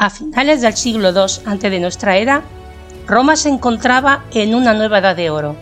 [0.00, 2.42] A finales del siglo II antes de nuestra era,
[3.06, 5.56] Roma se encontraba en una nueva edad de oro.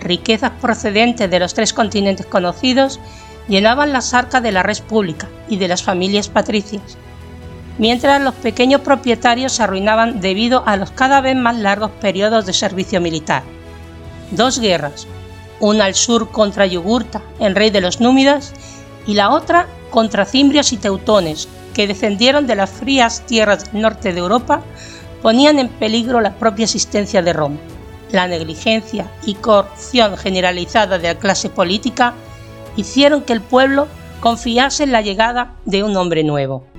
[0.00, 3.00] Riquezas procedentes de los tres continentes conocidos
[3.48, 6.96] llenaban las arcas de la red pública y de las familias patricias,
[7.76, 12.54] mientras los pequeños propietarios se arruinaban debido a los cada vez más largos periodos de
[12.54, 13.42] servicio militar.
[14.30, 15.06] Dos guerras,
[15.60, 18.54] una al sur contra Yugurta, el rey de los Númidas,
[19.06, 24.20] y la otra contra cimbrios y teutones, que descendieron de las frías tierras norte de
[24.20, 24.62] Europa
[25.22, 27.56] ponían en peligro la propia existencia de Roma.
[28.10, 32.14] La negligencia y corrupción generalizada de la clase política
[32.76, 33.86] hicieron que el pueblo
[34.20, 36.71] confiase en la llegada de un hombre nuevo.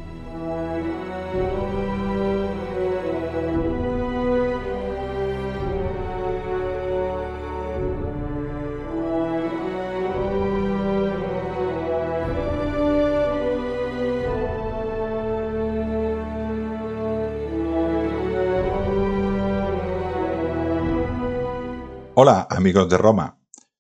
[22.26, 23.38] Hola amigos de Roma,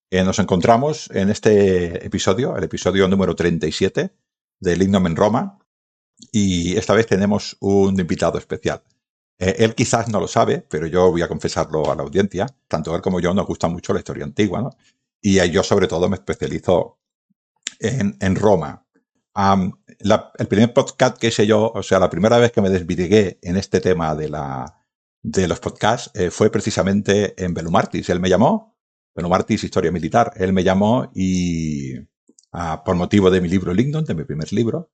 [0.10, 4.14] eh, nos encontramos en este episodio, el episodio número 37
[4.60, 5.60] del Lignum en Roma,
[6.30, 8.84] y esta vez tenemos un invitado especial.
[9.40, 12.46] Eh, él quizás no lo sabe, pero yo voy a confesarlo a la audiencia.
[12.68, 14.72] Tanto él como yo nos gusta mucho la historia antigua, ¿no?
[15.22, 17.00] Y yo sobre todo me especializo
[17.80, 18.86] en, Roma.
[19.38, 23.56] el primer podcast que hice yo, o sea, la primera vez que me desvirgué en
[23.56, 24.83] este tema de la,
[25.24, 28.10] de los podcasts eh, fue precisamente en Belumartis.
[28.10, 28.78] Él me llamó,
[29.16, 31.94] Belumartis, Historia Militar, él me llamó y
[32.86, 34.92] por motivo de mi libro Lingdon, de mi primer libro,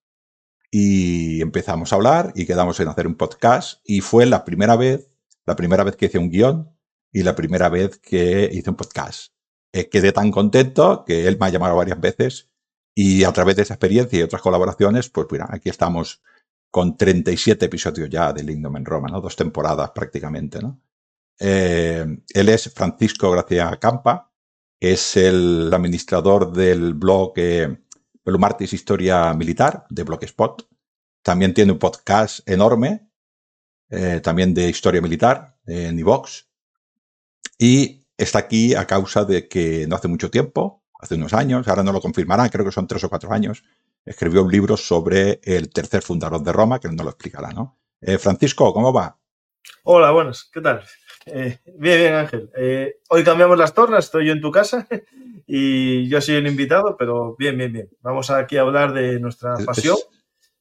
[0.72, 5.10] y empezamos a hablar y quedamos en hacer un podcast y fue la primera vez,
[5.46, 6.74] la primera vez que hice un guion
[7.12, 9.34] y la primera vez que hice un podcast.
[9.74, 12.50] Eh, quedé tan contento que él me ha llamado varias veces
[12.96, 16.22] y a través de esa experiencia y otras colaboraciones, pues mira, aquí estamos
[16.72, 19.22] con 37 episodios ya de Lingdom en Roma, ¿no?
[19.22, 20.82] Dos temporadas prácticamente, ¿no?
[21.40, 24.32] Eh, él es Francisco Gracia Campa,
[24.80, 27.78] es el administrador del blog eh,
[28.24, 30.68] Belumartis Historia Militar, de Blogspot.
[31.22, 33.10] También tiene un podcast enorme,
[33.90, 36.48] eh, también de historia militar, en iVox.
[37.58, 41.84] Y está aquí a causa de que no hace mucho tiempo, hace unos años, ahora
[41.84, 43.64] no lo confirmará, creo que son tres o cuatro años,
[44.06, 47.80] escribió un libro sobre el tercer fundador de Roma, que no lo explicará, ¿no?
[48.02, 49.18] Eh, Francisco, ¿cómo va?
[49.84, 50.84] Hola, buenas, ¿qué tal?
[51.26, 52.50] Eh, bien, bien, Ángel.
[52.56, 54.88] Eh, hoy cambiamos las tornas, estoy yo en tu casa
[55.48, 57.90] y yo soy el invitado, pero bien, bien, bien.
[58.02, 59.98] Vamos aquí a hablar de nuestra pasión,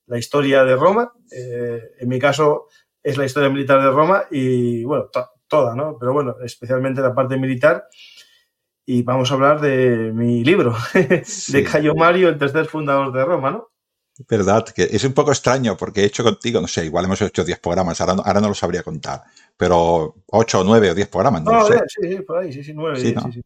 [0.07, 1.13] la historia de Roma.
[1.31, 2.67] en mi caso
[3.03, 5.09] es la historia militar de Roma y, bueno,
[5.47, 5.97] toda, ¿no?
[5.99, 7.89] Pero bueno, especialmente la parte militar
[8.91, 13.51] y vamos a hablar de mi libro, de Cayo Mario, el tercer fundador de Roma,
[13.51, 13.69] ¿no?
[14.27, 17.45] Verdad, que es un poco extraño porque he hecho contigo, no sé, igual hemos hecho
[17.45, 19.25] 10 programas, ahora no, ahora no lo sabría contar,
[19.59, 21.83] pero 8 o 9 o 10 programas, no, sé.
[21.87, 23.43] Sí, sí, por ahí, sí, sí, 9, sí, sí,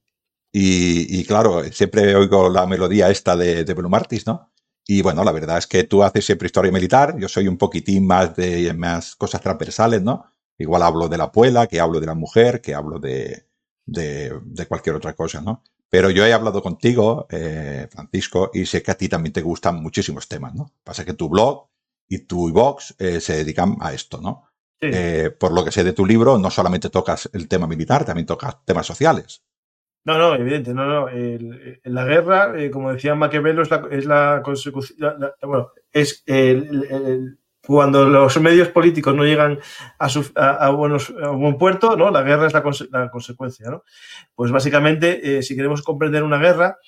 [0.53, 4.53] Y, y, claro, siempre oigo la melodía esta de, de Martis, ¿no?
[4.87, 8.07] Y bueno, la verdad es que tú haces siempre historia militar, yo soy un poquitín
[8.07, 10.25] más de más cosas transversales, ¿no?
[10.57, 13.49] Igual hablo de la puela, que hablo de la mujer, que hablo de,
[13.93, 15.63] de, cualquier otra cosa, ¿no?
[15.89, 19.83] Pero yo he hablado contigo, eh, Francisco, y sé que a ti también te gustan
[19.83, 20.73] muchísimos temas, ¿no?
[20.83, 21.69] Pasa que tu blog
[22.09, 24.49] y tu iVox eh, se dedican a esto, ¿no?
[24.81, 28.27] Eh, por lo que sé de tu libro, no solamente tocas el tema militar, también
[28.27, 29.45] tocas temas sociales.
[30.05, 31.07] No, no, evidente, no, no.
[31.85, 39.15] la guerra, como decía Maquiavelo, es la, consecución, bueno, es el, cuando los medios políticos
[39.15, 39.61] no llegan
[39.99, 42.11] a, buenos, a buen puerto, ¿no?
[42.11, 43.85] La guerra es la, consecuencia, ¿no?
[44.35, 46.79] Pues básicamente, eh, si queremos comprender una guerra,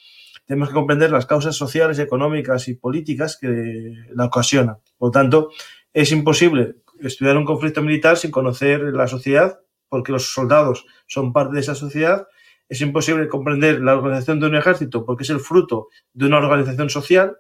[0.47, 4.77] tenemos que comprender las causas sociales, económicas y políticas que la ocasionan.
[4.99, 5.51] Por lo tanto,
[5.93, 11.55] es imposible estudiar un conflicto militar sin conocer la sociedad, porque los soldados son parte
[11.55, 12.27] de esa sociedad.
[12.69, 16.91] Es imposible comprender la organización de un ejército porque es el fruto de una organización
[16.91, 17.37] social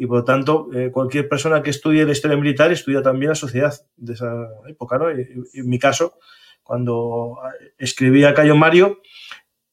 [0.00, 3.34] y por lo tanto eh, cualquier persona que estudie la historia militar estudia también la
[3.34, 4.96] sociedad de esa época.
[4.96, 5.10] ¿no?
[5.10, 6.18] en mi caso,
[6.62, 7.36] cuando
[7.76, 9.02] escribí a Cayo Mario,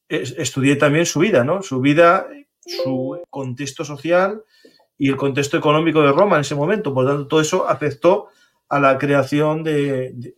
[0.06, 1.62] estudié también su vida, ¿no?
[1.62, 2.26] su vida,
[2.60, 4.42] su contexto social
[4.98, 6.92] y el contexto económico de Roma en ese momento.
[6.92, 8.28] Por lo tanto, todo eso afectó
[8.68, 10.34] a la creación de,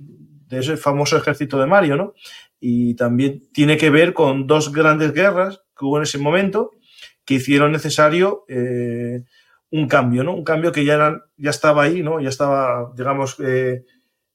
[0.50, 1.96] ese famoso ejército de Mario.
[1.96, 2.14] ¿no?
[2.60, 6.74] Y también tiene que ver con dos grandes guerras que hubo en ese momento
[7.24, 9.24] que hicieron necesario eh,
[9.72, 10.34] un cambio, ¿no?
[10.34, 12.20] Un cambio que ya, ya estaba ahí, ¿no?
[12.20, 13.84] Ya estaba, digamos, eh,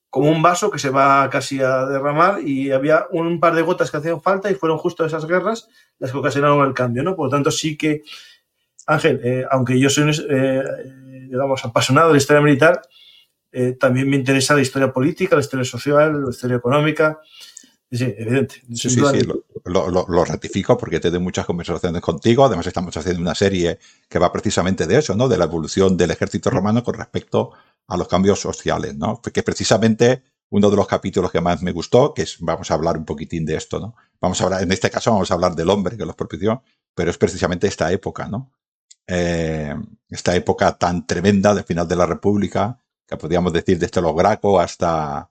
[0.10, 3.92] como un vaso que se va casi a derramar y había un par de gotas
[3.92, 5.68] que hacían falta y fueron justo esas guerras
[6.00, 7.16] las que ocasionaron el cambio, ¿no?
[7.16, 8.04] Por lo tanto, sí que,
[8.88, 10.64] Ángel, eh, aunque yo soy, eh,
[11.30, 12.82] digamos, apasionado de la historia militar,
[13.80, 17.22] también me interesa la historia política, la historia social, la historia económica,
[17.92, 18.56] Sí, evidente.
[18.74, 19.28] Sí, sí, sí,
[19.66, 22.44] lo, ratifico porque te doy muchas conversaciones contigo.
[22.46, 23.80] Además, estamos haciendo una serie
[24.10, 25.28] que va precisamente de eso, ¿no?
[25.28, 27.52] De la evolución del ejército romano con respecto
[27.88, 29.22] a los cambios sociales, ¿no?
[29.22, 32.74] Que es precisamente uno de los capítulos que más me gustó, que es, vamos a
[32.74, 33.96] hablar un poquitín de esto, ¿no?
[34.20, 37.12] Vamos a hablar, en este caso vamos a hablar del hombre que los propició, pero
[37.12, 38.52] es precisamente esta época, ¿no?
[39.08, 39.76] Eh,
[40.10, 44.60] esta época tan tremenda del final de la República, que podríamos decir desde los Graco
[44.60, 45.30] hasta,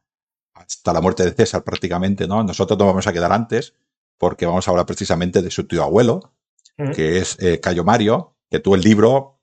[0.55, 2.43] hasta la muerte de César prácticamente, ¿no?
[2.43, 3.75] Nosotros nos vamos a quedar antes
[4.19, 6.33] porque vamos a hablar precisamente de su tío abuelo,
[6.95, 9.41] que es eh, Cayo Mario, que tú el libro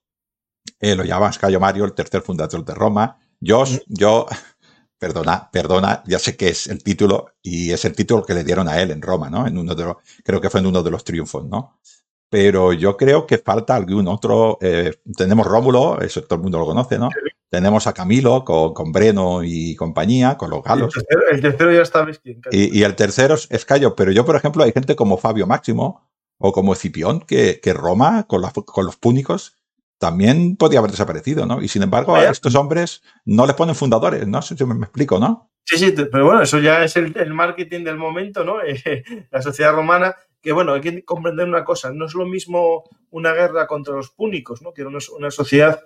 [0.80, 3.18] eh, lo llamas Cayo Mario, el tercer fundador de Roma.
[3.40, 4.26] Yo, yo,
[4.98, 8.68] perdona, perdona, ya sé que es el título y es el título que le dieron
[8.68, 9.46] a él en Roma, ¿no?
[9.46, 11.78] En uno de los, creo que fue en uno de los triunfos, ¿no?
[12.28, 14.58] Pero yo creo que falta algún otro.
[14.60, 17.10] Eh, tenemos Rómulo, eso todo el mundo lo conoce, ¿no?
[17.52, 20.94] Tenemos a Camilo con, Breno y compañía, con los galos.
[21.30, 22.06] El tercero, ya está
[22.50, 26.08] y, y, el tercero es Cayo, pero yo, por ejemplo, hay gente como Fabio Máximo
[26.38, 29.58] o como Escipión, que, que Roma, con, con los púnicos,
[29.98, 31.60] también podía haber desaparecido, ¿no?
[31.60, 34.40] Y sin embargo, a estos hombres no les ponen fundadores, ¿no?
[34.40, 35.50] Si me, me explico, ¿no?
[35.66, 38.60] Sí, sí, pero bueno, eso ya es el, marketing del momento, ¿no?
[39.30, 43.34] la sociedad romana, que bueno, hay que comprender una cosa, no es lo mismo una
[43.34, 44.72] guerra contra los púnicos, ¿no?
[44.72, 45.82] Que era una sociedad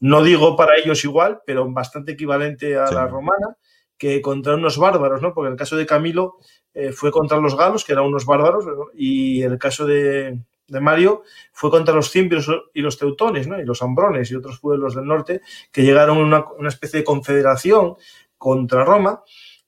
[0.00, 3.56] no digo para ellos igual, pero bastante equivalente a la romana,
[3.98, 5.32] que contra unos bárbaros, ¿no?
[5.32, 6.36] Porque el caso de Camilo
[6.74, 8.64] eh, fue contra los galos, que eran unos bárbaros,
[8.94, 10.38] y el caso de,
[10.68, 11.22] Mario
[11.52, 13.58] fue contra los cimbrios y los teutones, ¿no?
[13.60, 15.40] Y los ambrones y otros pueblos del norte,
[15.72, 17.94] que llegaron a una, especie de confederación
[18.36, 19.22] contra Roma,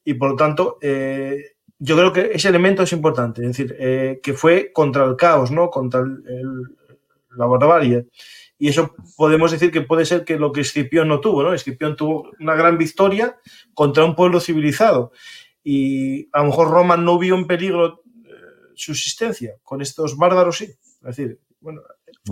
[0.04, 4.20] y por lo tanto, eh, yo creo que ese elemento es importante, es decir, eh,
[4.22, 5.70] que fue contra el caos, ¿no?
[5.70, 6.04] Contra
[7.37, 8.06] la barbarie.
[8.58, 11.54] Y eso podemos decir que puede ser que lo que Escipión no tuvo, ¿no?
[11.54, 13.38] Escipión tuvo una gran victoria
[13.72, 15.12] contra un pueblo civilizado.
[15.62, 18.30] Y a lo mejor Roma no vio en peligro eh,
[18.74, 19.54] su existencia.
[19.62, 20.64] Con estos bárbaros sí.
[20.64, 21.82] Es decir, bueno,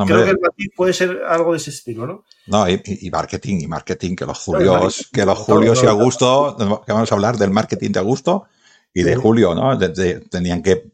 [0.04, 2.24] creo que el matiz puede ser algo de ese estilo, ¿no?
[2.46, 7.10] No, y, marketing, y marketing, que los Julios, que los Julios y Augusto, que vamos
[7.10, 8.46] a hablar del marketing de Augusto
[8.92, 9.78] y de Julio, ¿no?
[10.30, 10.90] tenían que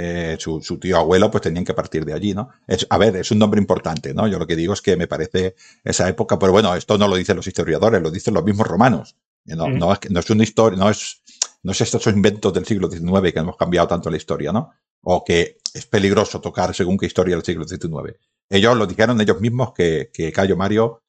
[0.00, 2.50] eh, su, tío abuelo, pues tenían que partir de allí, ¿no?
[2.66, 4.28] Es, a ver, es un nombre importante, ¿no?
[4.28, 7.16] Yo lo que digo es que me parece esa época, pero bueno, esto no lo
[7.16, 9.16] dicen los historiadores, lo dicen los mismos romanos.
[9.44, 11.22] No, no, es, no es una historia, no es,
[11.62, 14.70] no es estos inventos del siglo XIX que hemos cambiado tanto la historia, ¿no?
[15.02, 18.16] O que es peligroso tocar según qué historia del siglo XIX.
[18.50, 21.02] Ellos lo dijeron ellos mismos que, que Cayo Mario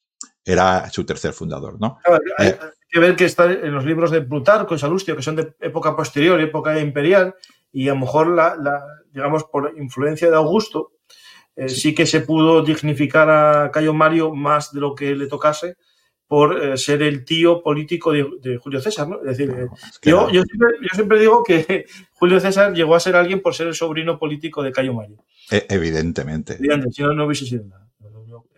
[0.44, 2.00] era su tercer fundador, ¿no?
[2.38, 5.36] hay, eh, que ver que está en los libros de Plutarco y Salustio, que son
[5.36, 7.36] de época posterior, época imperial,
[7.72, 10.92] y a lo mejor, la, digamos, por influencia de Augusto,
[11.56, 11.94] eh, sí.
[11.94, 15.76] que se pudo dignificar a Cayo Mario más de lo que le tocase
[16.30, 19.18] por eh, ser el tío político de, Julio César, ¿no?
[19.22, 19.68] Es decir, eh,
[20.04, 20.44] yo, yo,
[20.94, 24.72] siempre, digo que Julio César llegó a ser alguien por ser el sobrino político de
[24.72, 25.18] Cayo Mario.
[25.50, 26.60] E, evidentemente.
[26.92, 27.88] si no, no hubiise sido nada.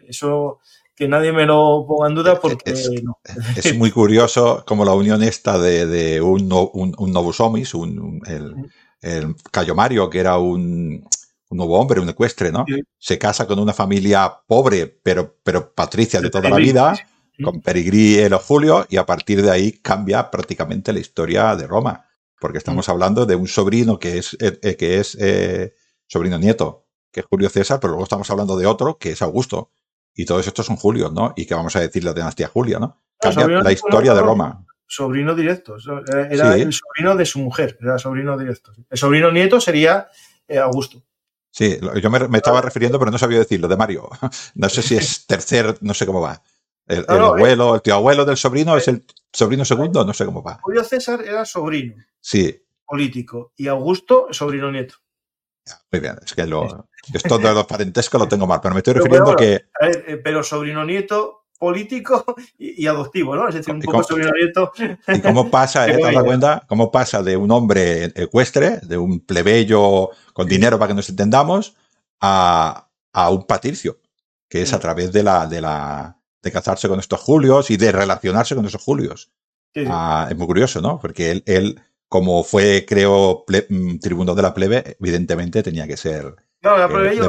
[0.06, 0.60] Eso
[0.94, 5.58] que nadie me lo ponga en duda porque es, muy curioso como la unión esta
[5.58, 8.54] de, un, un, un novus homis, un, el,
[9.02, 11.08] el Cayo Mario, que era un,
[11.50, 12.66] nuevo hombre, un ecuestre, ¿no?
[12.98, 16.96] Se casa con una familia pobre, pero, pero patricia de toda la vida,
[17.44, 22.06] con Perigrí y Julio, y a partir de ahí cambia prácticamente la historia de Roma,
[22.40, 25.74] porque estamos hablando de un sobrino que es, eh, eh, que es eh,
[26.08, 29.72] sobrino nieto, que es Julio César, pero luego estamos hablando de otro, que es Augusto.
[30.14, 31.34] y todos estos son Julios, ¿no?
[31.38, 33.02] Y que vamos a decir la dinastía Julia, ¿no?
[33.18, 34.66] Cambia la historia de Roma.
[34.92, 35.78] Sobrino directo.
[36.06, 38.74] Era el sobrino de su mujer, era sobrino directo.
[38.90, 40.10] El sobrino nieto sería
[40.46, 41.02] eh, Augusto.
[41.50, 44.10] Sí, yo me, estaba refiriendo, pero no sabía decirlo, de Mario.
[44.56, 46.44] No sé si es tercer, no sé cómo va.
[46.86, 50.60] El, abuelo, el tío abuelo del sobrino es el sobrino segundo, no sé cómo va.
[50.62, 51.96] Julio César era sobrino.
[52.20, 52.62] Sí.
[52.86, 53.54] Político.
[53.56, 54.96] Y Augusto, sobrino nieto.
[55.90, 58.96] Muy bien, es que lo, esto de los parentescos lo tengo mal, pero me estoy
[58.96, 59.68] refiriendo a que.
[59.80, 62.26] Eh, pero sobrino nieto político
[62.58, 63.48] y, adoptivo, ¿no?
[63.48, 64.72] Es decir, un poco sobrino nieto.
[65.08, 66.66] ¿Y cómo pasa, eh, te das cuenta?
[66.68, 71.76] ¿Cómo pasa de un hombre ecuestre, de un plebeyo con dinero para que nos entendamos,
[72.20, 74.00] a, a un patricio?
[74.50, 77.92] Que es a través de la, de la de casarse con estos Julios y de
[77.92, 79.32] relacionarse con esos Julios.
[79.88, 81.00] Ah, es muy curioso, ¿no?
[81.00, 86.36] Porque él, él como fue, creo, mm, tribuno de la plebe, evidentemente tenía que ser.
[86.64, 87.20] No, la plebe,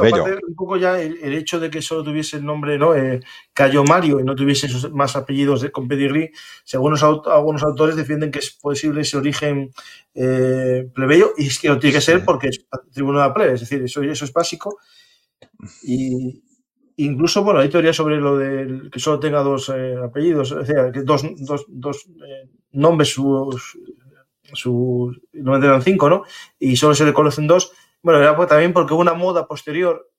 [0.47, 2.93] un poco ya el, hecho de que solo tuviese el nombre, ¿no?
[2.93, 3.19] Eh,
[3.51, 6.29] Cayo Mario y no tuviese esos más apellidos de, con pedigrí,
[6.63, 9.71] según algunos autores defienden que es posible ese origen
[10.13, 13.53] eh, plebeyo y es que no tiene que ser porque es tribuno de la plebe,
[13.53, 14.77] es decir, eso, eso es básico.
[15.81, 16.43] Y,
[16.97, 20.91] incluso, bueno, hay teorías sobre lo de que solo tenga dos eh, apellidos, o sea,
[20.91, 22.05] que dos, dos, dos
[22.71, 23.77] nombres, sus
[24.53, 26.23] su, no eran cinco, ¿no?
[26.59, 27.71] Y solo se le conocen dos.
[28.03, 30.09] Bueno, era también porque hubo una moda posterior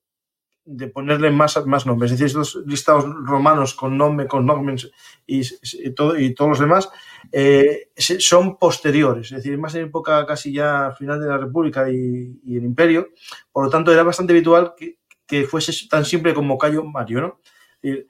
[0.65, 2.11] de ponerle más, más nombres.
[2.11, 4.91] Es decir, estos listados romanos con nombre, con nombres
[5.27, 5.43] y,
[5.91, 6.89] todo, y todos los demás
[7.31, 9.27] eh, son posteriores.
[9.27, 13.09] Es decir, más en época casi ya final de la República y, el Imperio.
[13.51, 17.39] Por lo tanto, era bastante habitual que, que fuese tan simple como Cayo Mario, ¿no?
[17.83, 18.07] Eh,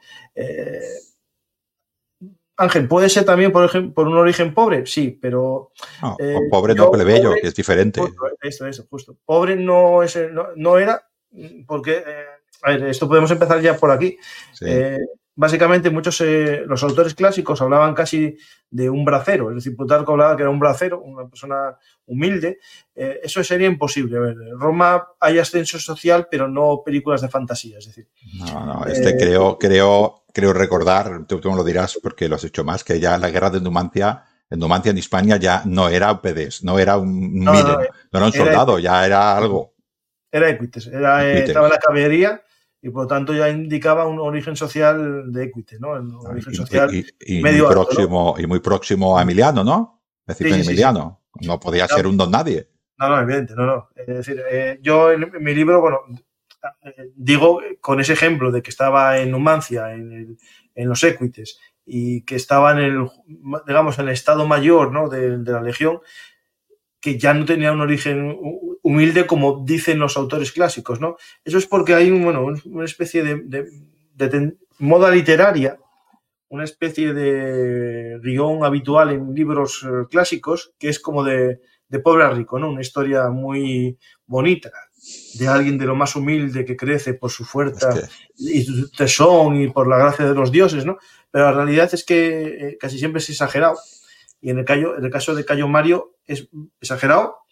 [2.57, 4.85] Ángel, ¿puede ser también por, ejemplo, por un origen pobre?
[4.85, 5.71] Sí, pero...
[6.01, 8.01] No, eh, pobre no plebeyo, que es diferente.
[8.41, 9.17] eso, eso, justo.
[9.25, 10.17] Pobre no, es,
[10.55, 11.07] no, era,
[11.67, 12.03] porque...
[12.05, 12.25] Eh,
[12.61, 14.17] a ver, esto podemos empezar ya por aquí.
[14.61, 14.97] Eh,
[15.35, 16.23] básicamente, muchos,
[16.65, 18.37] los autores clásicos hablaban casi
[18.69, 22.59] de un bracero, es decir, Plutarco hablaba que era un bracero, una persona humilde.
[22.95, 24.17] eso sería imposible.
[24.17, 28.07] A ver, en Roma hay ascenso social, pero no películas de fantasía, es decir...
[28.39, 32.65] No, no, este creo, creo creo recordar, tú, me lo dirás porque lo has hecho
[32.65, 36.19] más, que ya la guerra de Numancia, en Numancia en Hispania ya no era un
[36.19, 37.79] PDS, no era un no, no,
[38.11, 39.73] era un soldado, ya era algo.
[40.29, 42.43] Era Equites, era, eh, estaba en la caballería
[42.85, 45.93] y por lo tanto ya indicaba un origen social de Equites, ¿no?
[45.93, 50.03] Un ah, origen social y, muy próximo, y muy próximo a Emiliano, ¿no?
[50.27, 51.23] Es decir, Emiliano.
[51.41, 52.69] No podía ser un don nadie.
[52.99, 53.89] No, no, evidente, no, no.
[53.95, 56.01] Es decir, eh, yo en mi libro, bueno,
[57.15, 60.37] digo con ese ejemplo de que estaba en Numancia, en,
[60.75, 63.09] los Equites, y que estaba en el,
[63.65, 65.09] digamos, en el estado mayor ¿no?
[65.09, 66.01] de, la legión,
[67.01, 68.37] que ya no tenía un origen
[68.85, 71.17] humilde como dicen los autores clásicos, ¿no?
[71.43, 73.73] Eso es porque hay bueno, una especie de,
[74.77, 75.79] moda literaria,
[76.49, 82.25] una especie de guion habitual en libros eh, clásicos, que es como de, de pobre
[82.25, 82.69] a rico, ¿no?
[82.69, 84.71] Una historia muy bonita,
[85.33, 87.89] de alguien de lo más humilde que crece por su fuerza
[88.37, 90.99] y su tesón y por la gracia de los dioses, ¿no?
[91.31, 93.79] Pero la realidad es que eh, casi siempre es exagerado.
[94.41, 96.47] Y en el, en el caso de Cayo Mario es
[96.79, 97.44] exagerado.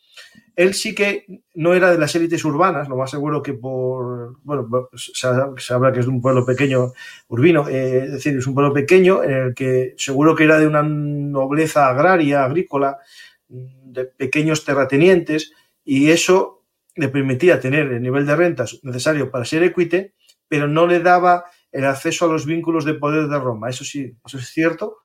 [0.55, 4.89] Él sí que no era de las élites urbanas, lo más seguro que por, bueno,
[4.95, 6.93] se, habla que es de un pueblo pequeño,
[7.27, 10.67] urbino, eh, es decir, es un pueblo pequeño en el que seguro que era de
[10.67, 12.99] una nobleza agraria, agrícola,
[13.47, 16.63] de pequeños terratenientes, y eso
[16.95, 20.13] le permitía tener el nivel de rentas necesario para ser equite,
[20.47, 23.69] pero no le daba el acceso a los vínculos de poder de Roma.
[23.69, 24.97] Eso sí, eso es cierto.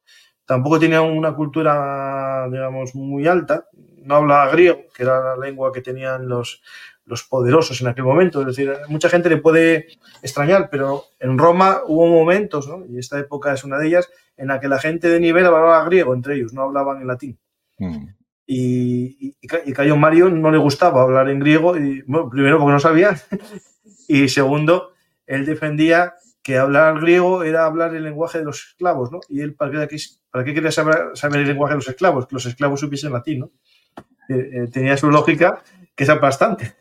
[0.44, 3.66] Tampoco tenía una cultura, digamos, muy alta.
[4.08, 6.62] No hablaba griego, que era la lengua que tenían los,
[7.04, 8.40] los poderosos en aquel momento.
[8.40, 9.88] Es decir, mucha gente le puede
[10.22, 12.84] extrañar, pero en Roma hubo momentos, ¿no?
[12.86, 15.84] y esta época es una de ellas, en la que la gente de nivel hablaba
[15.84, 17.38] griego entre ellos, no hablaban en latín.
[17.78, 18.06] Mm.
[18.46, 23.20] Y, y, Cayo Mario no le gustaba hablar en griego, y, primero porque no sabía,
[24.08, 24.92] y segundo,
[25.26, 29.20] él defendía que hablar griego era hablar el lenguaje de los esclavos, ¿no?
[29.28, 29.98] Y él, ¿para qué,
[30.30, 32.26] para qué quería saber, saber, el lenguaje de los esclavos?
[32.26, 33.50] Que los esclavos supiesen latín, ¿no?
[34.28, 35.62] Eh, eh, tenía su lógica,
[35.94, 36.74] que es bastante.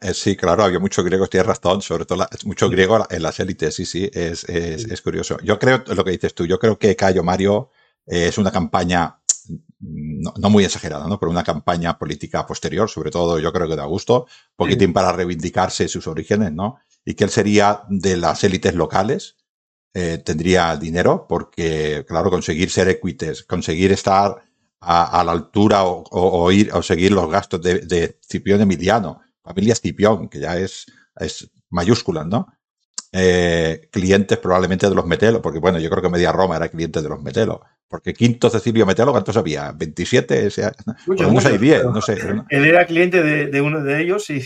[0.00, 3.74] Eh, sí, claro, había mucho griego, tienes razón, sobre todo mucho griego en las élites,
[3.74, 5.36] sí, sí, es, es, es, curioso.
[5.42, 7.68] Yo creo, lo que dices tú, yo creo que Cayo Mario
[8.06, 9.18] es una campaña
[9.80, 11.18] no, muy exagerada, ¿no?
[11.18, 15.88] Pero una campaña política posterior, sobre todo yo creo que da gusto, poquitín para reivindicarse
[15.88, 16.78] sus orígenes, ¿no?
[17.04, 19.36] Y que él sería de las élites locales,
[19.92, 24.42] eh, tendría dinero, porque, claro, conseguir ser equites, conseguir estar
[24.86, 30.28] a, la altura o, ir o seguir los gastos de, de Cipión Emiliano, familia Cipión,
[30.28, 30.86] que ya es,
[31.16, 32.46] es mayúscula, ¿no?
[33.16, 37.00] eh, clientes probablemente de los Metelo, porque bueno, yo creo que media Roma era cliente
[37.00, 37.62] de los Metelo.
[37.86, 39.72] Porque quinto Cecilio Metelo, ¿cuántos había?
[39.72, 40.48] ¿27?
[40.48, 40.72] O sea,
[41.06, 42.16] mucho, mucho, hay 10, no sé.
[42.48, 44.42] Él era cliente de, de, uno de ellos y,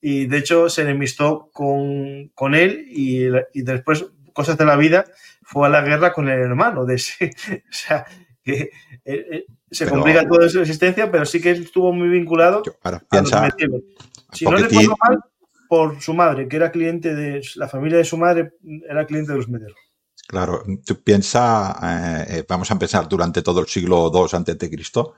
[0.00, 5.06] y de hecho se enemistó con, con él y, y, después, cosas de la vida,
[5.42, 7.32] fue a la guerra con el hermano de ese.
[7.68, 8.06] O sea,
[8.44, 8.70] que
[9.04, 12.62] eh, eh, se pero, complica toda su existencia, pero sí que estuvo muy vinculado
[13.10, 13.82] piensa, a los
[14.32, 15.20] Si no recuerdo mal,
[15.68, 18.52] por su madre, que era cliente de la familia de su madre,
[18.88, 19.76] era cliente de los Meteros.
[20.26, 21.76] Claro, tú piensas,
[22.28, 25.14] eh, vamos a empezar durante todo el siglo II antes de Cristo,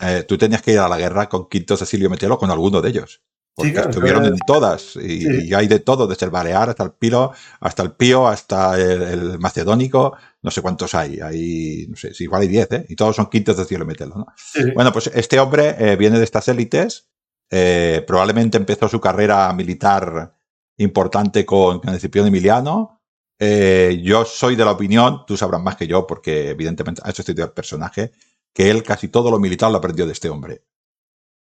[0.00, 2.90] eh, tú tenías que ir a la guerra con Quinto Cecilio Metelo con alguno de
[2.90, 3.22] ellos.
[3.54, 4.34] Porque sí, claro, estuvieron claro.
[4.34, 5.48] en todas y, sí.
[5.48, 9.02] y, hay de todo, desde el Balear hasta el Pilo, hasta el Pío, hasta el,
[9.02, 12.86] el Macedónico, no sé cuántos hay, hay, no sé, si igual hay 10, ¿eh?
[12.88, 14.26] Y todos son quintos de Cielo Metelo, ¿no?
[14.36, 14.72] Sí.
[14.74, 17.08] Bueno, pues este hombre eh, viene de estas élites,
[17.50, 20.34] eh, probablemente empezó su carrera militar
[20.76, 23.00] importante con, con Escipión Emiliano.
[23.38, 27.48] Eh, yo soy de la opinión, tú sabrás más que yo, porque evidentemente has estudiado
[27.48, 28.12] el personaje,
[28.52, 30.62] que él casi todo lo militar lo aprendió de este hombre.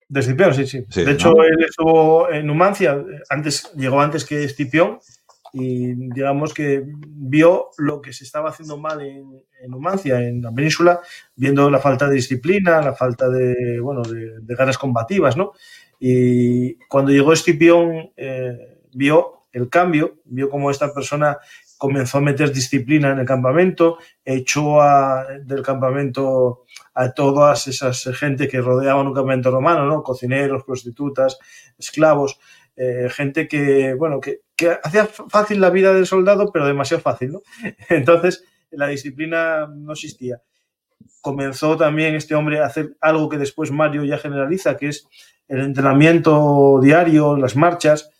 [0.09, 0.85] De Escipión, sí, sí.
[0.89, 1.45] sí de hecho, ¿no?
[1.45, 4.99] él estuvo en Numancia, antes, llegó antes que Escipión,
[5.53, 10.53] y digamos que vio lo que se estaba haciendo mal en, en, Numancia, en la
[10.53, 11.01] península,
[11.37, 15.53] viendo la falta de disciplina, la falta de, bueno, de, de ganas combativas, ¿no?
[16.01, 21.39] Y cuando llegó Escipión, eh, vio el cambio, vio cómo esta persona
[21.79, 24.79] comenzó a meter disciplina en el campamento, echó
[25.45, 30.03] del campamento a todas esas gente que rodeaban un campamento romano, ¿no?
[30.03, 31.39] Cocineros, prostitutas,
[31.79, 32.41] esclavos,
[32.77, 37.33] eh, gente que, bueno, que, que, hacía fácil la vida del soldado, pero demasiado fácil,
[37.33, 37.43] ¿no?
[37.89, 40.43] Entonces, la disciplina no existía.
[41.21, 45.07] Comenzó también este hombre a hacer algo que después Mario ya generaliza, que es
[45.47, 48.11] el entrenamiento diario, las marchas.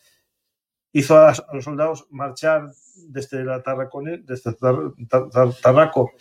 [0.91, 2.71] Hizo a, a los soldados marchar
[3.07, 4.55] desde la Tarracone, desde
[5.61, 6.11] Tarraco,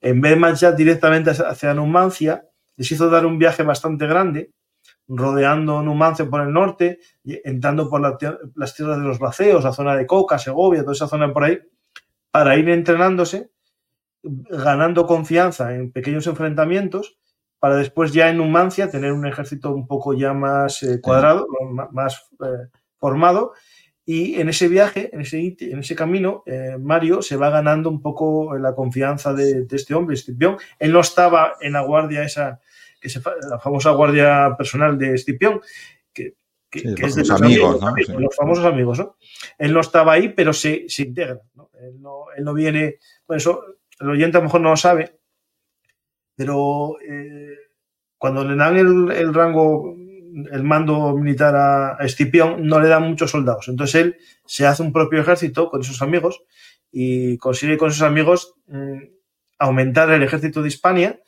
[0.00, 4.52] en vez de marchar directamente hacia Numancia, les hizo dar un viaje bastante grande,
[5.08, 8.18] rodeando Numancia por el norte, entrando por la,
[8.54, 11.58] las tierras de los Baceos, la zona de Coca, Segovia, toda esa zona por ahí,
[12.30, 13.50] para ir entrenándose,
[14.22, 17.18] ganando confianza en pequeños enfrentamienos,
[17.58, 21.46] para después ya en Numancia tener un ejército un poco ya más eh, cuadrado,
[21.92, 23.52] más eh, formado.
[24.06, 28.02] Y en ese viaje, en ese, en ese camino, eh, Mario se va ganando un
[28.02, 30.56] poco la confianza de, de este hombre, Escipión.
[30.78, 32.60] Él no estaba en la guardia esa,
[33.00, 35.60] que se, la famosa guardia personal de Escipión,
[36.12, 36.34] que,
[36.70, 38.14] que, sí, que es de los amigos, amigos ¿no?
[38.14, 38.22] sí.
[38.22, 39.16] los famosos amigos, ¿no?
[39.58, 41.70] Él no estaba ahí, pero se, se integra, ¿no?
[41.80, 42.26] Él, ¿no?
[42.36, 42.54] él, ¿no?
[42.54, 43.64] viene, bueno, eso
[44.00, 45.18] el oyente a lo mejor no lo sabe,
[46.34, 47.56] pero eh,
[48.18, 49.94] cuando le dan el, el, rango,
[50.50, 53.68] el mando militar a, Escipión, no le dan muchos soldados.
[53.68, 56.42] Entonces él se hace un propio ejército con esos amigos
[56.90, 58.98] y consigue con esos amigos mmm,
[59.58, 61.20] aumentar el ejército de Hispania.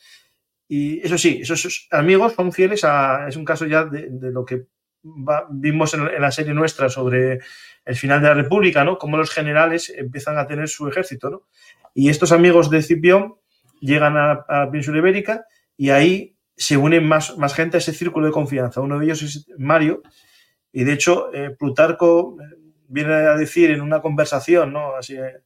[0.69, 3.29] Y eso sí, esos amigos son fieles a.
[3.29, 4.66] Es un caso ya de, lo que
[5.51, 7.38] vimos en, en, la serie nuestra sobre
[7.85, 8.99] el final de la República, ¿no?
[8.99, 11.42] Cómo los generales empiezan a tener su ejército, ¿no?
[11.95, 13.37] Y estos amigos de Escipión
[13.81, 17.92] llegan a, a la península ibérica y ahí se unen más, más gente a ese
[17.92, 18.81] círculo de confianza.
[18.81, 20.03] Uno de ellos es Mario,
[20.73, 22.37] y de hecho, eh, Plutarco
[22.88, 24.95] viene a decir en una conversación, ¿no?
[24.95, 25.40] Así eh,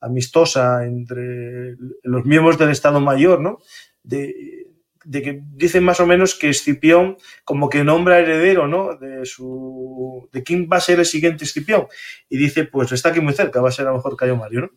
[0.00, 1.74] amistosa entre
[2.04, 3.58] los miembros del Estado Mayor, ¿no?
[4.04, 4.66] De,
[5.04, 8.96] de, que dicen más o menos que Escipión como que nombra heredero, ¿no?
[8.96, 11.86] De su de quién va a ser el siguiente Escipión
[12.28, 14.60] y dice, pues está aquí muy cerca, va a ser a lo mejor Cayo Mario,
[14.60, 14.70] ¿no?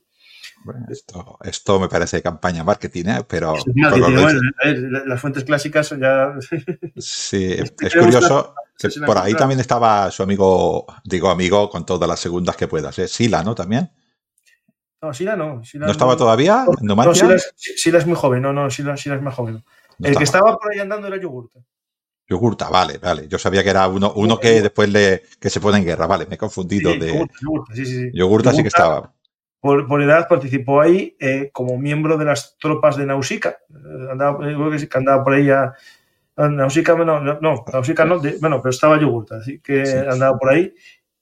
[0.64, 3.26] Bueno, esto, esto me parece campaña marketing, ¿eh?
[3.28, 3.56] pero...
[3.56, 4.42] Es marketing, bueno,
[5.06, 6.34] las fuentes clásicas ya...
[6.98, 12.08] Sí, es, es curioso que por ahí también estaba su amigo, digo amigo, con todas
[12.08, 13.08] las segundas que puedas, ¿eh?
[13.08, 13.54] Sila, ¿no?
[13.54, 13.92] También.
[15.02, 15.64] No, Sila no.
[15.64, 16.66] Sila ¿No estaba todavía?
[16.82, 19.56] ¿No, no Sila, es, Sila, es, muy joven, no, no, Sila, Sila es más joven.
[19.56, 20.18] No el estaba.
[20.18, 21.60] que estaba por ahí andando era Yogurta.
[22.28, 23.28] Yogurta, vale, vale.
[23.28, 26.26] Yo sabía que era uno, uno que después le, que se pone en guerra, vale,
[26.28, 27.28] me he confundido sí, de...
[27.42, 28.12] Yogurta, sí, sí, sí.
[28.14, 29.14] Yogurta, Yogurta sí que estaba
[29.60, 33.58] por, por, edad participó ahí eh, como miembro de las tropas de Nausicaa.
[33.70, 35.74] Eh, andaba, que andaba por ahí a,
[36.38, 40.50] Nausicaa, no, no, Nausicaa no, de, bueno, pero estaba Yogurta, así que sí, andaba por
[40.52, 40.74] ahí.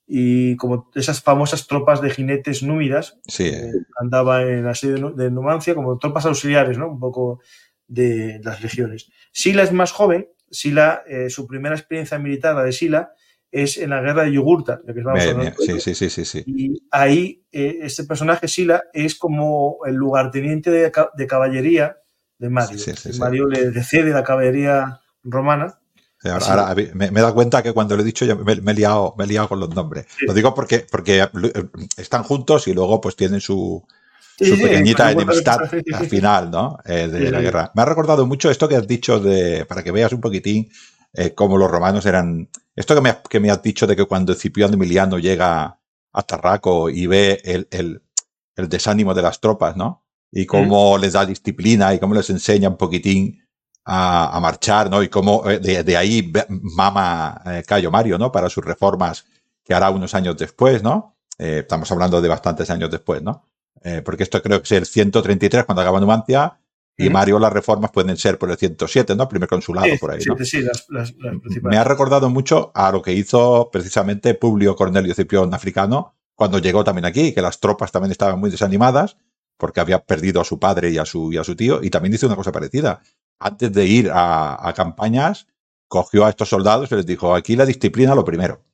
[0.06, 3.48] Y como esas famosas tropas de jinetes númidas, sí.
[3.48, 6.88] eh, andaba en la sede de Numancia como tropas auxiliares, ¿no?
[6.88, 7.40] Un poco
[7.88, 9.10] de las legiones.
[9.32, 13.12] Sila es más joven, Sila, eh, su primera experiencia militar, la de Sila,
[13.50, 15.54] es en la guerra de Yogurta, de que vamos bien, bien.
[15.58, 20.70] Sí, sí, sí, sí, sí, Y ahí eh, este personaje, Sila, es como el lugarteniente
[20.70, 21.96] de, de caballería
[22.38, 22.78] de Mario.
[22.78, 25.78] Sí, sí, sí, Mario le, le, cede la caballería romana
[26.24, 29.24] Ahora, me, he dado cuenta que cuando lo he dicho ya me, he, liado, me
[29.24, 30.06] he liado con los nombres.
[30.22, 31.28] Lo digo porque, porque eh,
[31.96, 33.86] están juntos y luego pues tienen su,
[34.36, 35.60] pequeñita enemistad
[35.92, 36.78] al final, ¿no?
[36.84, 37.70] Eh, de la guerra.
[37.74, 40.68] Me ha recordado mucho esto que has dicho de, para que veas un poquitín
[41.12, 42.48] eh, cómo los romanos eran.
[42.76, 45.78] Esto que me, que me has dicho de que cuando Cipión Emiliano llega
[46.12, 48.02] a Tarraco y ve el, el,
[48.56, 50.04] el desánimo de las tropas, ¿no?
[50.30, 53.42] Y cómo les da disciplina y cómo les enseña un poquitín
[53.90, 55.02] a, marchar, ¿no?
[55.02, 58.30] Y cómo eh, de, ahí mama eh, Cayo Mario, ¿no?
[58.30, 59.24] Para sus reformas
[59.64, 61.16] que hará unos años después, ¿no?
[61.38, 63.44] Eh, estamos hablando de bastantes años después, ¿no?
[64.04, 66.58] porque esto creo que es el 133 cuando acaba Numancia
[66.98, 69.28] y Mario las reformas pueden ser por el 107, ¿no?
[69.28, 70.36] Primer consulado por ahí, ¿no?
[70.44, 70.82] Sí, las,
[71.12, 71.62] principales.
[71.62, 76.84] Me ha recordado mucho a lo que hizo precisamente Publio Cornelio Cipión africano cuando llegó
[76.84, 79.16] también aquí, que las tropas también estaban muy desanimadas
[79.56, 82.14] porque había perdido a su padre y a su, y a su tío, y también
[82.14, 83.00] hizo una cosa parecida
[83.38, 85.46] antes de ir a, campañas,
[85.86, 88.64] cogió a estos soldados y les dijo, aquí la disciplina lo primero.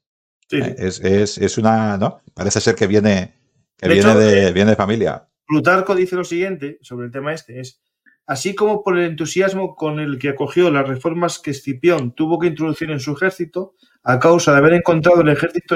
[0.51, 2.21] Eh, es, una, ¿no?
[2.35, 3.35] Parece ser que viene,
[3.77, 5.29] que viene, de, eh, viene de familia.
[5.47, 7.81] Plutarco dice lo siguiente sobre el tema este, es,
[8.27, 12.47] así como por el entusiasmo con el que acogió las reformas que Escipión tuvo que
[12.47, 15.75] introducir en su ejército, a causa de haber encontrado el ejército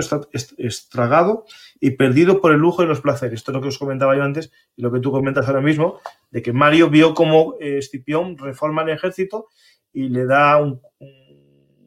[0.59, 1.47] estragado
[1.81, 3.41] y perdido por el lujo y los placeres.
[3.41, 6.01] Esto es lo que os comentaba yo antes y lo que tú comentas ahora mismo,
[6.31, 9.47] de que Mario vio cómo eh, Escipión reforma el ejército
[9.93, 10.59] y le da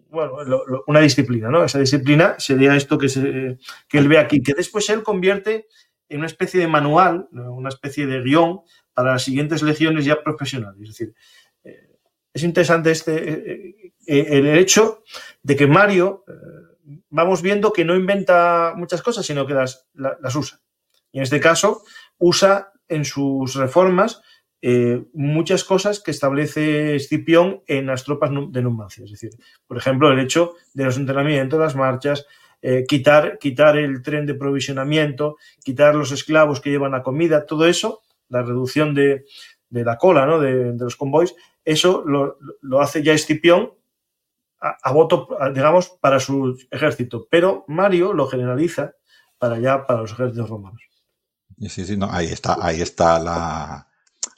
[0.09, 0.33] bueno,
[0.87, 1.63] una disciplina, ¿no?
[1.63, 5.67] Esa disciplina sería esto que, se, que él ve aquí, que después él convierte
[6.09, 8.61] en una especie de manual, una especie de guion
[9.01, 10.79] para las siguientes legiones ya profesionales.
[10.79, 11.15] Es decir,
[11.63, 11.89] eh,
[12.31, 15.03] es interesante este, eh, el hecho
[15.41, 16.23] de que Mario
[17.09, 19.87] vamos viendo que no inventa muchas cosas, sino que las,
[20.35, 20.59] usa.
[21.11, 21.81] Y en este caso,
[22.19, 24.21] usa en sus reformas
[24.61, 29.03] eh, muchas cosas que establece Escipión en las tropas de Numancia.
[29.03, 29.31] Es decir,
[29.65, 32.27] por ejemplo, el hecho de los entrenamientos, las marchas,
[32.61, 37.65] eh, quitar, quitar el tren de provisionamiento, quitar los esclavos que llevan la comida, todo
[37.65, 39.25] eso, la reducción de,
[39.69, 40.39] la cola ¿no?
[40.39, 43.71] de, los convoys, eso lo, lo hace ya Escipión
[44.61, 47.27] a, voto, digamos, para su ejército.
[47.29, 48.93] Pero Mario lo generaliza
[49.37, 50.81] para allá, para los ejércitos romanos.
[51.67, 53.87] Sí, sí, no, ahí está, ahí está la,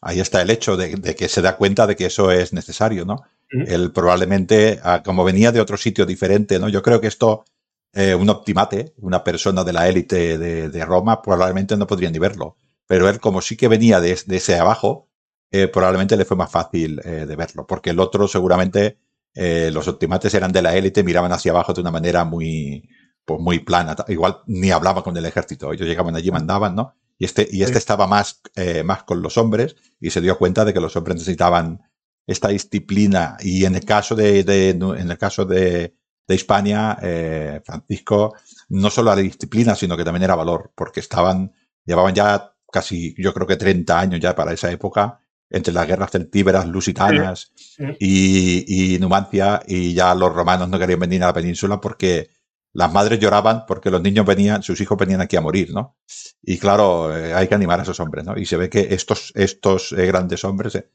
[0.01, 3.23] ahí está el hecho de, que se da cuenta de que eso es necesario, ¿no?
[3.49, 6.69] Él probablemente, como venía de otro sitio diferente, ¿no?
[6.69, 7.45] Yo creo que esto,
[7.93, 12.57] eh, un optimate, una persona de la élite de, Roma, probablemente no podría ni verlo.
[12.87, 15.09] Pero él, como sí que venía de, ese abajo,
[15.51, 18.97] eh, probablemente le fue más fácil eh, de verlo, porque el otro seguramente
[19.35, 22.87] eh, los optimates eran de la élite, miraban hacia abajo de una manera muy,
[23.25, 23.95] pues muy plana.
[24.07, 25.71] Igual ni hablaba con el ejército.
[25.73, 26.95] Ellos llegaban allí, mandaban, ¿no?
[27.17, 30.65] Y este, y este estaba más, eh, más con los hombres y se dio cuenta
[30.65, 31.81] de que los hombres necesitaban
[32.27, 33.37] esta disciplina.
[33.39, 35.95] Y en el caso de, en el caso de,
[36.27, 38.35] de Hispania, eh, Francisco,
[38.69, 41.53] no solo la disciplina, sino que también era valor, porque estaban,
[41.85, 46.09] llevaban ya casi, yo creo que 30 años ya para esa época, entre las guerras
[46.11, 47.53] celtíberas, lusitanas
[47.99, 52.31] Y, Numancia, y ya los romanos no querían venir a la península porque
[52.73, 55.95] las madres lloraban porque los niños venían, sus hijos venían aquí a morir, ¿no?
[56.41, 58.35] Y claro, eh, hay que animar a esos hombres, ¿no?
[58.35, 60.87] Y se ve que estos, estos eh, grandes hombres, eh,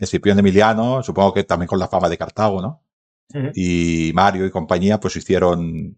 [0.00, 2.82] Escipión Emiliano, supongo que también con la fama de Cartago, ¿no?
[3.54, 5.96] Y Mario y compañía, pues hicieron,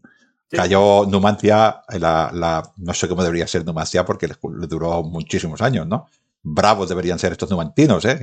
[0.52, 5.86] cayó Numancia, la, la, no sé cómo debería ser Numancia porque le duró muchísimos años,
[5.86, 6.06] ¿no?
[6.42, 8.04] bravos deberían ser estos numantinos.
[8.04, 8.18] ¿eh?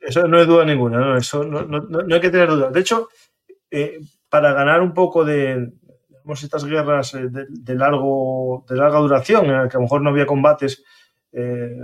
[0.00, 1.16] eso no hay duda ninguna, ¿no?
[1.16, 2.70] eso no, no, hay que tener duda.
[2.70, 3.08] De hecho,
[3.70, 3.98] eh,
[4.28, 5.72] para ganar un poco de
[6.34, 10.10] estas guerras eh, de, largo, de larga duración, en las que a lo mejor no
[10.10, 10.84] había combates,
[11.32, 11.76] eh,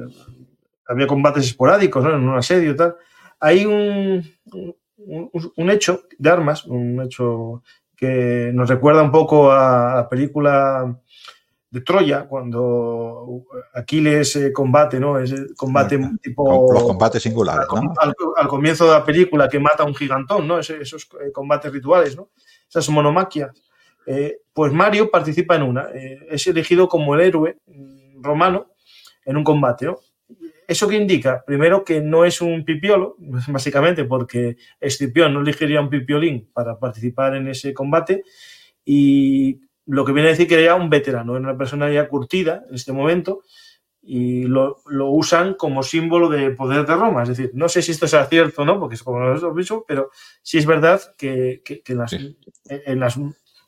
[0.86, 2.14] había combates esporádicos, ¿no?
[2.14, 2.96] en un asedio y tal,
[3.40, 7.62] hay un, un, un, hecho de armas, un hecho
[8.02, 10.92] que nos recuerda un poco a la película
[11.70, 15.20] de Troya, cuando Aquiles eh, combate, ¿no?
[15.20, 16.72] Ese combate tipo.
[16.72, 17.94] Los combates singulares, ¿no?
[18.36, 20.58] Al, comienzo de la película que mata a un gigantón, ¿no?
[20.58, 22.30] esos eh, combates rituales, ¿no?
[22.68, 23.52] Esas monomaquias.
[24.04, 25.86] Eh, pues Mario participa en una.
[26.28, 28.72] es elegido como el héroe mm, romano
[29.24, 30.00] en un combate, ¿no?
[30.66, 31.42] ¿Eso qué indica?
[31.46, 33.16] Primero que no es un pipiolo,
[33.48, 38.24] básicamente porque Escipión no elegiría un pipiolín para participar en ese combate.
[38.84, 42.64] Y lo que viene a decir que era un veterano, era una persona ya curtida
[42.68, 43.42] en este momento
[44.04, 47.22] y lo, usan como símbolo de poder de Roma.
[47.22, 49.54] Es decir, no sé si esto sea cierto o no, porque es como lo hemos
[49.54, 50.10] visto, pero
[50.42, 53.00] sí es verdad que, en, las, en,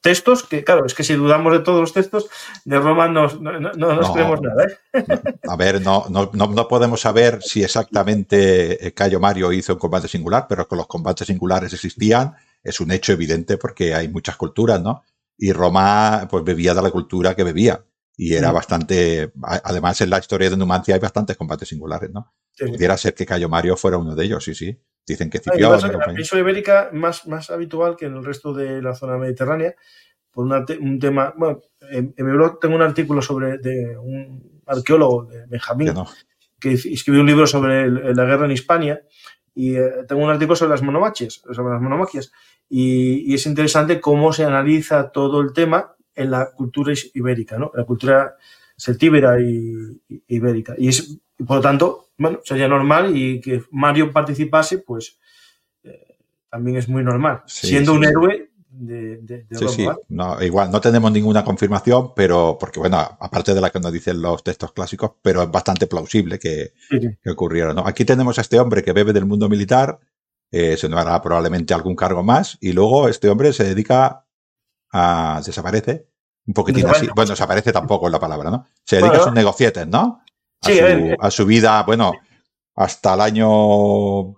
[0.05, 2.29] textos, que claro, es que si dudamos de todos los textos,
[2.67, 4.67] de Roma no, nos creemos nada.
[4.93, 5.03] ¿eh?
[5.49, 10.69] A ver, no, no, podemos saber si exactamente Cayo Mario hizo un combate singular, pero
[10.69, 15.05] que los combates singulares existían es un hecho evidente porque hay muchas culturas, ¿no?
[15.39, 17.85] Y Roma, pues bebía de la cultura que bebía.
[18.17, 18.55] Y era mm.
[18.55, 22.35] bastante, además en la historia de Numancia hay bastantes combates singulares, ¿no?
[22.59, 24.79] Pudiera ser que Cayo Mario fuera uno de ellos, sí, sí.
[25.07, 25.79] Dicen que Cipión.
[25.81, 29.75] la península ibérica más, más habitual que en el resto de la zona mediterránea,
[30.31, 35.47] por un tema, bueno, en, mi blog tengo un artículo sobre de un arqueólogo, de
[35.47, 35.93] Benjamín,
[36.59, 39.03] que escribió un libro sobre la guerra en Hispania
[39.55, 42.33] y eh, tengo un artículo sobre las monomachias, sobre las monomaquias
[42.69, 47.71] y, y, es interesante cómo se analiza todo el tema en la cultura ibérica, ¿no?
[47.75, 48.37] la cultura
[48.77, 50.75] celtíbera y, ibérica.
[50.77, 55.19] Y, es, por lo tanto, bueno, sería normal y que Mario participase, pues
[55.83, 56.17] eh,
[56.51, 57.43] también es muy normal.
[57.47, 59.89] Siendo un héroe de, sí, sí.
[60.09, 64.21] No, igual no tenemos ninguna confirmación, pero porque bueno, aparte de la que nos dicen
[64.21, 66.73] los textos clásicos, pero es bastante plausible que,
[67.27, 67.73] ocurriera.
[67.73, 67.87] ¿no?
[67.87, 69.99] Aquí tenemos a este hombre que bebe del mundo militar,
[70.51, 74.25] eh, se nos hará probablemente algún cargo más, y luego este hombre se dedica
[74.93, 76.07] a desaparece
[76.47, 77.09] un poquitín así.
[77.15, 78.67] Bueno, desaparece tampoco es la palabra, ¿no?
[78.85, 80.23] Se dedica a sus negocietes, ¿no?
[80.65, 82.13] A, su, a su vida, bueno,
[82.75, 84.37] hasta el año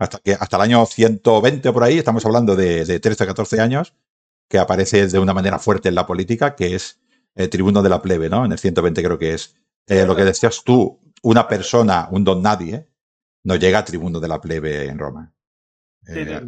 [0.00, 3.60] hasta, que, hasta el año 120 por ahí, estamos hablando de, de 13 o 14
[3.60, 3.94] años,
[4.48, 7.00] que aparece de una manera fuerte en la política, que es
[7.34, 8.44] el tribuno de la plebe, ¿no?
[8.44, 9.54] En el 120 creo que es.
[9.86, 12.88] Eh, lo que decías tú, una persona, un don nadie,
[13.44, 15.32] no llega a tribuno de la plebe en Roma.
[16.08, 16.40] Eh,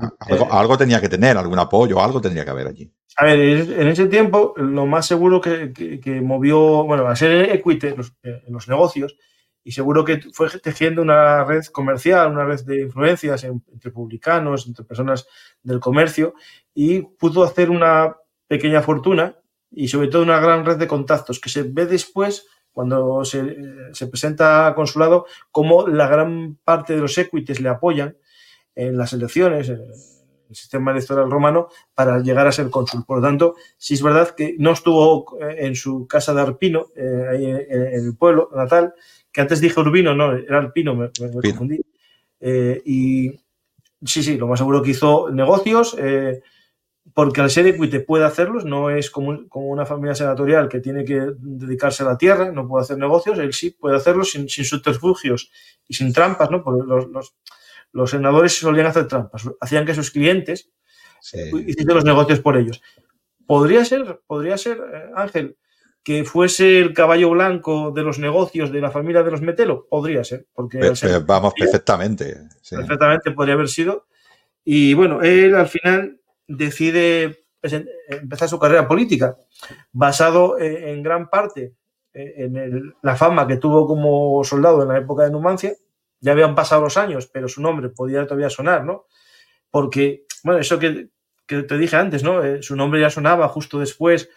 [0.50, 2.92] algo, tenía que tener, algún apoyo, algo tendría que haber allí.
[3.16, 8.14] A ver, en ese tiempo, lo más seguro que, movió, bueno, a ser equite los,
[8.22, 9.16] en los negocios,
[9.64, 14.84] y seguro que fue tejiendo una red comercial, una red de influencias entre publicanos, entre
[14.84, 15.26] personas
[15.62, 16.34] del comercio
[16.74, 18.16] y pudo hacer una
[18.48, 19.36] pequeña fortuna
[19.70, 23.56] y sobre todo una gran red de contactos que se ve después cuando se,
[23.92, 28.16] se presenta a consulado como la gran parte de los equites le apoyan
[28.74, 33.04] en las elecciones, en el sistema electoral romano, para llegar a ser cónsul.
[33.04, 37.26] Por lo tanto, sí es verdad que no estuvo en su casa de Arpino, eh,
[37.30, 38.94] ahí en el pueblo natal,
[39.32, 41.80] que antes dije Urbino, no, era Alpino, me, me, confundí.
[42.38, 43.30] Eh, y
[44.04, 46.42] sí, sí, lo más seguro que hizo negocios, eh,
[47.14, 51.04] porque al ser equite puede hacerlos, no es como, como, una familia senatorial que tiene
[51.04, 54.64] que dedicarse a la tierra, no puede hacer negocios, él sí puede hacerlos sin, sin
[54.64, 55.50] subterfugios
[55.88, 56.62] y sin trampas, ¿no?
[56.62, 57.34] Porque los, los,
[57.92, 60.70] los senadores solían hacer trampas, hacían que sus clientes
[61.20, 61.38] sí.
[61.66, 62.82] hiciesen los negocios por ellos.
[63.46, 65.56] Podría ser, podría ser, eh, Ángel,
[66.02, 70.24] que fuese el caballo blanco de los negocios de la familia de los Metelo, podría
[70.24, 70.46] ser.
[70.52, 70.78] Porque
[71.24, 72.36] vamos, perfectamente.
[72.68, 74.06] Perfectamente podría haber sido.
[74.64, 77.44] Y bueno, él al final decide
[78.08, 79.36] empezar su carrera política,
[79.92, 81.74] basado en, gran parte
[82.12, 85.72] en la fama que tuvo como soldado en la época de Numancia.
[86.22, 89.06] Ya habían pasado los años, pero su nombre podía todavía sonar, ¿no?
[89.70, 91.08] Porque, bueno, eso que,
[91.46, 92.44] que te dije antes, ¿no?
[92.44, 94.30] Eh, su nombre ya sonaba justo después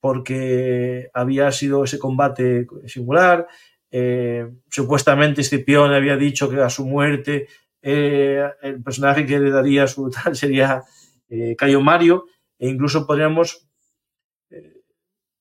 [0.00, 3.46] porque había sido ese combate singular.
[3.92, 7.46] Eh, supuestamente Escipión había dicho que a su muerte
[7.80, 10.82] eh, el personaje que le daría su tal sería
[11.56, 12.24] Cayo Mario,
[12.58, 13.68] e incluso podríamos.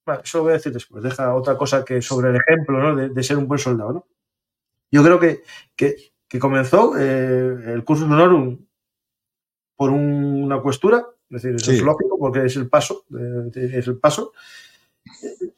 [0.05, 2.95] Bueno, eso lo voy a decir después, deja otra cosa que sobre el ejemplo ¿no?
[2.95, 3.93] de, de, ser un buen soldado.
[3.93, 4.07] ¿no?
[4.91, 5.43] Yo creo que,
[5.75, 5.95] que,
[6.27, 8.65] que comenzó eh, el curso honorum
[9.75, 11.77] por un, una cuestura es decir, eso sí.
[11.77, 13.05] es lógico porque es el paso.
[13.53, 14.33] Es el paso.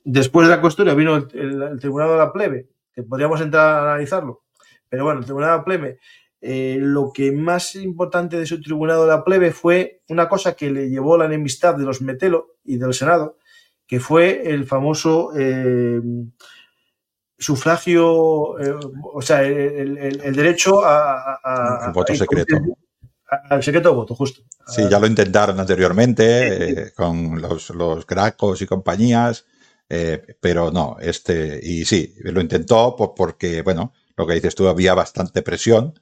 [0.03, 3.65] Después de la costura vino el, el, el, Tribunal de la Plebe, que podríamos entrar
[3.65, 4.43] a analizarlo.
[4.89, 5.99] Pero bueno, el Tribunal de la Plebe,
[6.41, 10.69] eh, lo que más importante de su Tribunal de la Plebe fue una cosa que
[10.69, 13.37] le llevó la enemistad de los Metelo y del Senado,
[13.87, 16.01] que fue el famoso eh,
[17.41, 18.75] sufragio, eh,
[19.13, 22.55] o sea, el, el derecho a, a, el voto secreto.
[23.49, 24.41] Al secreto de voto, justo.
[24.67, 29.45] Sí, ya lo intentaron anteriormente eh, con los, los Gracos y compañías,
[29.89, 34.93] eh, pero no, este, y sí, lo intentó porque, bueno, lo que dices tú, había
[34.93, 35.99] bastante presión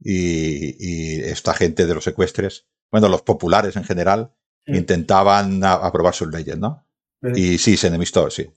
[0.00, 4.32] y, y esta gente de los secuestres, bueno, los populares en general,
[4.64, 4.76] sí.
[4.76, 6.86] intentaban aprobar sus leyes, ¿no?
[7.22, 7.54] Sí.
[7.54, 8.48] Y sí, se enemistó, sí.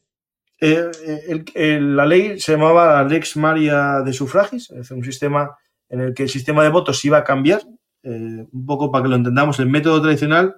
[0.66, 5.58] Eh, el, la ley se llamaba Lex Maria de Sufragis, es un sistema
[5.90, 7.64] en el que el sistema de votos iba a cambiar
[8.02, 10.56] eh, un poco para que lo entendamos, el método tradicional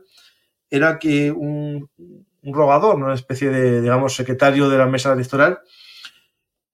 [0.70, 5.58] era que un, un rogador, una especie de, digamos, secretario de la mesa electoral,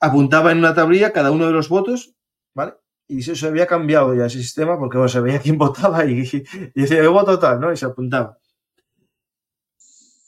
[0.02, 2.14] apuntaba en una tablilla cada uno de los votos,
[2.54, 2.74] ¿vale?
[3.08, 6.20] Y eso se había cambiado ya ese sistema porque bueno, se veía quién votaba y,
[6.20, 7.72] y decía, yo voto tal, ¿no?
[7.72, 8.38] Y se apuntaba.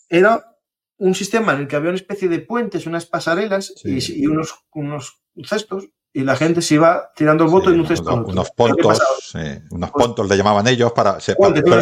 [0.07, 0.52] Era
[0.97, 3.97] un sistema en el que había una especie de puentes, unas pasarelas sí.
[3.97, 7.87] y, y, unos, unos cestos y la gente se iba tirando el voto en un
[7.87, 8.13] cesto.
[8.13, 9.01] Unos, pontos,
[9.71, 11.35] unos pues pontos le llamaban ellos, para, se,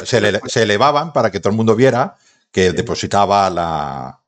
[0.06, 2.16] se, elevaban para que todo el mundo viera
[2.50, 4.22] que depositaba la...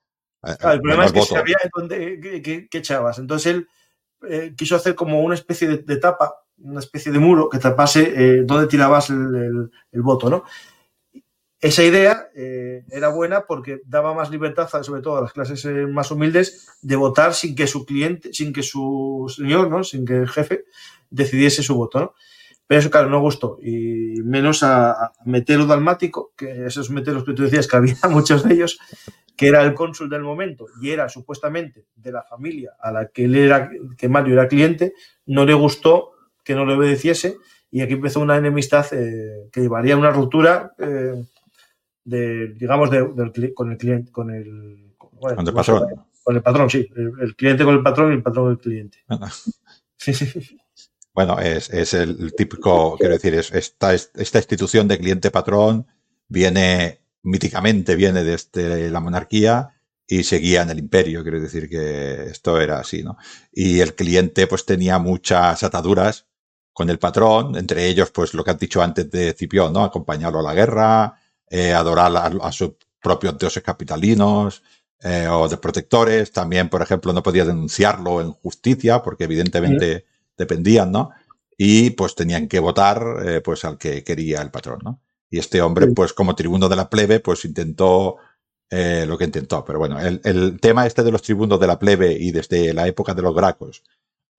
[0.45, 3.17] Eh, el problema es que sabía dónde, qué, echabas.
[3.17, 3.67] Entonces él
[4.29, 8.43] eh, quiso hacer como una especie de, tapa, una especie de muro que tapase eh,
[8.43, 10.43] dónde tirabas el, el voto, ¿no?
[11.63, 15.87] Esa idea eh, era buena porque daba más libertad, sobre todo a las clases eh,
[15.87, 19.81] más humildes, de votar sin que su cliente, sin que su señor, ¿no?
[19.85, 20.65] sin que el jefe
[21.09, 22.15] decidiese su voto.
[22.67, 23.59] Pero eso, claro, no gustó.
[23.61, 28.55] Y menos a, Metelo Dalmático, que esos meteros que tú decías que había muchos de
[28.55, 28.77] ellos,
[29.37, 33.23] que era el cónsul del momento y era supuestamente de la familia a la que
[33.23, 34.95] él era, que Mario era cliente,
[35.27, 36.11] no le gustó
[36.43, 37.37] que no le obedeciese
[37.71, 40.73] y aquí empezó una enemistad eh, que llevaría a una ruptura
[42.03, 46.05] de, digamos, de, con el cliente, con el, con el patrón.
[46.23, 46.89] Con el patrón, sí.
[46.95, 48.99] El, cliente con el patrón y el patrón con el cliente.
[51.15, 55.85] Bueno, es, es, el típico, quiero decir, es esta, esta institución de cliente-patrón
[56.27, 59.69] viene míticamente, viene desde la monarquía
[60.07, 63.17] y seguía en el imperio, quiero decir que esto era así, ¿no?
[63.51, 66.27] Y el cliente pues tenía muchas ataduras
[66.73, 69.83] con el patrón, entre ellos pues lo que has dicho antes de Cipión, ¿no?
[69.83, 71.19] Acompañarlo a la guerra,
[71.55, 72.11] eh, adorar
[72.41, 74.63] a, sus propios dioses capitalinos
[75.03, 76.31] eh, o de protectores.
[76.31, 81.11] También, por ejemplo, no podía denunciarlo en justicia porque evidentemente dependían, ¿no?
[81.55, 84.99] Y pues tenían que votar eh, pues al que quería el patrón, ¿no?
[85.29, 88.17] Y este hombre, pues como tribuno de la plebe, pues intentó
[88.71, 89.63] lo que intentó.
[89.63, 92.87] Pero bueno, el, el, tema este de los tribunos de la plebe y desde la
[92.87, 93.83] época de los Gracos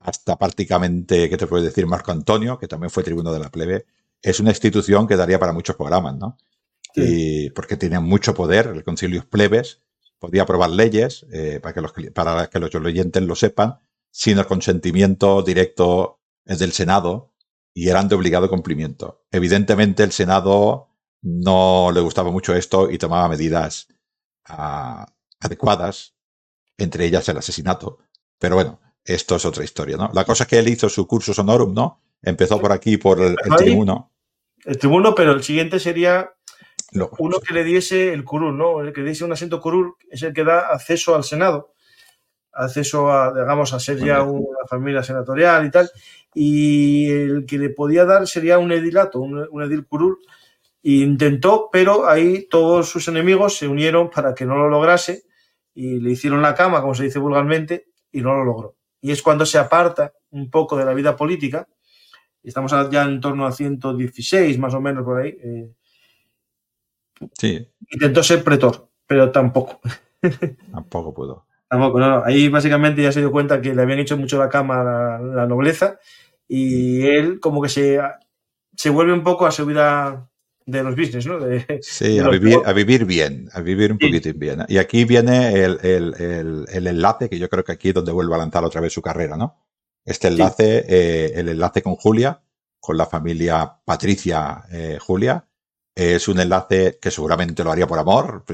[0.01, 1.87] hasta prácticamente, ¿qué te puedo decir?
[1.87, 3.87] Marco Antonio, que también fue tribuno de la plebe,
[4.21, 6.37] es una institución que daría para muchos programas, ¿no?
[6.95, 9.83] Y porque tenía mucho poder, el concilio plebes,
[10.19, 13.81] podía aprobar leyes, eh, para, que los, para que los oyentes lo sepan,
[14.11, 17.33] sin el consentimiento directo del Senado
[17.75, 19.25] y eran de obligado cumplimiento.
[19.33, 20.89] Evidentemente el Senado
[21.23, 23.89] no le gustaba mucho esto y tomaba medidas
[24.47, 26.15] ah, adecuadas,
[26.79, 27.99] entre ellas el asesinato.
[28.39, 30.11] Pero bueno, esto es otra historia, ¿no?
[30.15, 32.01] La cosa es que él hizo su curso honorum, ¿no?
[32.23, 34.13] Empezó por aquí, por el, el tribuno.
[34.65, 36.31] El tribuno, pero el siguiente sería
[37.19, 38.81] uno que le diese el curul, ¿no?
[38.81, 41.75] El que le diese un asiento curul es el que da acceso al Senado,
[42.53, 45.91] acceso a, digamos, a ser ya una familia senatorial y tal.
[46.35, 50.19] Y el que le podía dar sería un edilato, un, edil curul.
[50.83, 55.25] intentó, pero ahí todos sus enemigos se unieron para que no lo lograse
[55.75, 58.77] y le hicieron la cama, como se dice vulgarmente, y no lo logró.
[59.01, 61.67] Y es cuando se aparta un poco de la vida política.
[62.43, 65.37] Estamos ya en torno a 116, más o menos por ahí.
[65.43, 65.71] Eh,
[67.39, 67.67] Sí.
[67.91, 69.81] Intentó ser pretor, pero tampoco.
[70.73, 71.47] Tampoco pudo.
[71.69, 74.81] Tampoco, no, Ahí básicamente ya se dio cuenta que le habían hecho mucho la cama
[74.81, 75.99] a la, nobleza
[76.47, 78.01] y él como que se,
[78.77, 80.31] se vuelve un poco a su vida
[80.67, 81.39] de los business, ¿no?
[81.81, 84.65] sí, a, vivir, a vivir bien, a vivir un poquito bien.
[84.69, 88.35] Y aquí viene el, el, el, enlace, que yo creo que aquí es donde vuelve
[88.35, 89.59] a lanzar otra vez su carrera, ¿no?
[90.05, 92.43] Este enlace, eh, el enlace con Julia,
[92.81, 95.47] con la familia Patricia eh, Julia,
[95.95, 98.45] es un enlace que seguramente lo haría por amor,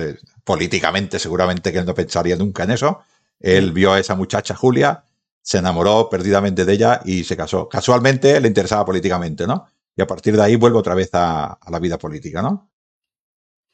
[0.44, 3.00] políticamente seguramente que él no pensaría nunca en eso.
[3.38, 5.04] Él vio a esa muchacha Julia,
[5.40, 7.68] se enamoró perdidamente de ella y se casó.
[7.68, 9.66] Casualmente le interesaba políticamente, ¿no?
[9.96, 12.70] Y a partir de ahí vuelve otra vez a, la vida política, ¿no?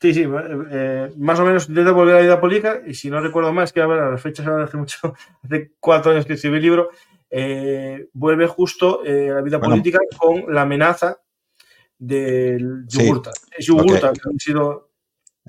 [0.00, 0.26] Sí, sí,
[0.70, 3.72] eh, más o menos intenta volver a la vida política y si no recuerdo más,
[3.72, 6.90] que a ver, a las fechas hace mucho, hace cuatro años que escribí el libro,
[7.31, 11.18] eh, vuelve justo eh, a la vida política con la amenaza
[11.98, 13.32] del yogurta.
[13.59, 14.90] yogurta que, han sido...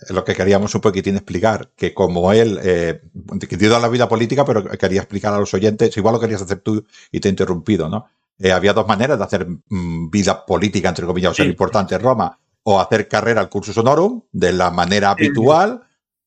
[0.10, 3.02] Lo que queríamos un poquitín explicar, que como él, eh,
[3.50, 6.60] que dio la vida política, pero quería explicar a los oyentes, igual lo querías hacer
[6.60, 8.06] tú y te he interrumpido, ¿no?
[8.38, 12.02] Eh, había dos maneras de hacer mm, vida política, entre comillas, o ser importante en
[12.02, 15.82] Roma, o hacer carrera al cursus honorum de la manera habitual,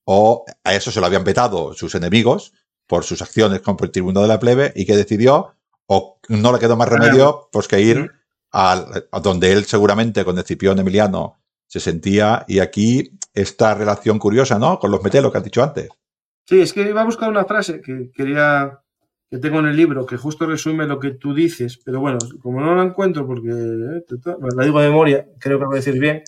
[0.05, 2.53] o a eso se lo habían vetado sus enemigos
[2.89, 5.55] por sus acciones como el tribuno de la plebe, y que decidió,
[5.87, 8.11] o no le quedó más remedio, pues que ir
[8.53, 14.79] donde él seguramente con Escipión Emiliano se sentía, y aquí esta relación curiosa, ¿no?
[14.81, 15.89] Con los metelos que has dicho antes.
[16.45, 18.81] Sí, es que iba a buscar una frase que quería,
[19.31, 22.61] que tengo en el libro, que justo resume lo que tú dices, pero bueno, como
[22.61, 24.05] no la encuentro porque eh,
[24.57, 26.25] la digo de memoria, creo que lo voy decir bien.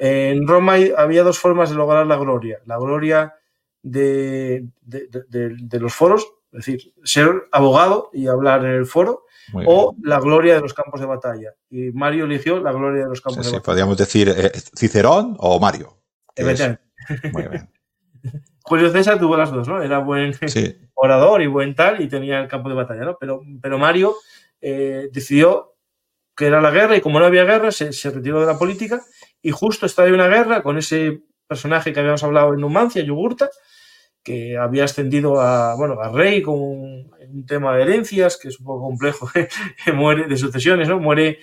[0.00, 2.58] En Roma había dos formas de lograr la gloria.
[2.64, 3.34] La gloria
[3.82, 10.20] de, de los foros, es decir, ser abogado y hablar en el foro, o la
[10.20, 11.54] gloria de los campos de batalla.
[11.70, 13.62] Y Mario eligió la gloria de los campos de batalla.
[13.62, 15.98] Podríamos decir eh, Cicerón o Mario.
[17.32, 17.70] Muy bien.
[18.62, 19.82] Julio César tuvo las dos, ¿no?
[19.82, 20.32] Era buen
[20.94, 23.16] orador y buen tal y tenía el campo de batalla, ¿no?
[23.18, 24.14] Pero, pero Mario
[24.60, 25.74] eh, decidió
[26.36, 29.02] que era la guerra y como no había guerra se, retiró de la política
[29.42, 33.50] y justo está de una guerra con ese personaje que habíamos hablado en Numancia, Yugurta,
[34.22, 38.66] que había ascendido a, bueno, a rey con un, tema de herencias, que es un
[38.66, 39.30] poco complejo,
[39.94, 40.98] muere de sucesiones, ¿no?
[40.98, 41.38] Muere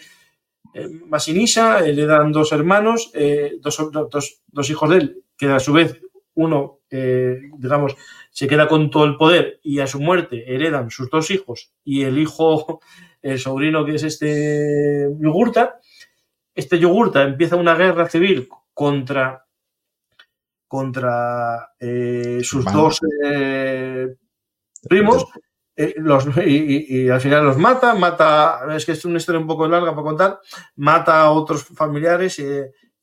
[0.73, 5.59] eh, Masinisa, le dan dos hermanos, eh, dos, dos, dos, hijos de él, que a
[5.59, 5.99] su vez
[6.35, 7.95] uno, eh, digamos,
[8.29, 12.03] se queda con todo el poder y a su muerte heredan sus dos hijos y
[12.03, 12.79] el hijo,
[13.21, 15.79] el sobrino que es este Yugurta,
[16.53, 19.47] este Yugurta empieza una guerra civil contra
[20.67, 24.15] contra eh, sus dos eh,
[24.87, 25.25] primos
[25.77, 25.93] eh,
[26.47, 30.01] y, al final los mata, mata, es que es una historia un poco larga para
[30.01, 30.39] contar,
[30.75, 32.41] mata a otros familiares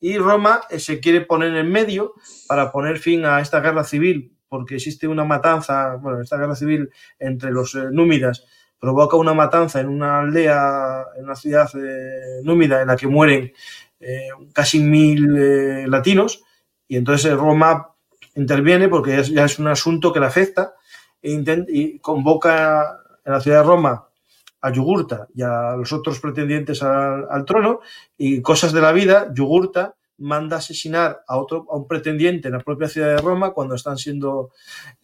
[0.01, 2.15] y Roma se quiere poner en medio
[2.47, 6.89] para poner fin a esta guerra civil, porque existe una matanza, bueno, esta guerra civil
[7.17, 8.45] entre los númidas
[8.77, 11.71] provoca una matanza en una aldea, en una ciudad
[12.43, 13.53] númida en la que mueren
[14.53, 16.43] casi mil latinos
[16.89, 17.95] y entonces Roma
[18.35, 20.73] interviene porque ya es un asunto que le afecta
[21.25, 24.07] y convoca en la ciudad de Roma
[24.61, 27.81] a Yugurta y a los otros pretendientes al, trono
[28.17, 32.61] y cosas de la vida, Yugurta manda asesinar a otro a un pretendiente en la
[32.61, 34.51] propia ciudad de Roma cuando están siendo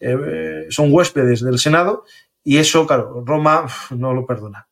[0.00, 2.04] eh, son huéspedes del Senado
[2.42, 4.66] y eso claro Roma no lo perdona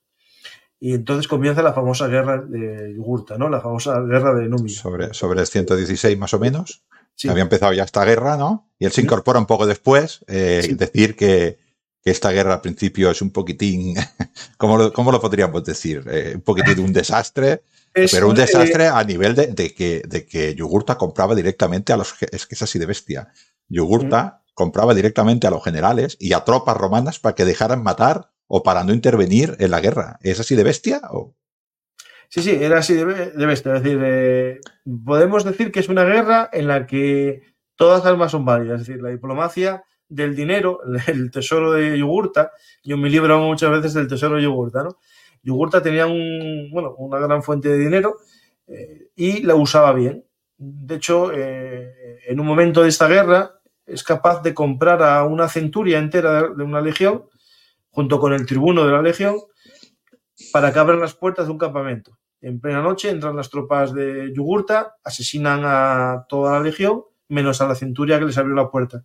[0.81, 3.51] y entonces comienza la famosa guerra de Yugurta, ¿no?
[3.51, 4.71] La famosa guerra de Numi.
[4.71, 6.83] Sobre, sobre el 116 más o menos.
[7.29, 8.71] Había empezado ya esta guerra, ¿no?
[8.79, 11.59] Y él se incorpora un poco después, eh, decir que,
[12.03, 13.95] esta guerra al principio es un poquitín,
[14.57, 16.03] ¿cómo lo, cómo lo podríamos decir?
[16.11, 17.62] Eh, un poquitín un desastre,
[17.93, 22.14] pero un desastre a nivel de, que, de que Yugurta compraba directamente a los...
[22.33, 23.29] Es que es así de bestia.
[23.68, 28.62] Yugurta compraba directamente a los generales y a tropas romanas para que dejaran matar o
[28.62, 30.18] para no intervenir en la guerra.
[30.23, 31.01] ¿Es así de bestia?
[31.11, 31.35] O?
[32.31, 33.74] Sí, sí, era así de, bestia.
[33.74, 34.61] Es decir, eh,
[35.05, 37.43] podemos decir que es una guerra en la que
[37.74, 38.81] todas las armas son válidas.
[38.81, 40.78] Es decir, la diplomacia del dinero,
[41.09, 42.53] el tesoro de Yugurta.
[42.85, 44.85] Yo en mi libro hablo muchas veces del tesoro de Yugurta.
[44.85, 44.97] ¿no?
[45.43, 48.18] Yugurta tenía un, bueno, una gran fuente de dinero
[48.68, 50.24] eh, y la usaba bien.
[50.57, 55.49] De hecho, eh, en un momento de esta guerra es capaz de comprar a una
[55.49, 57.24] centuria entera de una legión,
[57.91, 59.35] junto con el tribuno de la legión,
[60.53, 62.18] para que abran las puertas de un campamento.
[62.41, 67.68] En plena noche entran las tropas de Yugurta, asesinan a toda la legión, menos a
[67.68, 69.05] la centuria que les abrió la puerta.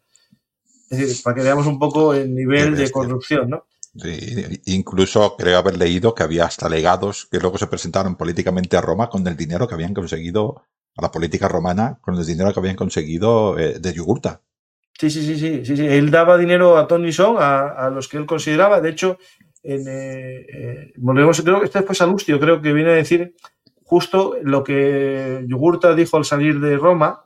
[0.89, 3.65] Es decir, para que veamos un poco el nivel de corrupción, ¿no?
[3.97, 8.81] Sí, incluso creo haber leído que había hasta legados que luego se presentaron políticamente a
[8.81, 10.63] Roma con el dinero que habían conseguido,
[10.97, 14.41] a la política romana, con el dinero que habían conseguido eh, de Yugurta.
[14.97, 15.85] Sí, sí, sí, sí, sí, sí.
[15.85, 18.79] Él daba dinero a Tony Son, a, a, los que él consideraba.
[18.79, 19.17] De hecho,
[19.67, 23.35] eh, eh, volvemos, creo que este fue Salustio, creo que viene a decir
[23.83, 27.25] justo lo que Yugurta dijo al salir de Roma,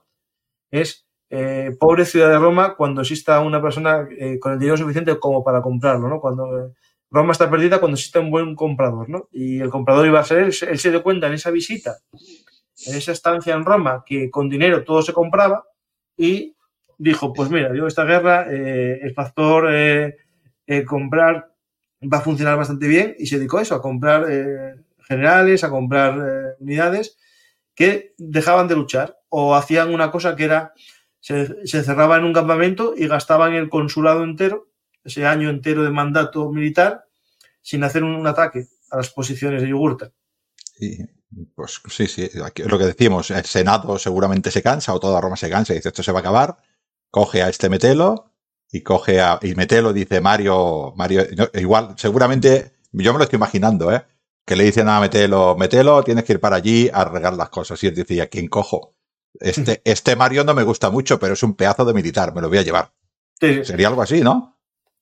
[0.72, 4.08] es eh, pobre ciudad de Roma cuando exista una persona
[4.40, 6.22] con el dinero suficiente como para comprarlo, ¿no?
[6.22, 6.74] Cuando
[7.12, 9.28] Roma está perdida cuando existe un buen comprador, ¿no?
[9.32, 11.98] Y el comprador iba a ser él, él se dio cuenta en esa visita,
[12.88, 15.66] en esa estancia en Roma, que con dinero todo se compraba
[16.16, 16.56] y
[16.98, 19.70] dijo, pues mira, yo esta guerra, el factor
[20.86, 21.50] comprar
[22.02, 25.70] va a funcionar bastante bien y se dedicó a eso, a comprar eh, generales, a
[25.70, 27.18] comprar eh, unidades
[27.76, 30.74] que dejaban de luchar o hacían una cosa que era,
[31.20, 34.70] se, se cerraba en un campamento y gastaban el consulado entero,
[35.04, 37.06] ese año entero de mandato militar,
[37.62, 40.12] sin hacer un, ataque a las posiciones de Yugurta.
[40.78, 41.06] Sí,
[41.56, 45.50] pues sí, sí, lo que decimos, el Senado seguramente se cansa o toda Roma se
[45.50, 46.58] cansa y dice esto se va a acabar,
[47.12, 48.29] coge a este Metelo,
[48.72, 53.92] y coge a, y Metelo dice Mario, Mario, igual, seguramente, yo me lo estoy imaginando,
[53.92, 54.04] ¿eh?
[54.46, 57.84] Que le dicen a Metelo, Metelo, tienes que ir para allí a regar las cosas.
[57.84, 58.96] Y él dice, ¿y a quién cojo?
[59.40, 62.50] Este, este Mario no me gusta mucho, pero es un pedazo de militar, me lo
[62.50, 62.92] voy a llevar.
[63.40, 64.58] Sería algo así, ¿no?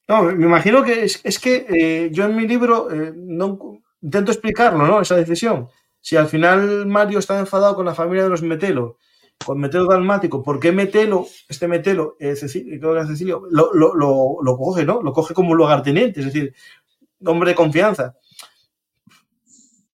[0.07, 4.31] No, me imagino que es, es que eh, yo en mi libro eh, no, intento
[4.31, 5.01] explicarlo, ¿no?
[5.01, 5.67] Esa decisión.
[5.99, 8.97] Si al final Mario está enfadado con la familia de los Metelo
[9.45, 14.57] con Metelo Dalmático, ¿por qué Metelo, este Metelo, eh, Cecilio, Cecilio lo, lo, lo, lo,
[14.57, 15.01] coge, ¿no?
[15.01, 16.53] Lo coge como lugarteniente, es decir,
[17.25, 18.15] hombre de confianza.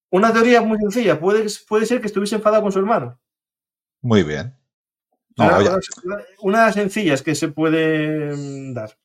[0.10, 3.20] Una teoría muy sencilla, puede, puede ser que estuviese enfadado con su hermano.
[4.02, 4.56] Muy bien.
[5.38, 5.58] No, una,
[6.42, 8.98] una, de las sencillas que se puede mm, dar.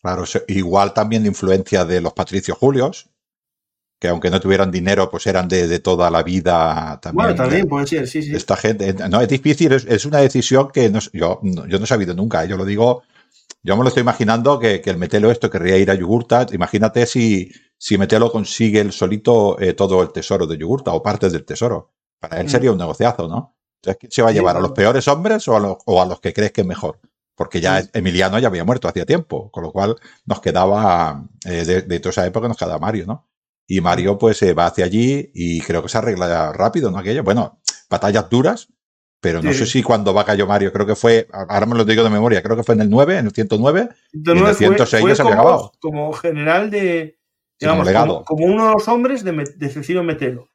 [0.00, 3.08] Claro, igual también de influencia de los patricios Julios,
[4.02, 7.24] que aunque no tuvieran dinero, pues eran de, toda la vida también.
[7.28, 8.34] Bueno, también puede ser, sí, sí.
[8.34, 12.12] Esta gente, no, es difícil, es, una decisión que no, yo, yo no he sabido
[12.12, 12.48] nunca, ¿eh?
[12.48, 13.04] yo lo digo,
[13.62, 17.52] yo me lo estoy imaginando que, el metelo esto querría ir a Yugurta, imagínate si,
[17.78, 21.92] si Metelo consigue el solito eh, todo el tesoro de Yugurta o partes del tesoro.
[22.18, 23.56] Para él sería un negociazo, ¿no?
[23.76, 24.56] Entonces, ¿quién se va a llevar?
[24.56, 26.98] ¿A los peores hombres o a, los que crees que es mejor?
[27.36, 29.94] Porque ya Emiliano ya había muerto hacía tiempo, con lo cual
[30.26, 33.28] nos quedaba, eh, de, toda esa época nos quedaba Mario, ¿no?
[33.66, 36.98] Y Mario pues se va hacia allí y creo que se arregla rápido, ¿no?
[36.98, 38.68] Aquello, bueno, batallas duras,
[39.20, 42.02] pero no sé si cuando va cayó Mario, creo que fue, ahora me lo digo
[42.02, 45.06] de memoria, creo que fue en el 9, en el 109, y en el 106
[45.06, 45.72] ya se había acabado.
[45.80, 47.18] Como general de,
[47.60, 47.88] digamos,
[48.24, 50.48] como, uno de los hombres de, de Cecilio Metelo.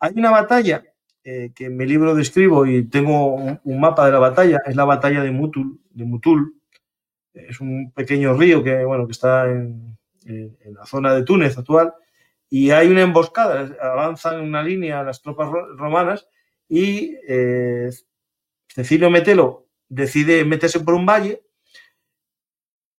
[0.00, 0.82] Hay una batalla
[1.26, 4.84] eh, que en mi libro describo y tengo un, mapa de la batalla, es la
[4.84, 6.60] batalla de Mutul, de Mutul.
[7.32, 9.96] Es un pequeño río que, bueno, que está en,
[10.26, 11.94] la zona de Túnez actual
[12.54, 16.28] y hay una emboscada, avanzan una línea las tropas romanas
[16.68, 17.90] y eh,
[18.68, 21.42] Cecilio Metelo decide meterse por un valle,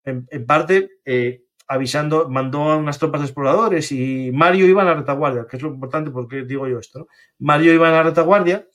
[0.04, 4.94] en, parte eh, avisando, mandó a unas tropas de exploradores y Mario iba a la
[4.94, 7.08] retaguardia, que es lo importante porque digo yo esto.
[7.40, 8.68] Mario iba a la retaguardia,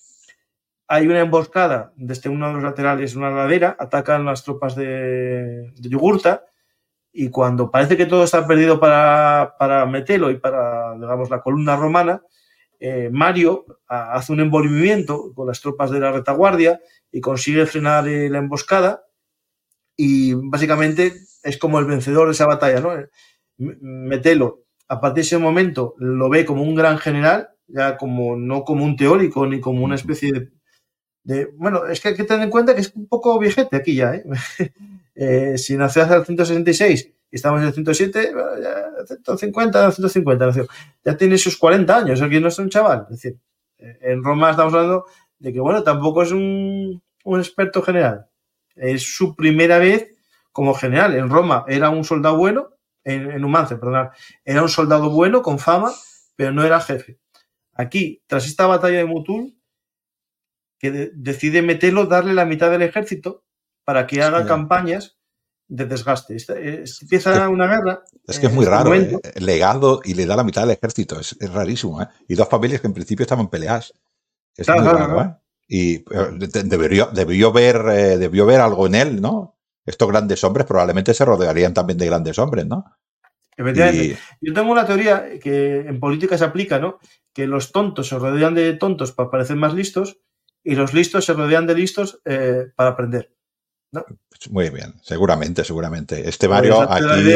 [0.89, 6.47] hay una emboscada desde uno de los laterales, una ladera, atacan las tropas de, Yugurta
[7.13, 11.77] y cuando parece que todo está perdido para, para Metelo y para, digamos, la columna
[11.77, 12.23] romana,
[12.79, 16.81] eh, Mario hace un envolvimiento con las tropas de la retaguardia
[17.13, 19.05] y consigue frenar eh, la emboscada
[19.97, 22.93] y básicamente es como el vencedor de esa batalla, ¿no?
[23.59, 28.65] Metelo, a partir de ese momento lo ve como un gran general, ya como no
[28.65, 30.51] como un teórico ni como una especie
[31.23, 33.95] de, bueno, es que hay que tener en cuenta que es un poco viejete aquí
[33.95, 34.25] ya, ¿eh?
[35.21, 40.67] eh si nació hace el 166 y estamos en el 107, ya 150, 150 nació.
[41.05, 43.07] Ya tiene sus 40 años, aquí no es un chaval.
[43.11, 43.39] Es decir,
[43.79, 45.05] en Roma estamos hablando
[45.39, 48.27] de que, bueno, tampoco es un, un experto general.
[48.75, 50.15] Es su primera vez
[50.53, 51.15] como general.
[51.15, 52.71] En Roma era un soldado bueno,
[53.05, 54.11] en, en perdón,
[54.45, 55.93] era un soldado bueno con fama,
[56.35, 57.19] pero no era jefe.
[57.75, 59.55] Aquí, tras esta batalla de Mutul,
[60.79, 63.45] que decide meterlo, darle la mitad del ejército
[63.85, 65.19] para que haga campañas
[65.69, 66.37] de desgaste.
[67.03, 68.03] empieza una guerra.
[68.27, 69.21] Es que es muy raro, ¿eh?
[69.37, 72.03] legado y le da la mitad del ejército, es, rarísimo.
[72.03, 72.09] ¿eh?
[72.29, 73.95] Y dos familias que en principio estaban peleadas.
[74.57, 75.37] Es muy raro, ¿eh?
[75.73, 76.05] Y
[76.65, 77.85] debió, debió, ver,
[78.19, 79.61] debió ver algo en él, ¿no?
[79.91, 82.85] estos grandes hombres probablemente se rodearían también de grandes hombres, ¿no?
[83.57, 84.19] Efectivamente.
[84.41, 86.99] Yo tengo una teoría que en política se aplica, ¿no?
[87.35, 90.19] Que los tontos se rodean de tontos para parecer más listos
[90.65, 93.35] y los listos se rodean de listos eh, para aprender.
[93.93, 96.29] Pues muy bien, seguramente, seguramente.
[96.29, 97.35] Este pues Mario aquí,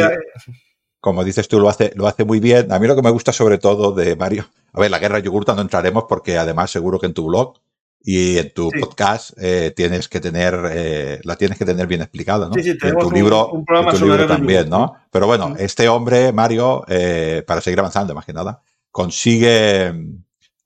[1.01, 2.73] como dices tú, lo hace, lo hace muy bien.
[2.73, 5.55] A mí lo que me gusta sobre todo de Mario, a ver, la guerra yogurta
[5.55, 7.59] no entraremos porque además seguro que en tu blog
[8.07, 12.49] y en tu podcast eh, tienes que tener, eh, la tienes que tener bien explicada,
[12.49, 12.55] ¿no?
[12.55, 14.95] Sí, sí, en tu libro, en tu libro también, ¿no?
[15.11, 19.95] Pero bueno, este hombre, Mario, eh, para seguir avanzando, más que nada, consigue,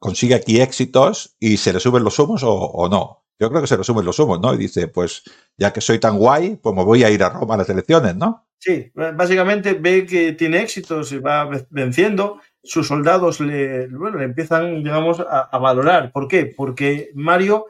[0.01, 3.23] consigue aquí éxitos y se le suben los humos o, no.
[3.39, 4.53] Yo creo que se le suben los humos, ¿no?
[4.55, 5.23] Y dice, pues
[5.57, 8.17] ya que soy tan guay, pues me voy a ir a Roma a las elecciones,
[8.17, 8.47] ¿no?
[8.59, 14.83] Sí, básicamente ve que tiene éxitos y va venciendo sus soldados le, bueno, le empiezan,
[14.83, 16.13] digamos, a, valorar.
[16.13, 16.53] ¿Por qué?
[16.55, 17.67] Porque Mario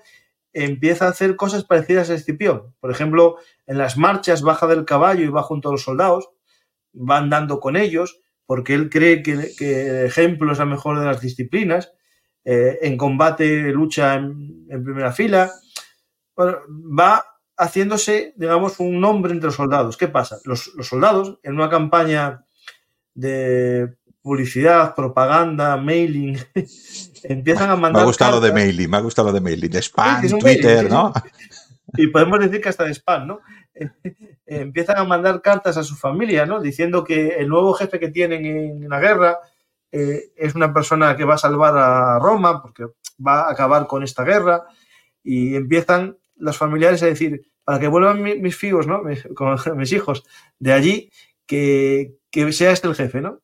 [0.53, 2.75] empieza a hacer cosas parecidas a Escipión.
[2.81, 6.31] Por ejemplo, en las marchas baja del caballo y va junto a los soldados,
[6.95, 11.21] va andando con ellos, porque él cree que, el ejemplo es la mejor de las
[11.21, 11.93] disciplinas.
[12.51, 15.53] Eh, en combate lucha en, primera fila.
[16.39, 17.23] va
[17.59, 19.99] haciéndose, digamos, un nombre entre los soldados.
[19.99, 20.39] ¿Qué pasa?
[20.45, 22.47] los soldados, en una campaña
[23.13, 26.39] de publicidad, propaganda, mailing,
[27.25, 28.01] empiezan a mandar.
[28.01, 30.89] Me ha gustado lo de mailing, me ha gustado lo de mailing, de spam, Twitter,
[30.89, 31.13] ¿no?
[31.99, 33.41] Y podemos decir que hasta de spam, ¿no?
[34.47, 36.61] empiezan a mandar cartas a su familia, ¿no?
[36.61, 39.39] Diciendo que el nuevo jefe que tienen en la guerra
[39.93, 42.87] eh, es una persona que va a salvar a Roma porque
[43.25, 44.67] va a acabar con esta guerra
[45.23, 49.03] y empiezan los familiares a decir, para que vuelvan mis, hijos, ¿no?
[49.03, 49.27] Mis,
[49.77, 50.25] mis hijos
[50.59, 51.11] de allí,
[51.47, 53.41] que, que sea este el jefe, ¿no?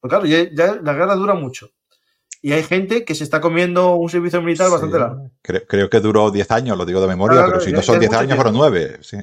[0.00, 1.70] Pues claro, ya, la guerra dura mucho.
[2.42, 5.30] Y hay gente que se está comiendo un servicio militar bastante largo.
[5.42, 8.36] Creo, que duró 10 años, lo digo de memoria, pero si no son 10 años,
[8.36, 8.98] fueron 9.
[9.00, 9.16] Sí.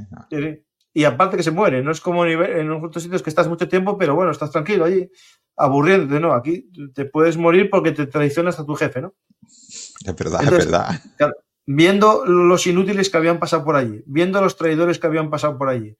[0.93, 3.97] Y aparte que se muere, no es como en otros sitios que estás mucho tiempo,
[3.97, 5.09] pero bueno, estás tranquilo allí,
[5.55, 6.33] aburriéndote, ¿no?
[6.33, 9.13] Aquí te puedes morir porque te traicionas a tu jefe, ¿no?
[10.05, 11.01] Es verdad, es verdad.
[11.65, 15.69] viendo los inútiles que habían pasado por allí, viendo los traidores que habían pasado por
[15.69, 15.97] allí,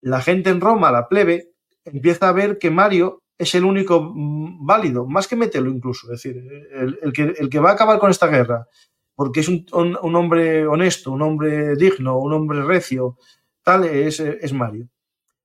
[0.00, 1.52] la gente en Roma, la plebe,
[1.84, 6.22] empieza a ver que Mario es el único mm, válido, más que meterlo incluso, es
[6.22, 6.36] decir,
[6.72, 8.66] el, que, el que va a acabar con esta guerra,
[9.14, 13.16] porque es un, hombre honesto, un hombre digno, un hombre recio,
[13.62, 14.88] tal, es, es Mario.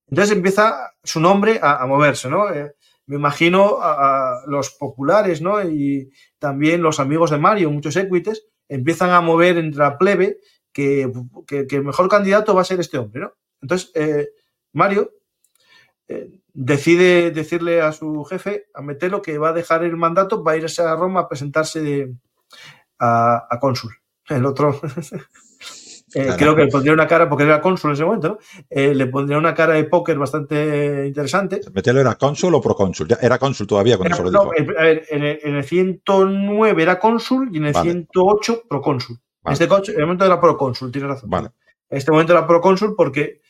[0.07, 2.53] Entonces empieza su nombre a, moverse, ¿no?
[2.53, 2.75] Eh,
[3.05, 5.61] me imagino a, los populares, ¿no?
[5.63, 10.39] Y también los amigos de Mario, muchos equites, empiezan a mover entre la plebe
[10.71, 11.11] que,
[11.49, 13.33] el mejor candidato va a ser este hombre, ¿no?
[13.61, 14.29] Entonces, eh,
[14.73, 15.11] Mario
[16.07, 20.53] eh, decide decirle a su jefe, a Metelo, que va a dejar el mandato, va
[20.53, 22.13] a irse a Roma a presentarse
[22.99, 23.93] a, a cónsul.
[24.27, 24.79] El otro
[26.13, 28.39] Eh, creo que le pondría una cara, porque era cónsul en ese momento,
[28.69, 31.61] eh, le pondría una cara de póker bastante interesante.
[31.73, 33.07] ¿Metelo era cónsul o procónsul?
[33.21, 34.51] Era cónsul todavía con eso lo dijo.
[34.77, 39.19] A ver, en el, 109 era cónsul y en el 108 procónsul.
[39.43, 41.29] En este en el momento era procónsul, tienes razón.
[41.29, 41.49] Vale.
[41.89, 43.41] En este momento era procónsul porque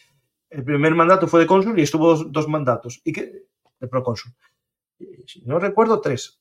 [0.49, 3.01] el primer mandato fue de cónsul y estuvo dos, mandatos.
[3.03, 3.45] ¿Y qué?
[3.79, 4.33] De procónsul.
[5.25, 6.40] Si no recuerdo, tres.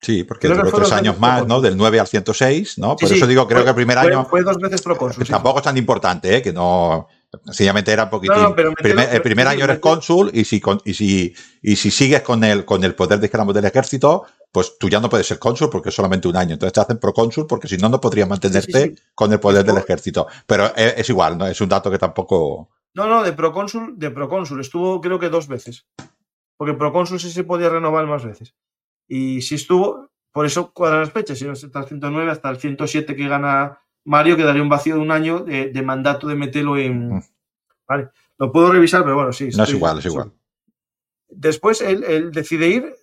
[0.00, 1.60] Sí, porque duró tres años más, ¿no?
[1.60, 2.96] Del 9 al 106, ¿no?
[2.96, 4.24] Por eso digo, creo que el primer año.
[4.26, 5.26] Fue dos veces procónsul.
[5.26, 6.42] Tampoco es tan importante, ¿eh?
[6.42, 7.08] Que no.
[7.44, 8.54] Sencillamente era un poquitín.
[9.10, 12.84] el primer año eres cónsul y si, y si, y si sigues con el, con
[12.84, 16.28] el poder, dijéramos, del ejército, pues tú ya no puedes ser cónsul porque es solamente
[16.28, 16.54] un año.
[16.54, 20.26] Entonces te hacen procónsul porque si no, no podrías mantenerte con el poder del ejército.
[20.46, 21.46] Pero es, es, igual, ¿no?
[21.46, 22.70] Es un dato que tampoco.
[22.94, 24.60] No, no, de procónsul, de procónsul.
[24.60, 25.84] Estuvo creo que dos veces.
[26.56, 28.54] Porque procónsul sí se podía renovar más veces.
[29.08, 32.56] Y si estuvo, por eso cuadran las fechas, si no hasta el 109 hasta el
[32.58, 37.16] 107 que gana Mario, quedaría un vacío de un año de, mandato de Metelo en...
[37.16, 37.22] Mm.
[37.88, 39.48] Vale, lo puedo revisar, pero bueno, sí.
[39.56, 40.32] No es igual, es igual.
[41.28, 42.94] Después él, decide ir,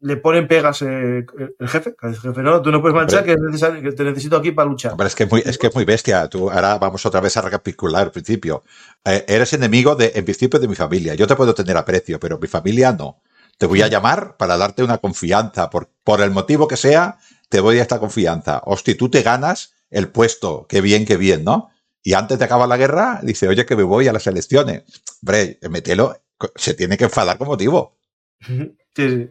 [0.00, 1.24] le ponen pegas eh,
[1.58, 4.36] el jefe, el jefe, no, tú no puedes manchar que, es necesario, que te necesito
[4.36, 4.94] aquí para luchar.
[4.96, 6.28] Pero es que es muy, es que es muy bestia.
[6.28, 8.64] Tú, ahora vamos otra vez a recapitular al principio.
[9.04, 11.14] Eh, eres enemigo de, en principio de mi familia.
[11.14, 13.22] Yo te puedo tener aprecio, pero mi familia no.
[13.62, 15.70] Te voy a llamar para darte una confianza.
[15.70, 18.60] Por, por el motivo que sea, te voy a esta confianza.
[18.64, 20.66] Hosti, tú te ganas el puesto.
[20.68, 21.70] Qué bien, qué bien, ¿no?
[22.02, 24.82] Y antes de acabar la guerra, dice, oye, que me voy a las elecciones.
[25.22, 26.16] Hombre, metelo,
[26.56, 27.96] se tiene que enfadar con motivo.
[28.96, 29.30] Sí, sí.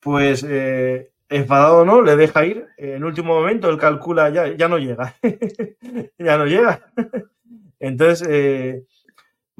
[0.00, 2.68] Pues eh, enfadado no, le deja ir.
[2.78, 5.14] En último momento él calcula, ya, ya no llega.
[6.18, 6.90] ya no llega.
[7.80, 8.86] Entonces, eh,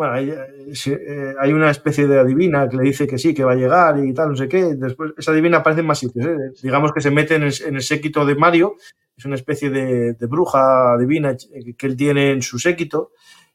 [0.01, 3.53] bueno, eh, eh, hay, una especie de adivina que le dice que sí, que va
[3.53, 4.75] a llegar y tal, no sé qué.
[4.75, 6.25] Después, esa adivina aparece en más sitios.
[6.25, 6.37] ¿eh?
[6.63, 8.77] Digamos que se mete en el, séquito de Mario,
[9.15, 11.37] es una especie de, bruja divina
[11.77, 13.13] que él tiene en su séquito.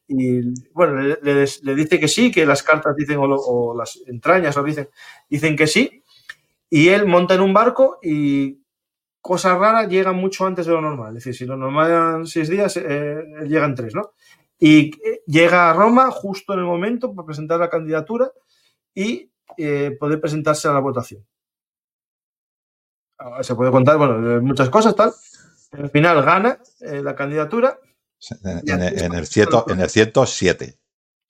[0.08, 4.88] Y bueno, le, dice que sí, que las cartas dicen, o, las entrañas o dicen,
[5.28, 6.04] dicen que sí.
[6.70, 8.62] Y él monta en un barco y
[9.20, 11.18] cosas raras llegan mucho antes de lo normal.
[11.18, 14.12] Es decir, si lo normal eran seis días, él llega en tres, ¿no?
[14.66, 18.32] Y eh, llega a Roma justo en el momento para presentar la candidatura
[18.95, 21.24] y eh, poder presentarse a la votación.
[23.20, 25.13] Ah, se puede contar, bueno, muchas cosas, tal.
[25.72, 27.78] Al final gana eh, la candidatura.
[28.43, 30.80] En, el, cieto, en el 107.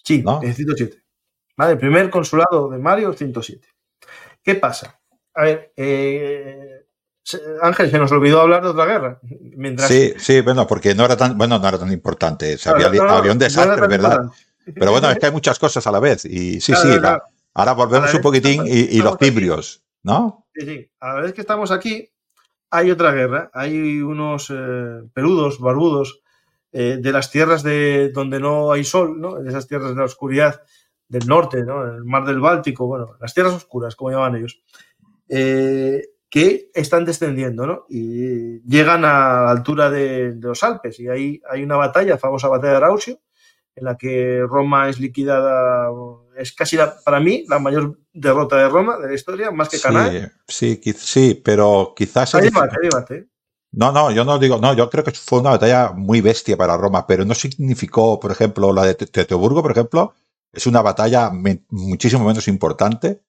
[0.02, 1.04] Sí, en el 107.
[1.58, 3.68] Vale, el primer consulado de Mario, el 107.
[4.42, 4.98] ¿Qué pasa?
[5.34, 5.74] A ver,
[7.62, 9.20] Ángel, se nos olvidó hablar de otra guerra.
[9.88, 12.58] Sí, sí, bueno, porque no era tan, bueno, no era tan importante.
[12.66, 14.26] había, un desastre, ¿verdad?
[14.74, 16.26] Pero bueno, es que hay muchas cosas a la vez.
[16.26, 16.90] Y sí, sí,
[17.54, 20.46] ahora volvemos un poquitín y, los tibrios, ¿no?
[20.54, 20.92] Sí, sí.
[21.00, 22.10] A la vez que estamos aquí,
[22.70, 23.50] hay otra guerra.
[23.54, 26.22] Hay unos eh, peludos, barbudos,
[26.72, 29.36] eh, de las tierras de donde no hay sol, ¿no?
[29.36, 30.62] De esas tierras de la oscuridad
[31.08, 31.84] del norte, ¿no?
[31.86, 34.62] El mar del Báltico, bueno, las tierras oscuras, como llaman ellos.
[35.30, 36.04] Eh,
[36.36, 37.86] que están descendiendo, ¿no?
[37.88, 42.72] Y llegan a la altura de, los Alpes y ahí hay una batalla, famosa batalla
[42.72, 43.22] de Arausio,
[43.74, 45.90] en la que Roma es liquidada,
[46.36, 50.30] es casi para mí la mayor derrota de Roma de la historia, más que Canaán.
[50.46, 52.36] Sí, sí, sí, pero quizás...
[52.36, 53.28] Hay debate, hay debate.
[53.72, 56.76] No, no, yo no digo, no, yo creo que fue una batalla muy bestia para
[56.76, 60.14] Roma, pero no significó, por ejemplo, la de Teutoburgo, por ejemplo,
[60.52, 61.32] es una batalla
[61.70, 63.22] muchísimo menos importante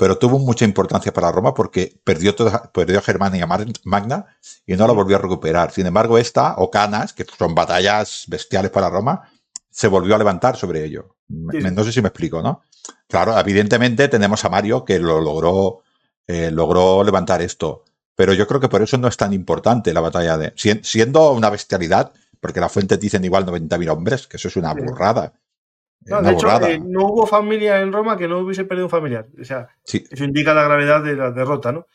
[0.00, 3.46] pero tuvo mucha importancia para Roma porque perdió, toda, perdió Germania
[3.84, 4.24] Magna
[4.64, 5.72] y no la volvió a recuperar.
[5.72, 9.30] Sin embargo, esta, o Canas, que son batallas bestiales para Roma,
[9.68, 11.16] se volvió a levantar sobre ello.
[11.28, 12.62] No sé si me explico, ¿no?
[13.08, 15.82] Claro, evidentemente tenemos a Mario que lo logró,
[16.26, 17.84] eh, logró levantar esto,
[18.14, 20.54] pero yo creo que por eso no es tan importante la batalla de...
[20.56, 25.34] Siendo una bestialidad, porque la fuente dicen igual 90.000 hombres, que eso es una burrada.
[26.06, 29.26] No, de hecho, eh, no hubo familia en Roma que no hubiese perdido un familiar.
[29.38, 31.86] O sea, eso indica la gravedad de la derrota, ¿no?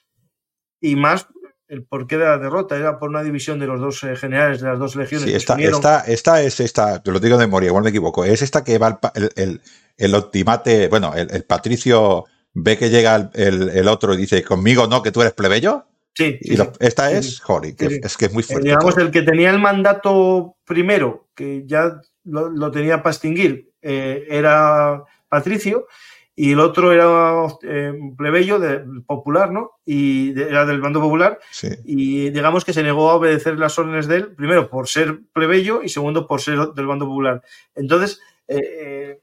[0.80, 1.28] Y más
[1.68, 4.68] el porqué de la derrota era por una división de los dos eh, generales de
[4.68, 5.28] las dos legiones.
[5.28, 8.64] Sí, esta, esta, es esta, te lo digo de memoria, igual me equivoco, es esta
[8.64, 9.62] que va el, el,
[9.98, 15.12] el, optimate, bueno, el, patricio ve que llega el, otro y dice, conmigo no, que
[15.12, 15.86] tú eres plebeyo.
[16.14, 16.38] Sí.
[16.40, 18.70] y esta es, joder, es que es muy eh, fuerte.
[18.70, 24.26] digamos, el que tenía el mandato primero, que ya lo, lo tenía para extinguir, eh,
[24.30, 25.88] era Patricio
[26.36, 29.80] y el otro era eh, plebeyo de, popular, ¿no?
[29.86, 31.40] Y era del bando popular.
[31.86, 35.82] Y digamos que se negó a obedecer las órdenes de él, primero por ser plebeyo
[35.82, 37.42] y segundo por ser del bando popular.
[37.74, 38.20] Entonces,
[38.50, 39.22] eh,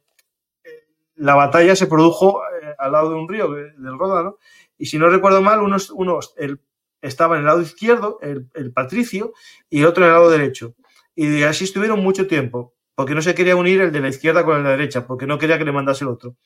[0.65, 0.73] eh,
[1.17, 2.41] la batalla se produjo
[2.79, 4.39] al lado de un río, del Ródano,
[4.79, 6.61] y si no recuerdo mal, unos, unos el,
[7.03, 9.35] estaba en el lado izquierdo, el, el patricio,
[9.69, 10.75] y el otro en el lado derecho.
[11.15, 12.73] Y así estuvieron mucho tiempo,
[13.03, 15.27] porque no se quería unir el de la izquierda con el de la derecha, porque
[15.27, 16.37] no quería que le mandase el otro.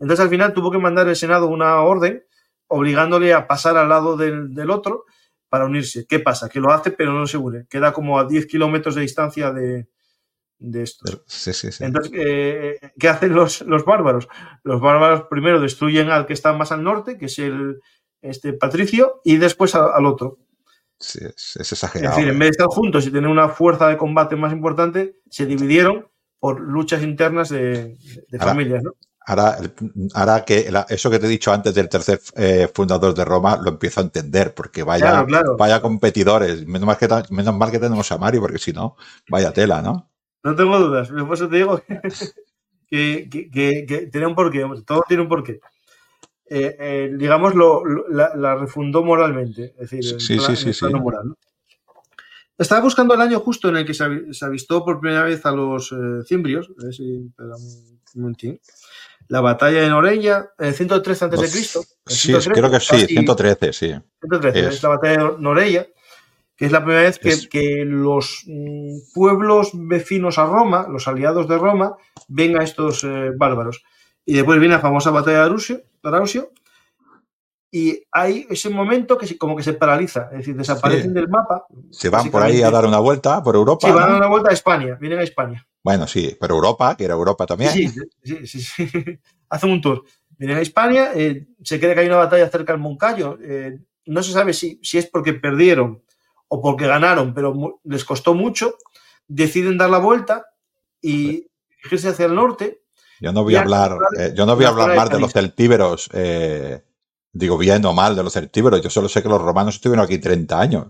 [0.00, 2.24] Entonces al final tuvo que mandar el Senado una orden
[2.66, 5.04] obligándole a pasar al lado del, otro
[5.48, 6.06] para unirse.
[6.08, 6.48] ¿Qué pasa?
[6.48, 7.68] Que lo hace pero no se une.
[7.70, 9.86] Queda como a 10 kilómetros de distancia de,
[10.82, 11.22] esto.
[11.78, 14.26] Entonces, eh, ¿qué hacen los, los, bárbaros?
[14.64, 17.78] Los bárbaros primero destruyen al que está más al norte, que es el
[18.20, 20.38] este Patricio, y después al, otro.
[21.00, 22.12] Es, exagerado.
[22.12, 25.20] Es decir, en vez de estar juntos y tener una fuerza de combate más importante,
[25.30, 26.06] se dividieron
[26.38, 27.96] por luchas internas de,
[28.38, 28.92] familias, ¿no?
[29.26, 33.70] Ahora, que eso que te he dicho antes del tercer eh, fundador de Roma lo
[33.70, 35.24] empiezo a entender, porque vaya,
[35.56, 36.66] vaya competidores.
[36.66, 38.96] Menos mal, que, menos mal que tenemos a Mario, porque si no,
[39.28, 40.10] vaya tela, ¿no?
[40.42, 41.10] No tengo dudas.
[41.10, 41.80] Por eso te digo
[42.88, 44.66] que, que, tiene un porqué.
[44.84, 45.60] Todo tiene un porqué.
[46.52, 49.74] Eh, eh, digamos, lo, la, refundó moralmente.
[49.78, 51.34] Es decir, sí, sí, sí, moral.
[52.58, 54.04] Estaba buscando el año justo en el que se,
[54.44, 55.94] avistó por primera vez a los
[56.26, 56.70] cimbrios.
[56.78, 57.30] A ver si,
[58.16, 58.36] un
[59.30, 61.46] la batalla de Noreña, en 113 a.C.
[62.04, 63.94] Sí, creo que sí, 113, sí.
[64.20, 64.82] 113, es.
[64.82, 65.86] la batalla de Noreia,
[66.56, 71.58] que es la primera vez que, los mm, pueblos vecinos a Roma, los aliados de
[71.58, 71.94] Roma,
[72.26, 73.84] ven a estos eh, bárbaros.
[74.26, 75.44] Y después viene la famosa batalla de
[76.02, 76.52] Arausio,
[77.72, 81.66] y hay ese momento que como que se paraliza, es decir, desaparecen del mapa.
[81.90, 83.86] Se van por ahí a dar una vuelta por Europa.
[83.86, 85.64] Sí, van a dar una vuelta a España, vienen a España.
[85.82, 87.70] Bueno, sí, pero Europa, que era Europa también.
[87.70, 87.88] Sí,
[88.24, 88.90] sí, sí, sí.
[89.48, 90.04] Hacen un tour.
[90.36, 93.38] Vienen a España, eh, se cree que hay una batalla cerca del Moncayo.
[93.40, 96.02] Eh, no se sabe si, si es porque perdieron
[96.48, 98.74] o porque ganaron, pero les costó mucho.
[99.28, 100.46] Deciden dar la vuelta
[101.00, 102.79] y dirigirse hacia el norte.
[103.20, 106.08] Yo no voy a hablar, eh, yo no voy a hablar más de los celtíberos,
[107.32, 108.80] digo bien o mal de los celtíberos.
[108.82, 110.86] Yo solo sé que los romanos estuvieron aquí 30 años.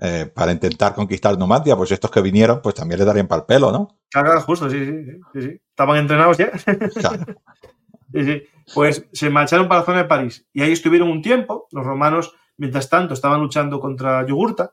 [0.00, 3.46] Eh, para intentar conquistar Numancia, pues estos que vinieron, pues también le darían para el
[3.46, 3.98] pelo, ¿no?
[4.10, 6.52] Claro, justo, sí, sí, sí, Estaban entrenados ya.
[8.12, 8.42] sí, sí.
[8.72, 11.66] Pues se marcharon para la zona de París y ahí estuvieron un tiempo.
[11.72, 14.70] Los romanos, mientras tanto, estaban luchando contra Yugurta.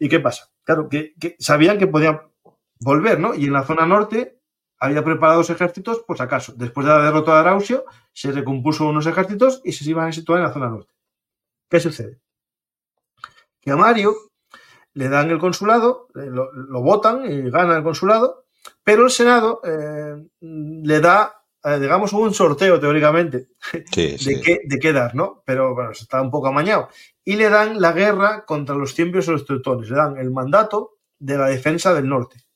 [0.00, 0.48] ¿Y qué pasa?
[0.64, 2.20] Claro, que, sabían que podían
[2.80, 3.34] volver, ¿no?
[3.34, 4.37] Y en la zona norte
[4.80, 6.52] había preparado los ejércitos, pues acaso.
[6.56, 10.40] Después de la derrota de Arausio, se recompuso unos ejércitos y se iban a situar
[10.40, 10.92] en la zona norte.
[11.68, 12.20] ¿Qué sucede?
[13.60, 14.14] que a Mario
[14.94, 18.46] le dan el consulado, eh, lo, votan y gana el consulado,
[18.82, 23.86] pero el Senado eh, le da, eh, digamos, un sorteo teóricamente de,
[24.80, 25.42] Qué, dar, ¿no?
[25.44, 26.88] Pero bueno, está un poco amañado.
[27.24, 30.98] Y le dan la guerra contra los tiempos y los teutones, le dan el mandato
[31.18, 32.47] de la defensa del norte.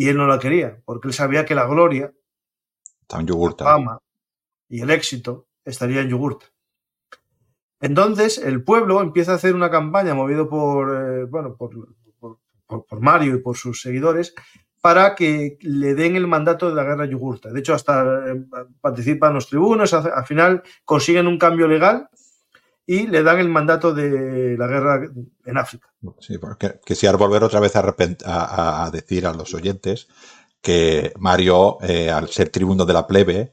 [0.00, 2.10] Y él no la quería, porque él sabía que la gloria,
[3.10, 3.98] la fama
[4.66, 6.46] y el éxito estaría en Yugurta.
[7.82, 13.40] Entonces, el pueblo empieza a hacer una campaña movido por, eh, bueno, por, Mario y
[13.40, 14.34] por sus seguidores
[14.80, 17.52] para que le den el mandato de la guerra yugurta.
[17.52, 18.42] De hecho, hasta eh,
[18.80, 22.08] participan los tribunos, al final consiguen un cambio legal
[22.86, 25.00] y le dan el mandato de la guerra
[25.44, 25.88] en África.
[26.18, 30.08] Sí, porque quisiera volver otra vez a, decir a los oyentes
[30.60, 33.52] que Mario, eh, al ser tribuno de la plebe,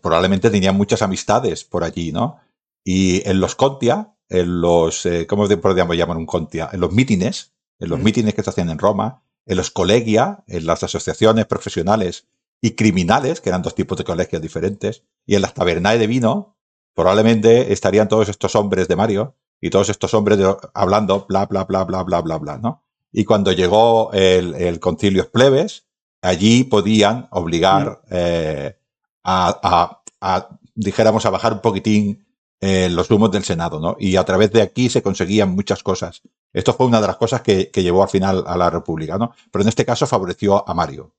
[0.00, 2.38] probablemente tenía muchas amistades por allí, ¿no?
[2.84, 6.68] Y en los Contia, en los, eh, ¿cómo podríamos llamar un Contia?
[6.72, 10.66] En los mítines, en los mítines que se hacían en Roma, en los colegia, en
[10.66, 12.26] las asociaciones profesionales
[12.60, 16.53] y criminales, que eran dos tipos de colegios diferentes, y en las tabernas de vino,
[16.94, 20.38] probablemente estarían todos estos hombres de Mario y todos estos hombres
[20.74, 22.84] hablando bla, bla, bla, bla, bla, bla, bla, ¿no?
[23.12, 25.86] Y cuando llegó el, el concilio plebes,
[26.24, 28.76] allí podían obligar eh,
[29.22, 32.24] a, a, dijéramos, a bajar un poquitín
[32.60, 33.96] eh, los humos del Senado, ¿no?
[33.98, 36.22] Y a través de aquí se conseguían muchas cosas.
[36.52, 39.34] Esto fue una de las cosas que, llevó al final a la República, ¿no?
[39.52, 41.14] Pero en este caso favoreció a Mario.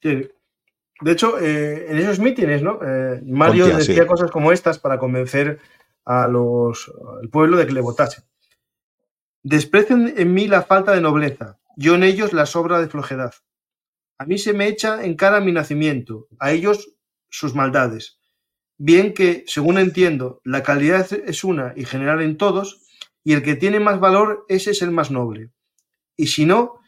[0.00, 0.26] Sí.
[1.00, 2.78] De hecho, eh, en esos mítines, ¿no?
[2.82, 5.58] Eh, Mario decía cosas como estas para convencer
[6.04, 6.90] a los,
[7.20, 8.22] al pueblo de que le votase.
[9.42, 13.34] Desprecian en mí la falta de nobleza, yo en ellos la sobra de flojedad.
[14.18, 16.96] A mí se me echa en cara mi nacimiento, a ellos
[17.28, 18.18] sus maldades
[18.78, 22.82] bien que, según entiendo, la calidad es una y general en todos,
[23.24, 25.50] y el que tiene más valor, ese es el más noble.
[26.16, 26.80] Y si no,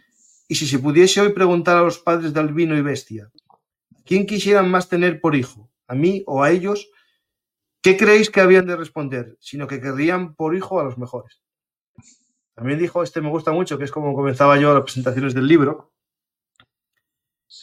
[0.46, 3.30] y si se pudiese hoy preguntar a los padres de albino y bestia,
[4.08, 5.70] ¿quién quisieran más tener por hijo?
[5.88, 6.90] a mí o a ellos,
[7.82, 9.36] ¿qué creéis que habían de responder?
[9.40, 11.42] Sino que querrían por hijo a los mejores.
[12.54, 15.92] También dijo, este me gusta mucho, que es como comenzaba yo las presentaciones del libro,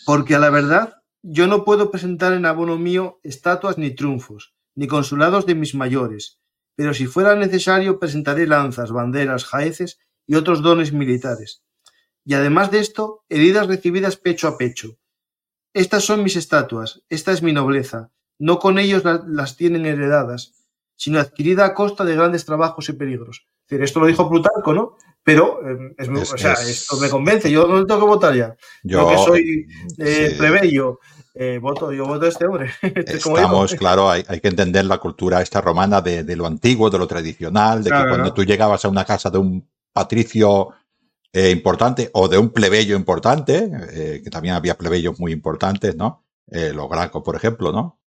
[0.06, 4.88] porque a la verdad yo no puedo presentar en abono mío estatuas ni triunfos, ni
[4.88, 6.40] consulados de mis mayores,
[6.76, 11.64] pero si fuera necesario presentaré lanzas, banderas, jaeces y otros dones militares.
[12.24, 14.98] Y además de esto, heridas recibidas pecho a pecho.
[15.76, 18.10] Estas son mis estatuas, esta es mi nobleza.
[18.40, 20.54] No con ellos las tienen heredadas,
[20.96, 23.46] sino adquirida a costa de grandes trabajos y peligros.
[23.68, 24.96] esto lo dijo Plutarco, ¿no?
[25.22, 27.52] Pero em, o sea, esto me convence.
[27.52, 28.56] Yo no tengo que votar ya.
[28.84, 29.68] Yo, que soy
[29.98, 31.02] eh, plebeyo,
[31.34, 32.72] eh, voto, yo voto a este hombre.
[32.82, 37.84] Estamos, claro, hay, que entender la cultura esta romana de, lo antiguo, de lo tradicional,
[37.84, 40.70] de que cuando tú llegabas a una casa de un patricio
[41.36, 46.24] eh, importante o de un plebeyo importante, eh, que también había plebeyos muy importantes, ¿no?
[46.48, 48.00] los gracos, por ejemplo, ¿no?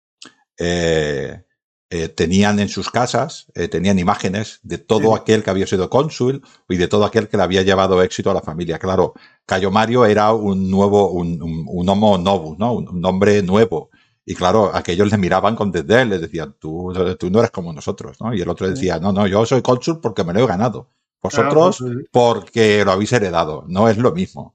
[2.14, 6.88] tenían en sus casas, tenían imágenes de todo aquel que había sido cónsul y de
[6.88, 8.78] todo aquel que le había llevado éxito a la familia.
[8.78, 9.12] Claro,
[9.44, 12.72] Cayo Mario era un nuevo, un, un, homo novus, ¿no?
[12.74, 13.90] Un, hombre nuevo.
[14.24, 18.18] Y claro, aquellos le miraban con desdén, le decían, tú, tú no eres como nosotros,
[18.20, 18.32] ¿no?
[18.32, 20.88] Y el otro decía, no, no, yo soy cónsul porque me lo he ganado.
[21.22, 23.64] Vosotros pues porque lo habéis heredado.
[23.66, 24.54] No es lo mismo.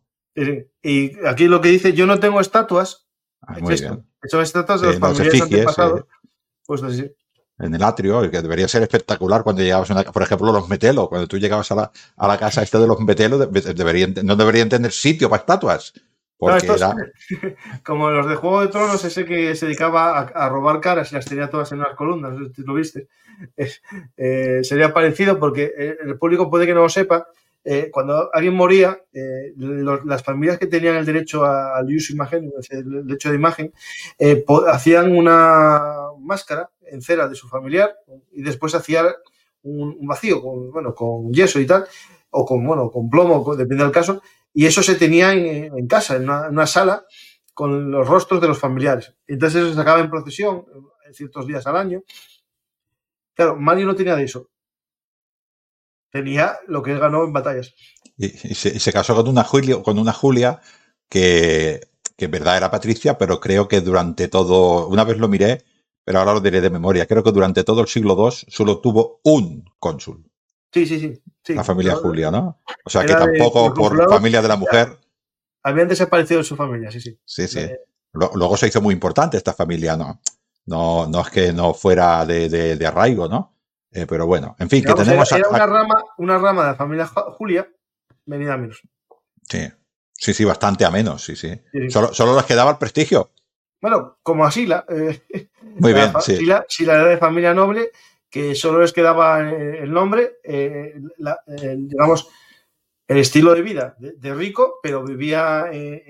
[0.82, 3.08] Y aquí lo que dice, yo no tengo estatuas.
[3.42, 4.06] Ah, muy bien.
[4.22, 6.06] Estatuas de los familiares antepasados.
[6.66, 7.12] Pues así
[7.60, 11.28] en el atrio, que debería ser espectacular cuando llegabas, a por ejemplo, los metelos, cuando
[11.28, 14.92] tú llegabas a la, a la casa esta de los metelos, deberían, no deberían tener
[14.92, 15.94] sitio para estatuas.
[16.44, 21.16] Porque Como los de Juego de Tronos, ese que se dedicaba a, robar caras y
[21.16, 23.08] las tenía todas en unas columnas, ¿lo viste?
[24.18, 27.28] Eh, sería parecido porque eh, el público puede que no lo sepa.
[27.66, 33.30] Eh, cuando alguien moría, las familias que tenían el derecho al uso imagen, el derecho
[33.30, 33.74] de imagen,
[34.68, 37.96] hacían una máscara en cera de su familiar
[38.34, 39.06] y después hacía
[39.64, 41.86] un, vacío con, bueno, con yeso y tal,
[42.32, 44.22] o con, bueno, con plomo, depende del caso,
[44.54, 47.06] y eso se tenía en, casa, en una, sala,
[47.54, 49.14] con los rostros de los familiares.
[49.28, 50.66] Entonces eso se sacaba en procesión
[51.06, 52.04] en ciertos días al año.
[53.34, 54.50] Claro, Mario no tenía de eso.
[56.12, 57.74] Tenía lo que él ganó en batallas.
[58.16, 60.62] Y, se, casó con una Julia, con una Julia
[61.10, 61.82] que,
[62.16, 65.64] que en verdad era Patricia, pero creo que durante todo, una vez lo miré,
[66.06, 67.08] pero ahora lo diré de memoria.
[67.08, 70.24] Creo que durante todo el siglo II solo tuvo un cónsul.
[70.74, 71.54] Sí, sí, sí.
[71.54, 72.62] La familia Julia, ¿no?
[72.84, 74.98] O sea que tampoco por familia de la mujer.
[75.62, 77.18] Habían desaparecido de su familia, sí, sí.
[77.24, 77.60] Sí, sí.
[77.60, 77.80] Eh,
[78.14, 80.20] luego se hizo muy importante esta familia, ¿no?
[80.66, 83.56] No, no es que no fuera de, arraigo, ¿no?
[83.92, 85.32] Eh, pero bueno, en fin, que tenemos.
[85.32, 87.70] Era, una, rama, una rama de la familia Julia
[88.26, 88.82] venida a menos.
[89.48, 89.70] Sí,
[90.14, 91.62] sí, sí, bastante a menos, sí, sí.
[91.90, 93.32] Solo, solo les quedaba el prestigio.
[93.84, 94.86] Bueno, como así la.
[94.88, 95.22] Eh,
[95.78, 96.38] muy bien, sí.
[96.38, 97.92] Si la, era de familia noble,
[98.34, 100.96] que solo les quedaba eh, el nombre, eh,
[101.78, 102.28] digamos,
[103.08, 106.02] el estilo de vida de, rico, pero vivía en,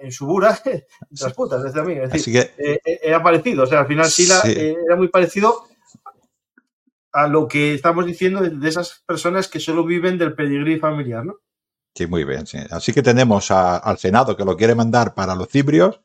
[0.00, 0.82] en, Subura, en
[1.22, 1.92] las putas, desde mí.
[1.92, 2.50] Es decir,
[2.84, 3.62] era parecido.
[3.62, 5.68] O sea, al final Sila era muy parecido
[7.12, 11.36] a lo que estamos diciendo de, esas personas que solo viven del pedigrí familiar, ¿no?
[11.94, 12.42] Sí, muy bien.
[12.72, 16.00] Así que tenemos al Senado que lo quiere mandar para los cibrios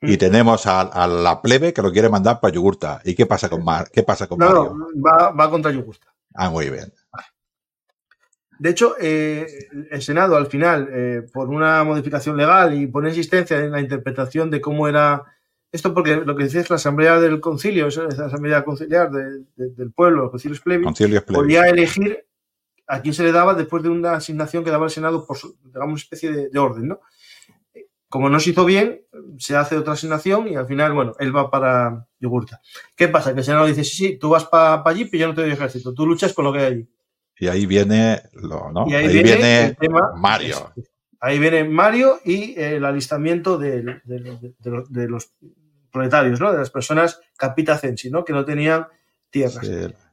[0.00, 0.18] y mm.
[0.18, 3.00] tenemos a, la plebe que lo quiere mandar para Yugurta.
[3.04, 4.76] ¿Y qué pasa con, Mar qué pasa con Mario?
[5.04, 6.12] va, va, contra Yugurta.
[6.34, 6.92] Ah, muy bien.
[8.58, 9.46] De hecho, eh,
[9.90, 14.50] el Senado al final, eh, por una modificación legal y por insistencia en la interpretación
[14.50, 15.24] de cómo era
[15.72, 19.92] esto, porque lo que decía es la Asamblea del Concilio, es la Asamblea Conciliar del
[19.92, 20.88] pueblo, los concilios plebis,
[21.26, 22.24] podía elegir
[22.86, 25.88] a quién se le daba después de una asignación que daba el Senado por, digamos,
[25.88, 27.00] una especie de, de orden, ¿no?
[28.08, 29.02] Como no se hizo bien,
[29.38, 32.60] se hace otra asignación y al final, bueno, él va para Yogurta.
[32.96, 33.32] ¿Qué pasa?
[33.32, 35.50] Que el Senado dice, sí, sí, tú vas para allí, pero yo no te doy
[35.50, 36.88] ejército, tú luchas con lo que hay allí.
[37.38, 38.86] Y ahí viene, lo, ¿no?
[38.94, 39.76] ahí, viene,
[40.16, 40.72] Mario.
[41.20, 44.00] Ahí viene Mario y el alistamiento de,
[45.08, 45.32] los
[45.92, 46.52] proletarios, ¿no?
[46.52, 48.24] De las personas capitacensi, ¿no?
[48.24, 48.86] Que no tenían
[49.30, 49.68] tierras.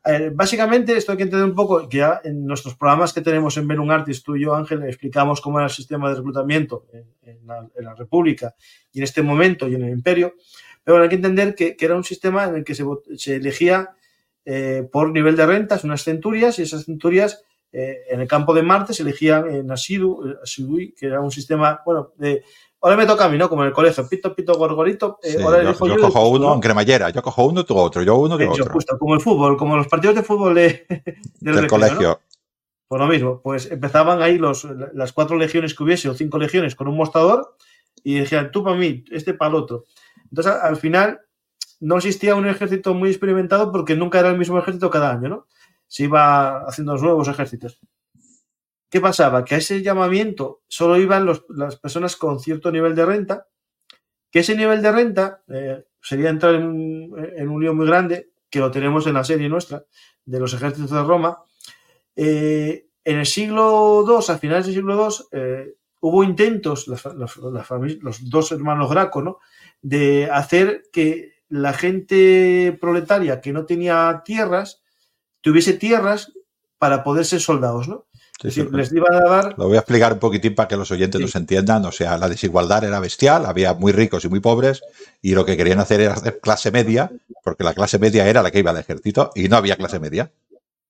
[0.05, 3.55] Eh, básicamente, esto hay que entender un poco, que ya en nuestros programas que tenemos
[3.55, 6.85] en Belum Artis, tú y yo, Ángel, explicamos cómo era el sistema de reclutamiento
[7.21, 8.53] en, la, República
[8.91, 10.33] y en este momento y en el Imperio,
[10.83, 13.91] pero hay que entender que, era un sistema en el que se, elegía
[14.43, 18.61] eh, por nivel de rentas unas centurias y esas centurias eh, en el campo de
[18.61, 22.43] Marte se elegían en Asidu, Asidui, que era un sistema, bueno, de
[22.83, 23.47] Ahora me toca a mí, ¿no?
[23.47, 25.17] Como en el colegio, pito, pito, gorgorito.
[25.23, 28.37] Eh, ahora yo, yo, cojo uno en cremallera, yo cojo uno, tú otro, yo uno,
[28.37, 28.73] tú otro.
[28.73, 30.85] Justo, como el fútbol, como los partidos de fútbol de,
[31.39, 32.19] del, colegio.
[32.85, 36.75] Pues lo mismo, pues empezaban ahí los, las cuatro legiones que hubiese o cinco legiones
[36.75, 37.55] con un mostrador
[38.03, 39.85] y decían, tú para mí, este para el otro.
[40.29, 41.21] Entonces, al final,
[41.79, 45.47] no existía un ejército muy experimentado porque nunca era el mismo ejército cada año, ¿no?
[45.87, 47.79] Se iba haciendo nuevos ejércitos.
[48.93, 49.43] ¿Qué pasaba?
[49.43, 53.47] Que a ese llamamiento solo iban las personas con cierto nivel de renta,
[54.29, 57.11] que ese nivel de renta eh, sería entrar en,
[57.49, 59.83] un lío muy grande, que lo tenemos en la serie nuestra,
[60.23, 61.39] de los ejércitos de Roma.
[62.15, 68.51] Eh, en el siglo II, a finales del siglo II, eh, hubo intentos, los dos
[68.51, 69.39] hermanos Graco, ¿no?
[69.81, 74.83] de hacer que la gente proletaria que no tenía tierras
[75.41, 76.31] tuviese tierras
[76.77, 78.05] para poder ser soldados, ¿no?
[78.43, 79.55] Les iban a dar...
[79.57, 81.85] Lo voy a explicar un poquitín para que los oyentes nos entiendan.
[81.85, 84.81] O sea, la desigualdad era bestial, había muy ricos y muy pobres,
[85.21, 87.11] y lo que querían hacer era hacer clase media,
[87.43, 90.31] porque la clase media era la que iba al ejército, y no había clase media.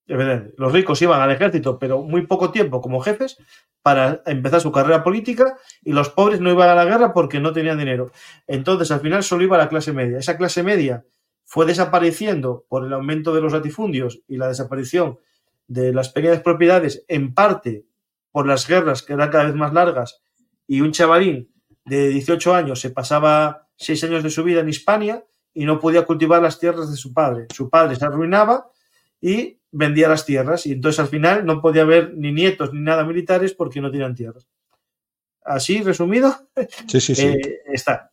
[0.06, 3.38] Los ricos iban al ejército, pero muy poco tiempo como jefes
[3.82, 7.52] para empezar su carrera política y los pobres no iban a la guerra porque no
[7.52, 8.10] tenían dinero.
[8.46, 10.18] Entonces, al final solo iba la clase media.
[10.18, 11.04] Esa clase media
[11.44, 15.18] fue desapareciendo por el aumento de los latifundios y la desaparición
[15.66, 17.86] de las pequeñas propiedades, en parte
[18.30, 20.22] por las guerras que eran cada vez más largas
[20.66, 21.52] y un chavalín
[21.84, 26.04] de 18 años se pasaba seis años de su vida en Hispania y no podía
[26.04, 27.46] cultivar las tierras de su padre.
[27.54, 28.70] Su padre se arruinaba
[29.20, 33.04] y vendía las tierras y entonces al final no podía haber ni nietos ni nada
[33.04, 34.48] militares porque no tenían tierras.
[35.44, 36.48] Así, resumido,
[36.88, 37.26] sí, sí, sí.
[37.26, 38.12] Eh, está.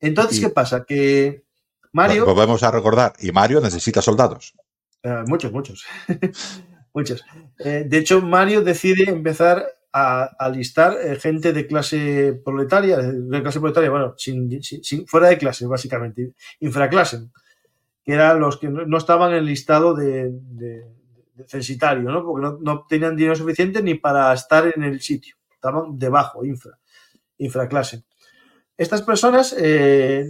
[0.00, 0.84] Entonces, ¿qué pasa?
[0.84, 1.44] Que
[1.92, 2.26] Mario...
[2.26, 4.54] Volvemos a recordar, y Mario necesita soldados.
[5.02, 5.84] Eh, muchos, muchos.
[6.94, 7.24] muchos.
[7.58, 13.90] Eh, de hecho, Mario decide empezar a, alistar gente de clase proletaria, de clase proletaria,
[13.90, 14.48] bueno, sin,
[15.06, 17.28] fuera de clase, básicamente, infraclase
[18.04, 20.32] que eran los que no estaban en el listado de,
[21.46, 22.24] censitario, ¿no?
[22.24, 26.78] porque no, tenían dinero suficiente ni para estar en el sitio, estaban debajo, infra,
[27.38, 28.04] infraclase.
[28.76, 30.26] Estas personas, eh,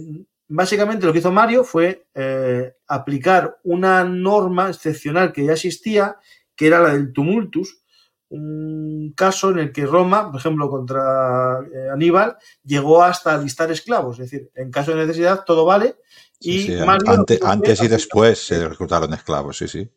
[0.47, 6.17] básicamente lo que hizo Mario fue eh, aplicar una norma excepcional que ya existía,
[6.55, 7.83] que era la del tumultus,
[8.29, 14.19] un caso en el que Roma, por ejemplo, contra eh, Aníbal, llegó hasta listar esclavos.
[14.19, 15.97] Es decir, en caso de necesidad todo vale
[16.39, 16.75] y
[17.43, 19.89] antes, y después se reclutaron esclavos, sí, sí.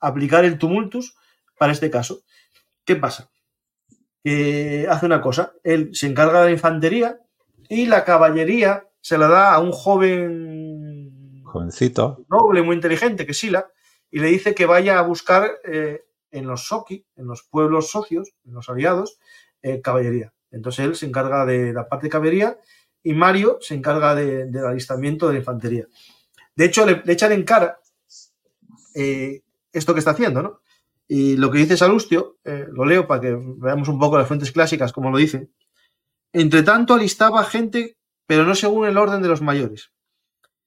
[0.00, 1.16] Aplicar el tumultus
[1.56, 2.22] para este caso.
[2.84, 3.30] ¿Qué pasa?
[4.22, 7.20] Que hace una cosa, él se encarga de la infantería
[7.68, 13.38] y la caballería se la da a un joven jovencito noble, muy inteligente, que es
[13.38, 13.70] Sila,
[14.10, 18.34] y le dice que vaya a buscar eh, en los Soki, en los pueblos socios,
[18.44, 19.20] en los aliados,
[19.62, 20.32] eh, caballería.
[20.50, 22.58] Entonces él se encarga de la parte de caballería
[23.00, 25.86] y Mario se encarga del alistamiento de la infantería.
[26.56, 27.78] De hecho, le, echan en cara
[28.96, 29.40] eh,
[29.72, 30.62] esto que está haciendo, ¿no?
[31.06, 34.50] Y lo que dice Salustio, eh, lo leo para que veamos un poco las fuentes
[34.50, 35.48] clásicas, como lo dice.
[36.32, 37.96] Entre tanto, alistaba gente,
[38.26, 39.92] pero no según el orden de los mayores,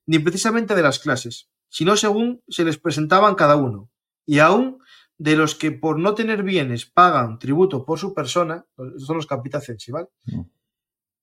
[0.06, 3.90] ni precisamente de las clases, sino según se les presentaban cada uno,
[4.26, 4.80] y aún
[5.18, 8.66] de los que por no tener bienes pagan tributo por su persona,
[8.98, 10.08] son los capitacensi, ¿vale?
[10.26, 10.42] Mm.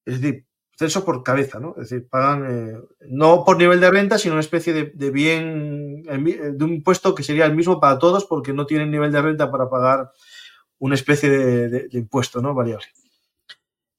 [0.04, 1.70] Es decir, censo por cabeza, ¿no?
[1.78, 2.78] Es decir, pagan eh,
[3.08, 7.46] no por nivel de renta, sino una especie de, bien, de un impuesto que sería
[7.46, 10.12] el mismo para todos porque no tienen nivel de renta para pagar
[10.78, 12.54] una especie de, impuesto, ¿no?
[12.54, 12.86] Variable.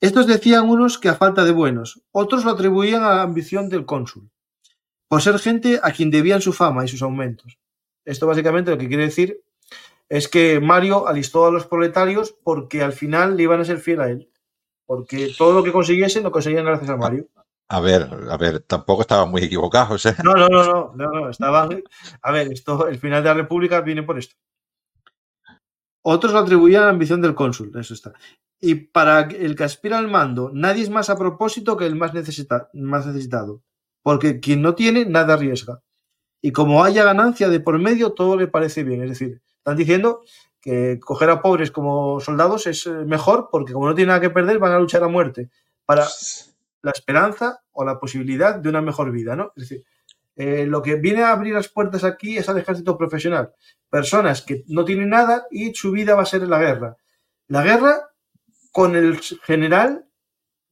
[0.02, 3.86] Estos decían unos que a falta de buenos, otros lo atribuían a la ambición del
[3.86, 4.30] cónsul,
[5.08, 7.58] por ser gente a quien debían su fama y sus aumentos.
[8.06, 9.42] Esto básicamente lo que quiere decir
[10.10, 14.02] es que Mario alistó a los proletarios porque al final le iban a ser fiel
[14.02, 14.30] a él
[14.88, 17.28] porque todo lo que consiguiesen lo conseguían gracias a Mario.
[17.70, 20.06] A ver, a ver, tampoco estaban muy equivocados.
[20.06, 20.16] ¿eh?
[20.24, 21.84] No, no, no, no, no, no, estaban.
[22.22, 24.36] A ver, esto, el final de la República viene por esto.
[26.10, 28.14] Otros lo atribuían a la ambición del cónsul, eso está.
[28.62, 32.14] Y para el que aspira al mando, nadie es más a propósito que el más,
[32.74, 33.62] más necesitado,
[34.04, 35.82] porque quien no tiene, nada arriesga.
[36.42, 39.04] Y como haya ganancia de por medio, todo le parece bien.
[39.04, 40.22] Es decir, están diciendo
[40.62, 44.30] que coger a pobres como soldados es eh, mejor porque como no tienen nada que
[44.30, 45.50] perder van a luchar a muerte
[45.86, 46.08] para
[46.84, 49.52] la esperanza o la posibilidad de una mejor vida, ¿no?
[49.58, 49.84] Es decir,
[50.38, 53.52] eh, lo que viene a abrir las puertas aquí es al ejército profesional.
[53.90, 56.96] Personas que no tienen nada y su vida va a ser la guerra.
[57.48, 58.10] La guerra
[58.72, 60.06] con el general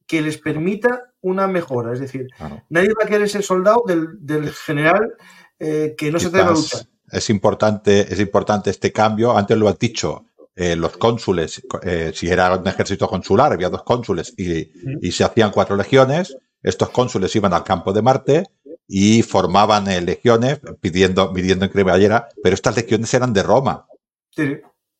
[0.06, 1.92] que les permita una mejora.
[1.92, 2.28] Es decir,
[2.68, 5.14] nadie va a querer ser soldado del, general
[5.58, 9.36] eh, que no se atreve a luchar es importante, es importante este cambio.
[9.36, 13.82] Antes lo has dicho, eh, los cónsules, eh, si era un ejército consular, había dos
[13.82, 16.36] cónsules y, se hacían cuatro legiones.
[16.62, 18.44] Estos cónsules iban al campo de Marte
[18.86, 23.86] y formaban eh, legiones pidiendo, pidiendo en cremallera, pero estas legiones eran de Roma.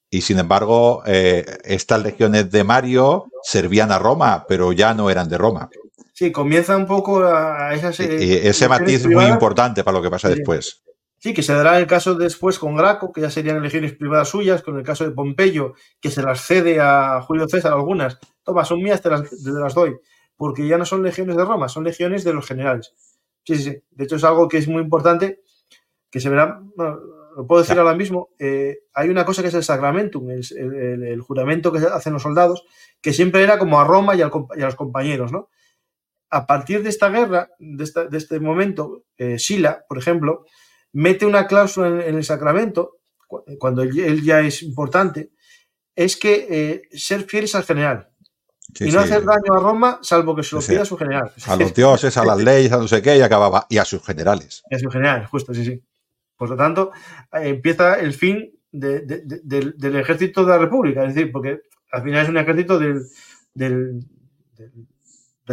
[0.09, 5.37] Y sin embargo, estas legiones de Mario servían a Roma, pero ya no eran de
[5.37, 5.69] Roma.
[6.17, 8.01] Sí, comienza un poco a, esas.
[8.01, 10.83] Y ese matiz es muy importante para lo que pasa después.
[11.19, 14.63] Sí, que se dará el caso después con Graco, que ya serían legiones privadas suyas,
[14.63, 18.19] con el caso de Pompeyo, que se las cede a Julio César algunas.
[18.43, 19.95] Toma, son mías, te las, te las doy.
[20.37, 22.95] Porque ya no son legiones de Roma, son legiones de los generales.
[23.47, 23.77] Sí, sí, sí.
[23.91, 25.41] De hecho, es algo que es muy importante,
[26.11, 29.63] que se verá, lo puedo decir ahora mismo, eh, hay una cosa que es el
[29.63, 32.65] sacramentum, el, juramento que hacen los soldados,
[33.01, 35.49] que siempre era como a Roma y, a los compañeros, ¿no?
[36.31, 37.85] A partir de esta guerra, de,
[38.17, 40.45] este momento, eh, Sila, por ejemplo,
[40.93, 42.99] mete una cláusula en, el sacramento,
[43.59, 45.31] cuando él, ya es importante,
[45.95, 48.09] es que eh, ser fieles al general.
[48.81, 51.33] Y no hacer daño a Roma, salvo que se lo pida a su general.
[51.47, 53.67] A los dioses, a las leyes, a no sé qué, y acababa.
[53.69, 54.63] Y a sus generales.
[54.71, 55.83] Y a sus generales, justo, sí, sí.
[56.37, 56.93] Por lo tanto,
[57.33, 61.63] eh, empieza el fin del, ejército de la República, es decir, porque
[61.93, 63.07] al final es un ejército del,
[63.55, 64.05] del,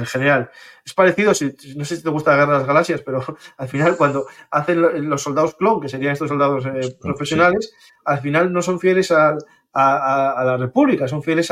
[0.05, 0.49] general.
[0.83, 1.31] Es parecido,
[1.75, 3.23] no sé si te gusta la guerra de las galaxias, pero
[3.57, 8.51] al final cuando hacen los soldados clon, que serían estos soldados eh, profesionales, al final
[8.51, 9.37] no son fieles a,
[9.73, 11.49] la República, son fieles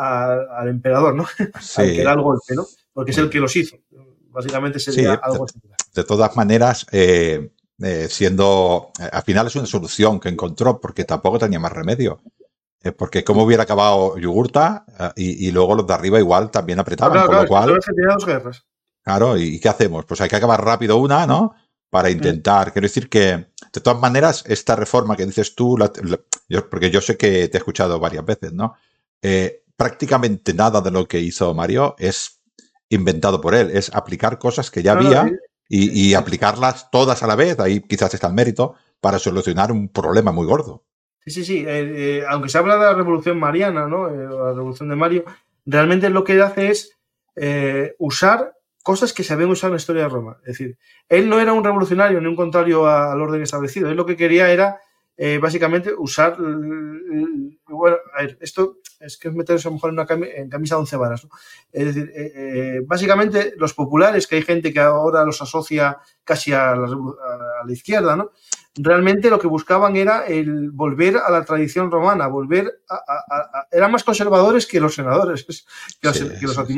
[0.00, 1.26] al emperador, ¿no?
[1.60, 1.82] Sí.
[1.82, 2.66] Al que da el golpe, ¿no?
[2.92, 3.76] Porque es el que los hizo.
[4.30, 5.52] Básicamente sería algo de,
[5.94, 7.50] de todas maneras, eh,
[7.82, 12.20] eh, siendo, eh, al final es una solución que encontró porque tampoco tenía más remedio.
[12.96, 17.46] Porque como hubiera acabado Yugurta y, luego los de arriba igual también apretaban, con lo
[17.46, 17.78] cual...
[19.02, 20.06] Claro, ¿y qué hacemos?
[20.06, 21.54] Pues hay que acabar rápido una, ¿no?
[21.90, 22.12] Para mm.
[22.12, 25.76] intentar, quiero decir que, de todas maneras, esta reforma que dices tú,
[26.70, 28.74] porque yo sé que te he escuchado varias veces, ¿no?
[29.80, 32.42] Prácticamente nada de lo que hizo Mario es
[32.90, 35.32] inventado por él, es aplicar cosas que ya había
[35.70, 40.32] y, aplicarlas todas a la vez, ahí quizás está el mérito, para solucionar un problema
[40.32, 40.84] muy gordo.
[41.24, 41.58] Sí, sí, sí.
[41.66, 44.10] Eh, eh, aunque se habla de la revolución mariana, ¿no?
[44.10, 45.24] Eh, la revolución de Mario,
[45.64, 46.98] realmente lo que hace es
[47.98, 48.52] usar
[48.82, 50.36] cosas que se habían usado en la historia de Roma.
[50.42, 50.76] Es decir,
[51.08, 53.88] él no era un revolucionario ni un contrario al orden establecido.
[53.88, 54.78] Él lo que quería era
[55.40, 56.36] básicamente usar.
[56.38, 60.06] Bueno, a ver, esto es que es meterse a lo mejor en, una
[60.50, 61.26] camisa de once varas.
[61.72, 66.52] Es decir, eh, eh, básicamente los populares, que hay gente que ahora los asocia casi
[66.52, 68.30] a la, izquierda, ¿no?
[68.76, 74.04] realmente lo que buscaban era el volver a la tradición romana, volver a, eran más
[74.04, 75.44] conservadores que los senadores,
[76.00, 76.76] que los, que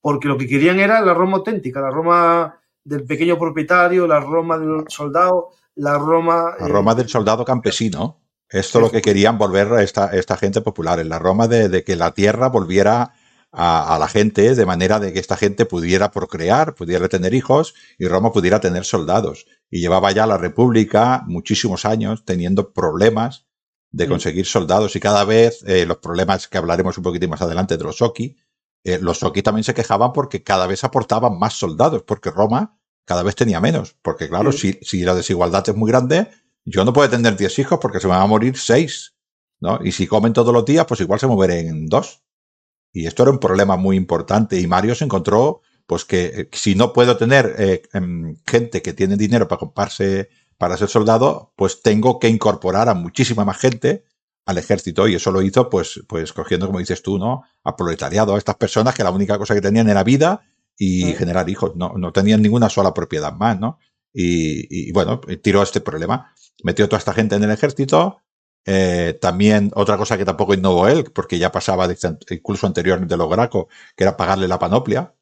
[0.00, 4.58] porque lo que querían era la Roma auténtica, la Roma del pequeño propietario, la Roma
[4.58, 6.54] del soldado, la Roma...
[6.58, 8.20] La Roma del soldado campesino.
[8.48, 11.84] Esto es lo que querían volver a esta, esta gente popular, en la Roma de,
[11.84, 13.14] que la tierra volviera
[13.50, 18.08] a, la gente, de manera de que esta gente pudiera procrear, pudiera tener hijos y
[18.08, 19.46] Roma pudiera tener soldados.
[19.70, 23.46] Y llevaba ya la República muchísimos años teniendo problemas
[23.90, 24.08] de mm.
[24.10, 27.84] conseguir soldados y cada vez eh, los problemas que hablaremos un poquito más adelante de
[27.84, 28.36] los Soki,
[28.84, 33.22] eh, los Soki también se quejaban porque cada vez aportaban más soldados, porque Roma cada
[33.22, 33.96] vez tenía menos.
[34.02, 36.28] Porque claro, si, si la desigualdad es muy grande,
[36.64, 39.14] yo no puedo tener 10 hijos porque se me van a morir 6,
[39.60, 39.80] ¿no?
[39.82, 42.22] Y si comen todos los días, pues igual se moverán dos.
[42.92, 46.74] Y esto era un problema muy importante y Mario se encontró pues que eh, si
[46.74, 51.82] no puedo tener eh, em, gente que tiene dinero para comprarse para ser soldado, pues
[51.82, 54.04] tengo que incorporar a muchísima más gente
[54.46, 57.42] al ejército y eso lo hizo pues pues cogiendo como dices tú, ¿no?
[57.64, 60.42] A proletariado, a estas personas que la única cosa que tenían era vida
[60.76, 63.78] y generar hijos, no, no tenían ninguna sola propiedad más, ¿no?
[64.12, 66.32] Y, y, bueno, tiró este problema
[66.62, 68.18] metió toda esta gente en el ejército.
[68.64, 71.88] Eh, también otra cosa que tampoco innovó él, porque ya pasaba
[72.30, 75.14] incluso anteriormente lo Graco, que era pagarle la panoplia.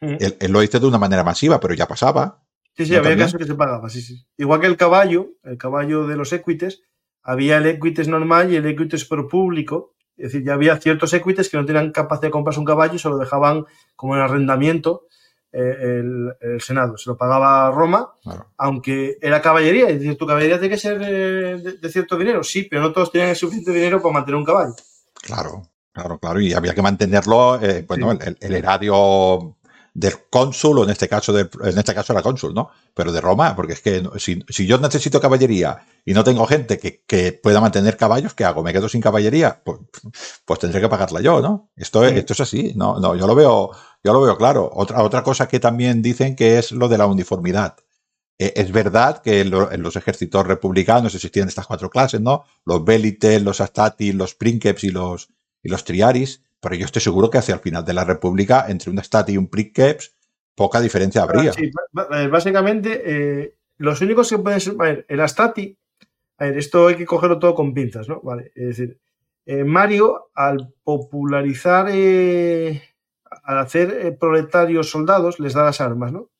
[0.00, 2.42] él, lo hizo de una manera masiva, pero ya pasaba.
[2.76, 4.26] Sí, sí, había casos que se pagaba, sí, sí.
[4.36, 6.82] Igual que el caballo, el caballo de los equites,
[7.22, 9.94] había el equites normal y el equites pro público.
[10.16, 12.98] Es decir, ya había ciertos equites que no tenían capacidad de comprarse un caballo y
[12.98, 15.06] se lo dejaban como en arrendamiento
[15.52, 16.02] eh,
[16.40, 16.96] el, Senado.
[16.98, 18.12] Se lo pagaba Roma,
[18.56, 19.88] aunque era caballería.
[19.88, 22.42] Es decir, tu caballería tiene que ser de, cierto dinero.
[22.42, 24.74] Sí, pero no todos tenían el suficiente dinero para mantener un caballo.
[25.14, 25.62] Claro,
[25.92, 26.40] claro, claro.
[26.40, 29.55] Y había que mantenerlo, eh, bueno, el, el, erario
[29.96, 32.68] del cónsul, o en este caso en este caso era cónsul, ¿no?
[32.92, 37.32] Pero de Roma, porque es que si, yo necesito caballería y no tengo gente que,
[37.42, 38.62] pueda mantener caballos, ¿qué hago?
[38.62, 39.62] ¿Me quedo sin caballería?
[39.64, 39.78] Pues,
[40.44, 41.70] pues tendré que pagarla yo, ¿no?
[41.76, 43.70] Esto, es, esto es así, no, no, yo lo veo,
[44.04, 44.70] yo lo veo claro.
[44.70, 47.76] Otra, otra cosa que también dicen que es lo de la uniformidad.
[48.38, 52.44] Eh, es verdad que en, los ejércitos republicanos existían estas cuatro clases, ¿no?
[52.66, 55.30] Los Belites, los Astati, los Princeps y los,
[55.62, 58.90] y los Triaris pero yo estoy seguro que hacia el final de la República, entre
[58.90, 60.16] un Stati y un Princeps,
[60.52, 61.52] poca diferencia habría.
[61.52, 64.74] Sí, básicamente, eh, los únicos que pueden ser.
[64.80, 65.78] A ver, el Astati,
[66.38, 68.20] a ver, esto hay que cogerlo todo con pinzas, ¿no?
[68.20, 68.98] Vale, es decir,
[69.44, 72.82] eh, Mario, al popularizar, eh,
[73.44, 76.30] al hacer proletarios soldados, les da las armas, ¿no?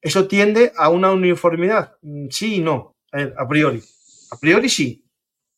[0.00, 1.98] Eso tiende a una uniformidad.
[2.00, 3.82] Mm, sí y no, a, priori.
[4.30, 5.04] A priori sí,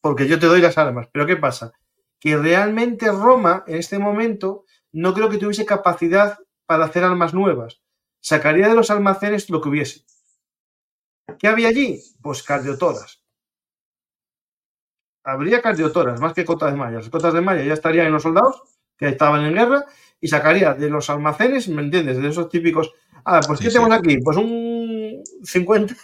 [0.01, 1.09] porque yo te doy las armas.
[1.12, 1.75] Pero ¿qué pasa?
[2.25, 7.83] Que realmente Roma, en este momento, no creo que tuviese capacidad para hacer armas nuevas.
[8.23, 10.07] Sacaría de los almacenes lo que hubiese.
[11.39, 12.01] ¿Qué había allí?
[12.23, 13.23] Pues cardiotoras.
[15.23, 16.97] Habría cardiotoras, más que cotas de malla.
[16.97, 18.63] Las cotas de malla ya estarían en los soldados
[18.97, 19.85] que estaban en guerra
[20.19, 22.23] y sacaría de los almacenes, ¿me entiendes?
[22.23, 22.91] De esos típicos.
[23.27, 24.17] Ah, pues ¿qué tenemos aquí?
[24.25, 25.95] Pues un 50,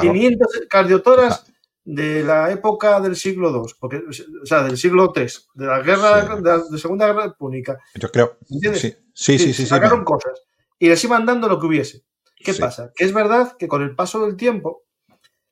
[0.00, 1.49] 500 cardiotoras
[1.84, 4.02] de la época del siglo II, porque,
[4.42, 7.78] o sea, del siglo III, de la guerra, de la Segunda Guerra Púnica.
[7.94, 8.38] Yo creo.
[8.50, 8.82] ¿Entiendes?
[8.82, 9.52] Sí, sí, sí.
[9.52, 10.40] sí, sacaron cosas
[10.78, 12.04] y les iban dando lo que hubiese.
[12.36, 12.90] ¿Qué pasa?
[12.96, 14.84] Que es verdad que con el paso del tiempo,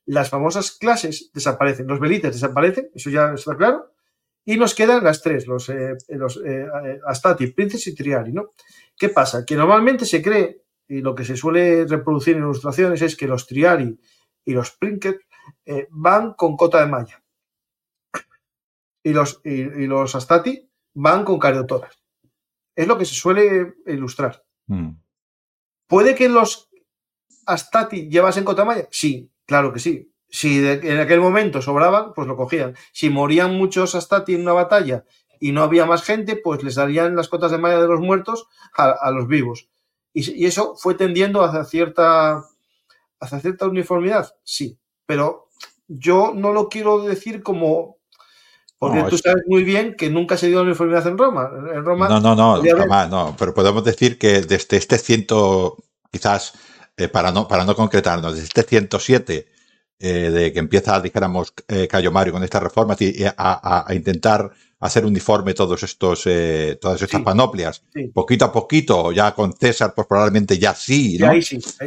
[0.06, 3.92] las famosas clases desaparecen, los belites desaparecen, eso ya está claro,
[4.44, 6.66] y nos quedan las tres, los, eh, los eh,
[7.06, 8.54] Astati, Princess y Triari, ¿no?
[8.96, 9.44] ¿Qué pasa?
[9.44, 13.46] Que normalmente se cree, y lo que se suele reproducir en ilustraciones es que los
[13.46, 14.00] Triari
[14.46, 15.18] y los Prinket
[15.64, 17.22] eh, van con cota de malla.
[19.02, 22.02] Y los, y, los Astati van con cariotoras.
[22.74, 24.44] Es lo que se suele ilustrar.
[24.66, 24.90] Mm.
[25.86, 26.68] ¿Puede que los
[27.46, 28.88] Astati llevasen cota de malla?
[28.90, 30.12] Sí, claro que sí.
[30.30, 32.76] Si en aquel momento sobraban, pues lo cogían.
[32.92, 35.04] Si morían muchos Astati en una batalla
[35.40, 38.46] y no había más gente, pues les darían las cotas de malla de los muertos
[38.76, 39.68] a, los vivos.
[40.12, 42.44] Y, eso fue tendiendo hacia cierta,
[43.20, 44.78] hacia cierta uniformidad, sí.
[45.08, 45.48] Pero
[45.88, 47.96] yo no lo quiero decir como
[48.78, 51.50] porque tú sabes muy bien que nunca se dio uniformidad en Roma.
[51.74, 53.34] En Roma no, no, no, jamás, no.
[53.36, 55.76] Pero podemos decir que desde este ciento,
[56.12, 56.52] quizás,
[56.96, 59.48] eh, para, no, para no concretarnos, desde este 107
[59.98, 64.48] eh, de que empieza, dijéramos, eh, Cayo Mario con estas reformas y, a, intentar
[64.78, 67.82] hacer uniforme todos estos, eh, todas estas panoplias,
[68.14, 71.32] poquito a poquito, ya con César, pues probablemente ya sí, ¿no?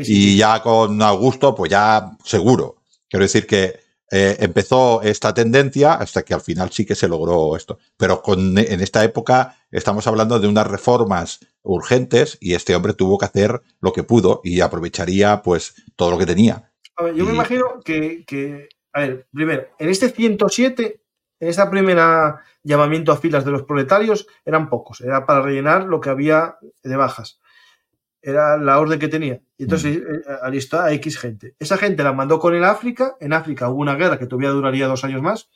[0.03, 2.81] y ya con Augusto, pues ya seguro.
[3.12, 3.80] Quiero decir que
[4.14, 7.78] empezó esta tendencia hasta que al final sí que se logró esto.
[7.96, 13.20] Pero con, en esta época estamos hablando de unas reformas urgentes y este hombre tuvo
[13.20, 16.72] que hacer lo que pudo y aprovecharía pues todo lo que tenía
[17.10, 21.02] yo me imagino que, a ver, primero, en este 107,
[21.40, 26.00] en esta primera llamamiento a filas de los proletarios, eran pocos, era para rellenar lo
[26.00, 27.41] que había de bajas.
[28.22, 29.41] Era la orden que tenía.
[29.57, 30.02] Y entonces mm.
[30.02, 31.56] eh, alistó a X gente.
[31.60, 33.15] Esa gente la mandó con el África.
[33.19, 35.49] En África hubo una guerra que todavía duraría dos años más,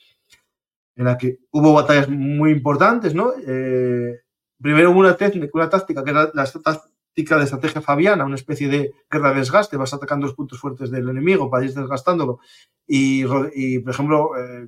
[0.96, 3.34] en la que hubo batallas muy importantes, ¿no?
[3.46, 4.22] Eh,
[4.62, 6.46] primero hubo una técnica, una táctica que era la
[7.16, 11.08] de estrategia fabiana, una especie de guerra de desgaste, vas atacando los puntos fuertes del
[11.08, 12.40] enemigo para ir desgastándolo.
[12.88, 14.68] Y, por ejemplo, eh,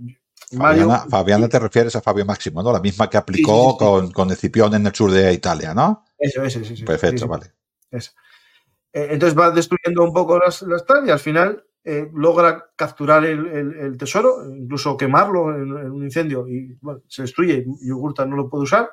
[0.54, 2.72] Mario, Fabiana, te refieres a Fabio Máximo, ¿no?
[2.72, 6.06] La misma que aplicó Con, con Escipión en el sur de Italia, ¿no?
[6.18, 6.84] Eso, eso, sí.
[6.84, 7.57] Perfecto, vale.
[7.92, 13.98] Eh, entonces va destruyendo un poco las, las y al final eh, logra capturar el,
[13.98, 18.90] tesoro, incluso quemarlo en, un incendio y bueno, se destruye Yugurta no lo puede usar.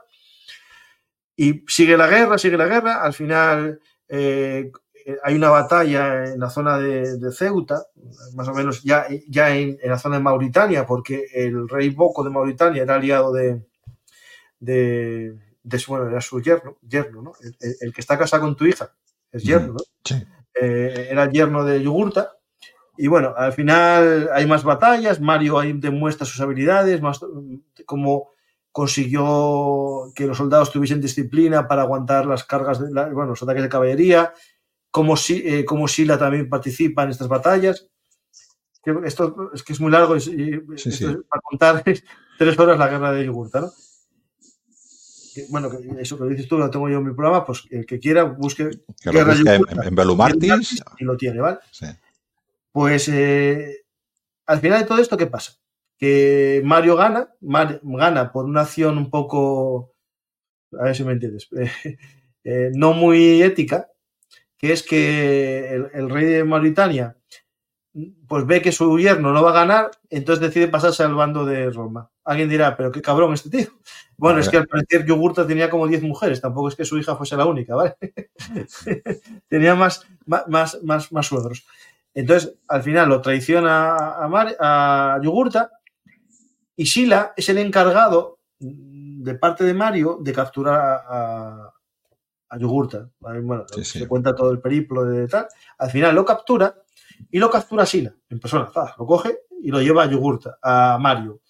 [1.36, 3.02] Y sigue la guerra, sigue la guerra.
[3.02, 4.70] Al final eh,
[5.22, 7.84] hay una batalla en la zona de, Ceuta,
[8.34, 12.30] más o menos ya, ya en, la zona de Mauritania, porque el rey Boco de
[12.30, 13.60] Mauritania era aliado de,
[14.60, 15.34] de,
[15.88, 17.32] bueno, era su yerno, yerno ¿no?
[17.80, 18.94] El, que está casado con tu hija
[19.32, 20.16] es yerno, ¿no?
[20.60, 22.36] Eh, era yerno de Yugurta.
[22.96, 27.20] Y bueno, al final hay más batallas, Mario ahí demuestra sus habilidades, más
[27.86, 28.30] como
[28.70, 33.68] consiguió que los soldados tuviesen disciplina para aguantar las cargas, de bueno, los ataques de
[33.68, 34.32] caballería,
[34.90, 37.88] como, si, eh, como Sila también participa en estas batallas.
[39.04, 40.58] Esto es que es muy largo y,
[41.28, 41.84] para contar
[42.38, 43.72] tres horas la guerra de Yugurta, ¿no?
[45.48, 48.24] Bueno, eso que dices tú lo tengo yo en mi programa, pues el que quiera
[48.24, 48.70] busque
[49.04, 51.58] en, en Belumartis y lo tiene, ¿vale?
[52.72, 53.84] Pues eh,
[54.46, 55.58] al final de todo esto, ¿qué pasa?
[55.98, 59.94] que Mario gana, gana por una acción un poco,
[60.78, 61.48] a ver si me entiendes,
[62.44, 63.90] eh, no muy ética,
[64.58, 67.16] que es que el, rey de Mauritania
[68.26, 71.70] pues ve que su yerno no va a ganar, entonces decide pasarse al bando de
[71.70, 72.10] Roma.
[72.24, 73.68] Alguien dirá, pero qué cabrón este tío.
[74.16, 77.16] Bueno, es que al parecer Yogurta tenía como 10 mujeres, tampoco es que su hija
[77.16, 77.96] fuese la única, ¿vale?
[79.48, 81.66] tenía más, más, más, más suegros.
[82.14, 85.72] Entonces, al final lo traiciona a, a Yogurta
[86.76, 91.74] y Sila es el encargado de parte de Mario de capturar a,
[92.48, 93.10] a Yogurta.
[93.18, 95.48] Bueno, se cuenta todo el periplo de tal.
[95.78, 96.74] Al final lo captura
[97.30, 98.70] y lo captura Sila en persona.
[98.98, 101.40] lo coge y lo lleva a Yogurta, a Mario.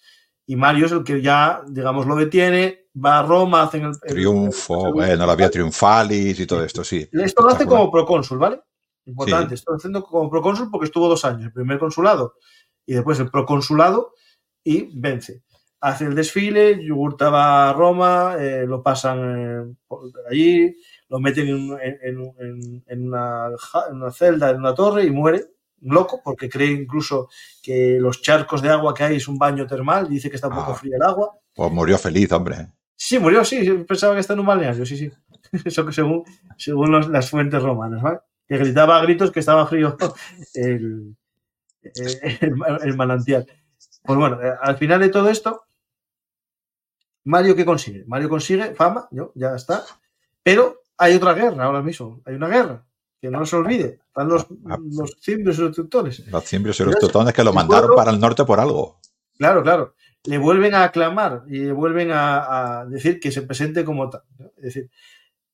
[0.47, 3.99] Y Mario es el que ya, digamos, lo detiene, va a Roma, hacen el...
[3.99, 7.07] Triunfo, bueno, la vía triunfalis y todo esto, sí.
[7.11, 8.61] Esto lo hace como procónsul, ¿vale?
[9.05, 12.35] Importante, esto lo haciendo como procónsul porque estuvo dos años, el primer consulado
[12.85, 14.13] y después el proconsulado
[14.63, 15.43] y vence.
[15.81, 19.75] Hace el desfile, Yugurta va a Roma, eh, lo pasan eh,
[20.29, 20.75] allí,
[21.09, 22.39] lo meten en, una,
[22.87, 23.13] en
[23.93, 25.54] una celda, en una torre y muere
[25.93, 27.29] loco porque cree incluso
[27.61, 30.55] que los charcos de agua que hay es un baño termal, dice que está un
[30.55, 30.75] poco ah.
[30.75, 31.37] fría el agua.
[31.53, 32.71] Pues murió feliz, hombre.
[32.95, 35.11] Sí, murió, sí, pensaba que está en un balneario, sí, sí.
[35.65, 36.23] Eso que según,
[36.57, 38.19] según las fuentes romanas, ¿vale?
[38.47, 39.97] Que gritaba a gritos que estaba frío
[40.53, 41.15] el,
[41.83, 43.47] el, manantial.
[44.03, 45.63] Pues bueno, eh, al final de todo esto,
[47.25, 48.05] Mario, ¿qué consigue?
[48.05, 49.83] Mario consigue fama, yo, ya está.
[50.43, 52.85] Pero hay otra guerra ahora mismo, hay una guerra
[53.25, 53.99] que no se olvide.
[54.07, 56.27] Están los, ah, los cimbrios y los teutones.
[56.27, 58.99] Los cimbrios y los teutones que lo mandaron para el norte por algo.
[59.37, 59.95] Claro, claro.
[60.25, 64.23] Le vuelven a aclamar y le vuelven a, decir que se presente como tal.
[64.57, 64.89] Es decir,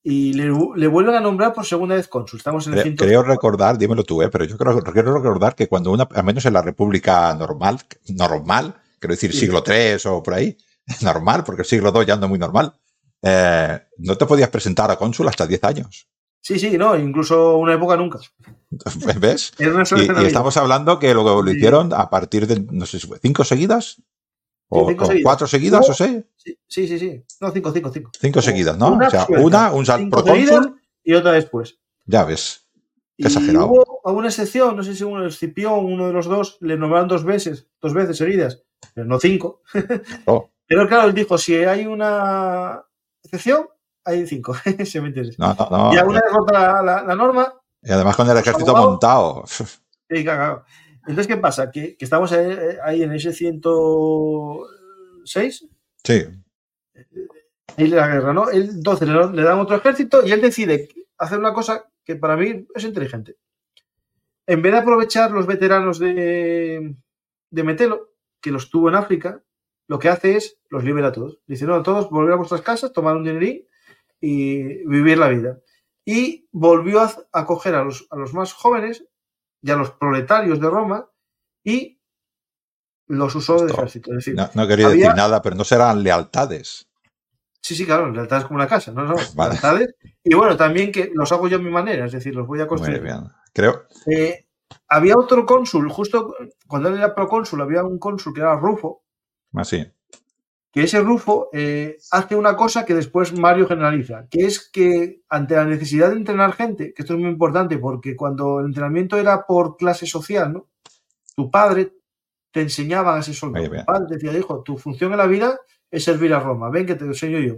[0.03, 0.49] y le,
[0.87, 2.37] vuelven a nombrar por segunda vez cónsul.
[2.37, 5.91] Estamos en el Creo recordar, dímelo tú, eh, pero yo creo, quiero recordar que cuando
[5.91, 7.79] una, al menos en la República normal,
[8.09, 10.57] normal, quiero decir siglo III o por ahí,
[11.01, 12.73] normal, porque el siglo II ya anda muy normal,
[13.21, 16.07] eh, no te podías presentar a cónsul hasta 10 años.
[16.41, 18.19] Sí, sí, no, incluso una época nunca.
[19.19, 19.53] ¿Ves?
[19.59, 23.43] y, estamos hablando que lo, lo hicieron a partir de, no sé si fue, cinco
[23.43, 24.01] seguidas.
[24.73, 24.89] ¿O
[25.21, 26.25] cuatro seguidas, o sé?
[26.37, 27.21] Sí, sí, sí.
[27.41, 28.11] No, cinco, cinco, cinco.
[28.17, 28.97] Cinco seguidas, ¿no?
[28.97, 30.23] o sea, una, un salto
[31.03, 31.77] Y otra después.
[32.05, 32.65] Ya ves.
[33.17, 33.67] Qué exagerado.
[33.67, 37.09] Hubo alguna excepción, no sé si uno, el Cipión, uno de los dos, le nombraron
[37.09, 38.63] dos veces, dos veces seguidas,
[38.93, 39.61] pero no cinco.
[40.25, 40.49] Oh.
[40.67, 42.81] Pero claro, él dijo, si hay una
[43.21, 43.67] excepción,
[44.03, 44.55] hay cinco.
[44.85, 45.93] se me No, no, no.
[45.93, 47.53] Y alguna vez rota la, norma.
[47.81, 49.43] Y además con el ejército montado.
[49.45, 50.63] Sí, claro.
[51.01, 51.71] Entonces, ¿qué pasa?
[51.71, 55.67] Que, estamos ahí, en ese 106.
[56.03, 56.25] Sí.
[57.77, 58.51] Ahí la guerra, ¿no?
[58.51, 62.83] Entonces le, dan otro ejército y él decide hacer una cosa que para mí es
[62.83, 63.37] inteligente.
[64.45, 66.95] En vez de aprovechar los veteranos de,
[67.49, 68.11] de Metelo,
[68.41, 69.41] que los tuvo en África,
[69.87, 71.39] lo que hace es los libera a todos.
[71.47, 73.65] Dice, no, todos volver a vuestras casas, tomar un dinerín
[74.21, 75.59] y vivir la vida.
[76.05, 79.03] Y volvió a acoger a los, a los más jóvenes
[79.61, 81.09] y a los proletarios de Roma
[81.63, 81.99] y
[83.07, 84.11] los usó de ejército.
[84.53, 86.87] no, quería decir nada, pero no serán lealtades.
[87.61, 89.15] Sí, sí, claro, lealtades como una casa, ¿no?
[89.35, 89.95] lealtades.
[90.23, 92.67] Y bueno, también que los hago yo a mi manera, es decir, los voy a
[92.67, 93.01] construir.
[93.01, 93.23] Muy bien,
[93.53, 93.85] creo.
[94.07, 94.47] Eh,
[94.87, 96.35] había otro cónsul, justo
[96.67, 99.03] cuando él era procónsul, había un cónsul que era Rufo.
[99.53, 99.85] Así.
[100.71, 105.55] Que ese Rufo eh, hace una cosa que después Mario generaliza, que es que ante
[105.55, 109.45] la necesidad de entrenar gente, que esto es muy importante porque cuando el entrenamiento era
[109.45, 110.69] por clase social, ¿no?
[111.35, 111.91] Tu padre
[112.51, 113.65] te enseñaba a ese soldado.
[113.65, 116.85] Tu padre te decía, hijo, tu función en la vida es servir a Roma, ven
[116.85, 117.55] que te lo enseño yo.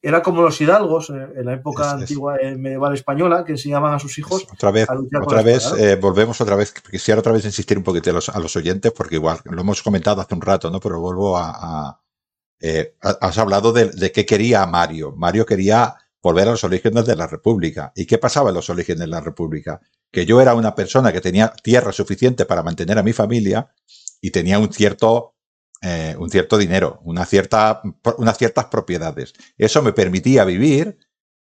[0.00, 3.98] Era como los hidalgos eh, en la época antigua eh, medieval española que enseñaban a
[3.98, 4.46] sus hijos.
[4.50, 4.88] Otra vez,
[5.22, 6.72] otra vez volvemos otra vez.
[6.72, 9.82] Quisiera otra vez insistir un poquito a los, a los, oyentes, porque igual lo hemos
[9.82, 10.80] comentado hace un rato, ¿no?
[10.80, 12.00] Pero vuelvo a
[12.60, 15.12] eh, has hablado de, qué quería Mario.
[15.16, 17.92] Mario quería volver a los orígenes de la República.
[17.94, 19.80] ¿Y qué pasaba en los orígenes de la República?
[20.10, 23.70] Que yo era una persona que tenía tierra suficiente para mantener a mi familia
[24.20, 25.36] y tenía un cierto,
[25.82, 27.82] eh, un cierto dinero, una cierta,
[28.16, 29.34] unas ciertas propiedades.
[29.56, 30.98] Eso me permitía vivir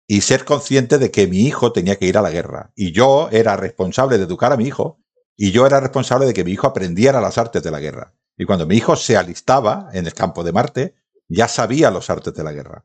[0.07, 2.73] y ser consciente de que mi hijo tenía que ir a la guerra.
[2.77, 5.01] Y yo era responsable de educar a mi hijo
[5.37, 8.15] y yo era responsable de que mi hijo aprendiera las artes de la guerra.
[8.37, 10.95] Y cuando mi hijo se alistaba en el campo de Marte,
[11.29, 12.85] ya sabía los artes de la guerra.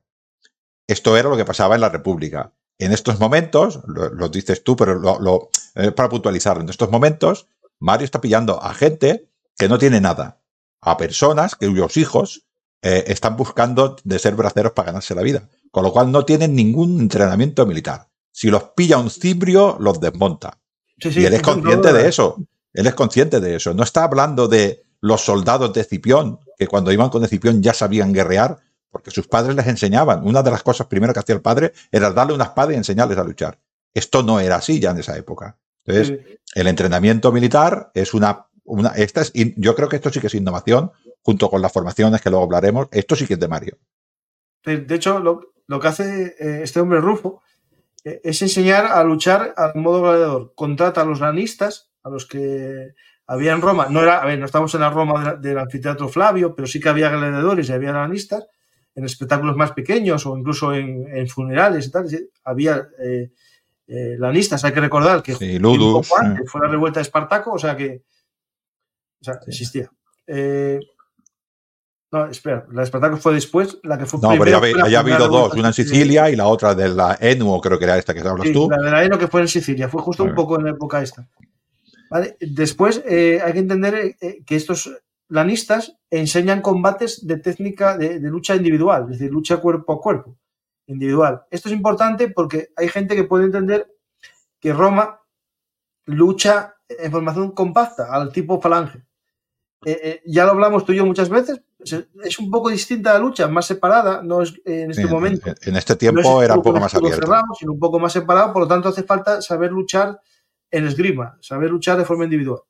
[0.87, 2.53] Esto era lo que pasaba en la República.
[2.77, 7.47] En estos momentos, lo, dices tú, pero lo, eh, para puntualizarlo, en estos momentos,
[7.79, 10.41] Mario está pillando a gente que no tiene nada,
[10.81, 12.47] a personas cuyos hijos
[12.81, 16.55] eh, están buscando de ser braceros para ganarse la vida, con lo cual no tienen
[16.55, 18.09] ningún entrenamiento militar.
[18.31, 20.59] Si los pilla un cibrio, los desmonta.
[20.97, 22.37] y él es consciente de eso.
[22.73, 23.73] Él es consciente de eso.
[23.73, 28.13] No está hablando de los soldados de Cipión, que cuando iban con Escipión ya sabían
[28.13, 28.59] guerrear,
[28.91, 30.23] porque sus padres les enseñaban.
[30.23, 33.17] Una de las cosas primero que hacía el padre era darle una espada y enseñarles
[33.17, 33.57] a luchar.
[33.95, 35.57] Esto no era así ya en esa época.
[35.83, 40.27] Entonces, el entrenamiento militar es una, una esta es, yo creo que esto sí que
[40.27, 40.91] es innovación,
[41.23, 42.89] junto con las formaciones que luego hablaremos.
[42.91, 43.79] Esto sí que es de Mario.
[44.63, 47.41] De, hecho, lo, que hace eh, este hombre Rufo
[48.03, 50.53] eh, es enseñar a luchar al modo gladiador.
[50.53, 52.93] Contrata a los lanistas, a los que
[53.27, 56.53] había en Roma, no era, a ver, no estamos en la Roma del anfiteatro Flavio,
[56.55, 58.45] pero sí que había gladiadores y había lanistas
[58.93, 62.07] en espectáculos más pequeños o incluso en, funerales y tal.
[62.43, 63.31] Había eh,
[63.87, 67.75] eh, lanistas, hay que recordar que poco antes fue la revuelta de Espartaco, o sea
[67.75, 68.03] que
[69.21, 69.89] o sea, existía.
[70.27, 70.79] Eh,
[72.11, 75.01] No, espera, la de Espartacus fue después, la que fue No, pero ya, ya ha
[75.01, 78.13] habido dos, una en Sicilia y la otra de la Enuo, creo que era esta
[78.13, 78.69] que hablas sí, tú.
[78.69, 81.01] La de la Enuo que fue en Sicilia, fue justo un poco en la época
[81.01, 81.27] esta.
[82.11, 82.35] ¿Vale?
[82.41, 84.91] Después eh, hay que entender eh, que estos
[85.29, 90.37] lanistas enseñan combates de técnica de, de, lucha individual, es decir, lucha cuerpo a cuerpo,
[90.87, 91.43] individual.
[91.49, 93.87] Esto es importante porque hay gente que puede entender
[94.59, 95.21] que Roma
[96.03, 98.99] lucha en formación compacta, al tipo falange.
[99.85, 103.19] Eh, eh, ya lo hablamos tú y yo muchas veces, es un poco distinta la
[103.19, 105.49] lucha, más separada, no es en este en, momento.
[105.49, 107.21] En, en, este tiempo no era un poco más abierto.
[107.21, 110.19] Cerrado, sino un poco más separado, por lo tanto hace falta saber luchar
[110.71, 112.61] en esgrima, saber luchar de forma individual.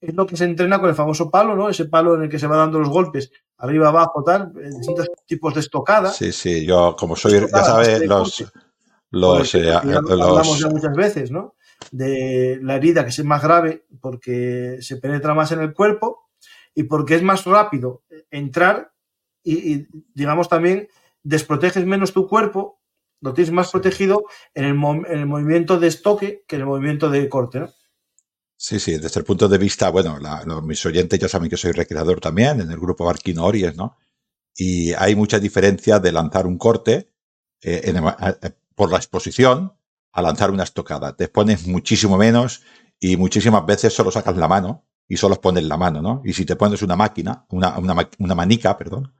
[0.00, 1.68] Es lo que se entrena con el famoso palo, ¿no?
[1.68, 5.54] Ese palo en el que se va dando los golpes, arriba, abajo, tal, distintos tipos
[5.54, 6.10] de estocada.
[6.10, 8.52] Sí, sí, yo como soy, estocada, ya sabes, los...
[9.12, 11.56] Los, eh, los, hablamos ya muchas veces, ¿no?
[11.90, 16.30] De la herida que es más grave porque se penetra más en el cuerpo
[16.76, 18.92] y porque es más rápido entrar
[19.42, 20.88] y, y, digamos también
[21.22, 22.79] desproteges menos tu cuerpo,
[23.20, 24.24] lo tienes más protegido
[24.54, 27.70] en el, en el, movimiento de estoque que en el movimiento de corte, ¿no?
[28.56, 31.72] Sí, sí, desde el punto de vista, bueno, los, mis oyentes ya saben que soy
[31.72, 33.96] recreador también en el grupo Barquino Ories, ¿no?
[34.54, 37.10] Y hay mucha diferencia de lanzar un corte
[37.62, 39.72] eh, eh, por la exposición
[40.12, 41.16] a lanzar una estocada.
[41.16, 42.62] Te expones muchísimo menos
[42.98, 46.20] y muchísimas veces solo sacas la mano y solo expones la mano, ¿no?
[46.24, 49.14] Y si te pones una máquina, una manica, perdón,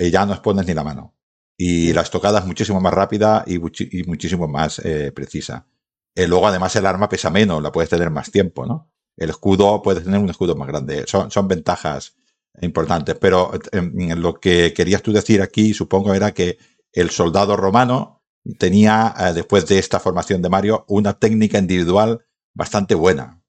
[0.00, 1.14] eh, ya no expones ni la mano.
[1.62, 5.66] Y la estocada es muchísimo más rápida y, muchísimo más eh, precisa.
[6.14, 8.90] Eh, luego, además, el arma pesa menos, la puedes tener más tiempo, ¿no?
[9.14, 11.04] El escudo, puedes tener un escudo más grande.
[11.06, 12.16] Son, son ventajas
[12.62, 13.14] importantes.
[13.20, 16.56] Pero eh, lo que querías tú decir aquí, supongo, era que
[16.94, 18.22] el soldado romano
[18.58, 22.24] tenía, eh, después de esta formación de Mario, una técnica individual
[22.54, 23.42] bastante buena.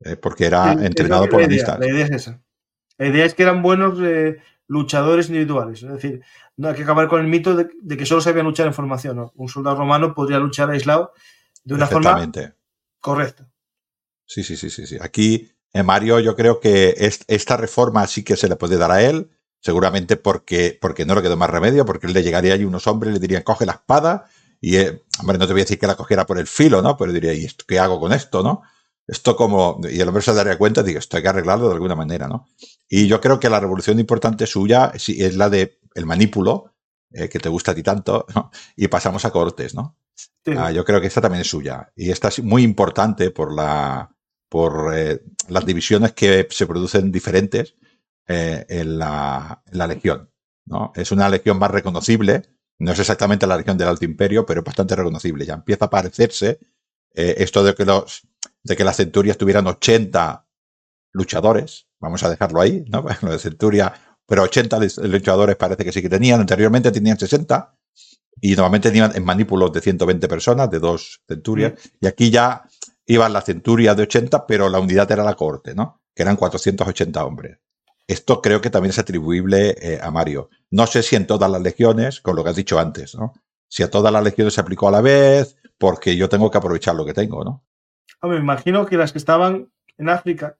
[0.00, 2.42] Eh, porque era sí, entrenado por la idea, la idea es esa.
[2.96, 3.98] La idea es que eran buenos
[4.66, 5.82] luchadores individuales.
[5.82, 6.22] Es decir,
[6.56, 9.16] no hay que acabar con el mito de, de que solo sabía luchar en formación.
[9.16, 9.32] ¿no?
[9.36, 11.12] Un soldado romano podría luchar aislado
[11.64, 12.30] de una forma
[13.00, 13.50] correcta.
[14.26, 14.96] Sí, sí, sí, sí, sí.
[15.00, 18.90] Aquí en Mario yo creo que es, esta reforma sí que se le puede dar
[18.90, 22.64] a él, seguramente porque, porque no le quedó más remedio, porque él le llegaría allí
[22.64, 24.26] unos hombres, le dirían, coge la espada,
[24.60, 26.96] y, eh, hombre, no te voy a decir que la cogiera por el filo, ¿no?
[26.96, 28.62] Pero diría, ¿y esto, qué hago con esto, no?
[29.06, 31.94] Esto como, y el hombre se daría cuenta, digo, esto hay que arreglarlo de alguna
[31.94, 32.48] manera, ¿no?
[32.88, 36.74] Y yo creo que la revolución importante suya es la de el manípulo,
[37.16, 38.50] eh, que te gusta a ti tanto, ¿no?
[38.76, 39.96] y pasamos a cortes, ¿no?
[40.16, 40.52] Sí.
[40.56, 41.92] Ah, yo creo que esta también es suya.
[41.94, 44.14] Y esta es muy importante por la,
[44.48, 47.76] por eh, las divisiones que se producen diferentes
[48.26, 50.30] eh, en, la, en, la, legión.
[50.66, 50.92] ¿no?
[50.96, 52.42] Es una legión más reconocible,
[52.78, 55.46] no es exactamente la legión del Alto Imperio, pero es bastante reconocible.
[55.46, 56.58] Ya empieza a parecerse
[57.16, 58.26] esto de que, los,
[58.64, 60.48] de que las centurias tuvieran 80
[61.12, 63.04] luchadores, vamos a dejarlo ahí, ¿no?
[63.22, 63.94] Lo de centuria,
[64.26, 67.76] pero 80 luchadores parece que sí que tenían, anteriormente tenían 60
[68.40, 71.88] y normalmente tenían en manípulos de 120 personas, de dos centurias, mm.
[72.00, 72.64] y aquí ya
[73.06, 76.02] iban la centuria de 80, pero la unidad era la corte, ¿no?
[76.14, 77.58] Que eran 480 hombres.
[78.06, 80.50] Esto creo que también es atribuible eh, a Mario.
[80.70, 83.32] No sé si en todas las legiones, con lo que has dicho antes, ¿no?
[83.68, 86.94] Si a todas las legiones se aplicó a la vez, porque yo tengo que aprovechar
[86.94, 87.64] lo que tengo, ¿no?
[88.22, 90.56] Me imagino que las que estaban en África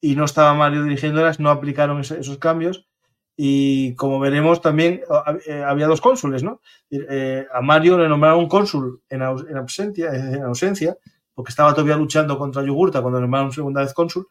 [0.00, 2.88] y no estaba Mario dirigiéndolas no aplicaron esos cambios
[3.36, 5.00] y como veremos también
[5.46, 6.60] eh, había dos cónsules, ¿no?
[6.90, 10.98] Eh, a Mario le nombraron cónsul en, aus en, ausencia, en ausencia,
[11.32, 14.28] porque estaba todavía luchando contra Yugurta cuando le nombraron segunda vez cónsul,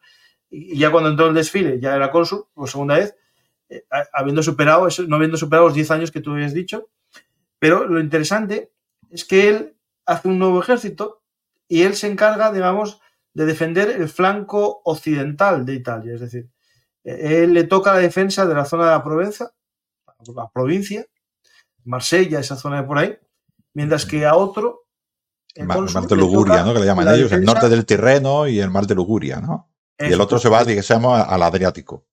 [0.48, 3.16] y ya cuando entró el desfile ya era cónsul por segunda vez,
[3.68, 3.82] eh,
[4.12, 6.88] habiendo superado, no habiendo superado los 10 años que tú habías dicho,
[7.58, 8.70] pero lo interesante
[9.10, 9.76] es que él
[10.06, 11.19] hace un nuevo ejército
[11.70, 13.00] y él se encarga, digamos,
[13.32, 16.50] de defender el flanco occidental de Italia, es decir,
[17.04, 19.52] él le toca la defensa de la zona de la Provenza,
[20.34, 21.06] la provincia,
[21.84, 23.16] Marsella, esa zona de por ahí,
[23.72, 24.86] mientras que a otro.
[25.54, 26.74] El mar, mar de Luguria, ¿no?
[26.74, 29.68] Que le llaman ellos, el norte del Tirreno y el mar de Luguria, ¿no?
[29.98, 32.06] y el otro se va, digamos, al Adriático.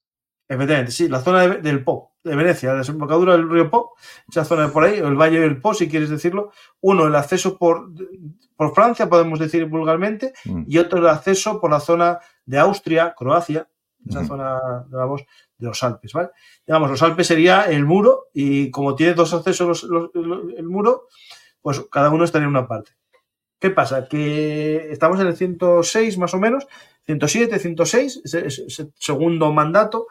[0.47, 3.95] Efectivamente, sí, la zona de, del Po, de Venecia, la desembocadura del río Po,
[4.29, 6.51] esa zona de por ahí, el valle del Po, si quieres decirlo.
[6.81, 7.89] Uno, el acceso por,
[8.55, 10.63] por Francia, podemos decir vulgarmente, mm.
[10.67, 13.67] y otro, el acceso por la zona de Austria, Croacia,
[14.07, 14.27] esa mm.
[14.27, 15.25] zona, digamos,
[15.57, 16.29] de los Alpes, ¿vale?
[16.65, 21.07] Digamos, los Alpes sería el muro, y como tiene dos accesos los, los, el muro,
[21.61, 22.91] pues cada uno estaría en una parte.
[23.59, 24.07] ¿Qué pasa?
[24.07, 26.67] Que estamos en el 106 más o menos,
[27.05, 30.07] 107, 106, ese, ese segundo mandato,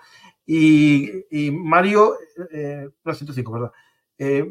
[0.46, 2.16] y, Mario,
[2.52, 3.72] eh, no, 105, ¿verdad?
[4.18, 4.46] Eh,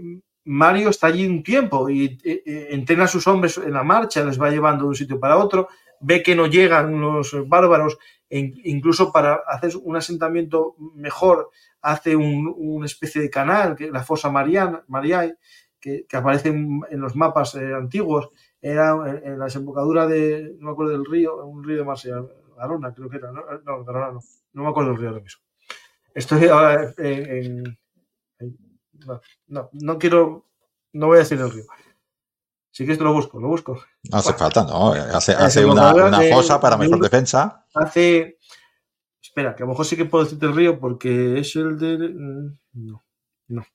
[0.45, 4.39] Mario está allí un tiempo y eh, entrena a sus hombres en la marcha, les
[4.39, 5.69] va llevando de un sitio para otro,
[6.01, 7.97] ve que no llegan los bárbaros
[8.30, 11.49] e incluso para hacer un asentamiento mejor,
[11.81, 15.38] hace una especie de canal, que la fosa Mariana, Mariae,
[15.80, 18.30] que, aparece en, los mapas eh, antiguos,
[18.61, 22.23] era en, la desembocadura de, no me acuerdo del río, un río de Marsella,
[22.57, 24.19] Garona creo que era, no, no, no,
[24.53, 25.44] no me acuerdo del río ahora mismo.
[26.15, 27.77] Estoy ahora en,
[29.05, 30.45] no, no, no quiero,
[30.93, 31.65] no voy a decir el río.
[32.71, 33.81] Sí que esto lo busco, lo busco.
[34.11, 34.93] No hace falta, ¿no?
[34.93, 37.65] Hace, hace una, una fosa para mejor defensa.
[37.73, 38.37] Hace.
[39.21, 41.97] Espera, que a lo mejor sí que puedo decirte el río porque es el de.
[41.97, 43.05] Mm, no,
[43.49, 43.65] no.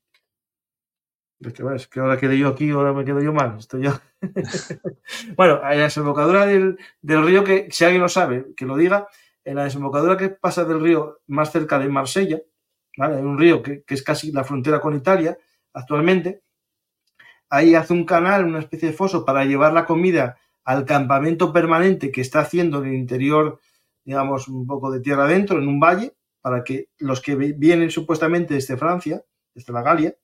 [1.41, 3.57] Es que, es que ahora quedé yo aquí, ahora me quedo yo mal.
[3.59, 3.93] Estoy yo.
[5.37, 9.09] bueno, en la desembocadura del, del, río, que si alguien lo sabe, que lo diga,
[9.45, 12.41] en la desembocadura que pasa del río más cerca de Marsella,
[12.97, 13.17] ¿vale?
[13.17, 15.37] Hay un río que, que es casi la frontera con Italia
[15.73, 16.43] actualmente.
[17.49, 22.11] Ahí hace un canal, una especie de foso para llevar la comida al campamento permanente
[22.13, 23.61] que está haciendo en el interior,
[24.05, 28.55] digamos, un poco de tierra adentro, en un valle, para que los que vienen supuestamente
[28.55, 30.15] desde Francia, desde la Galia,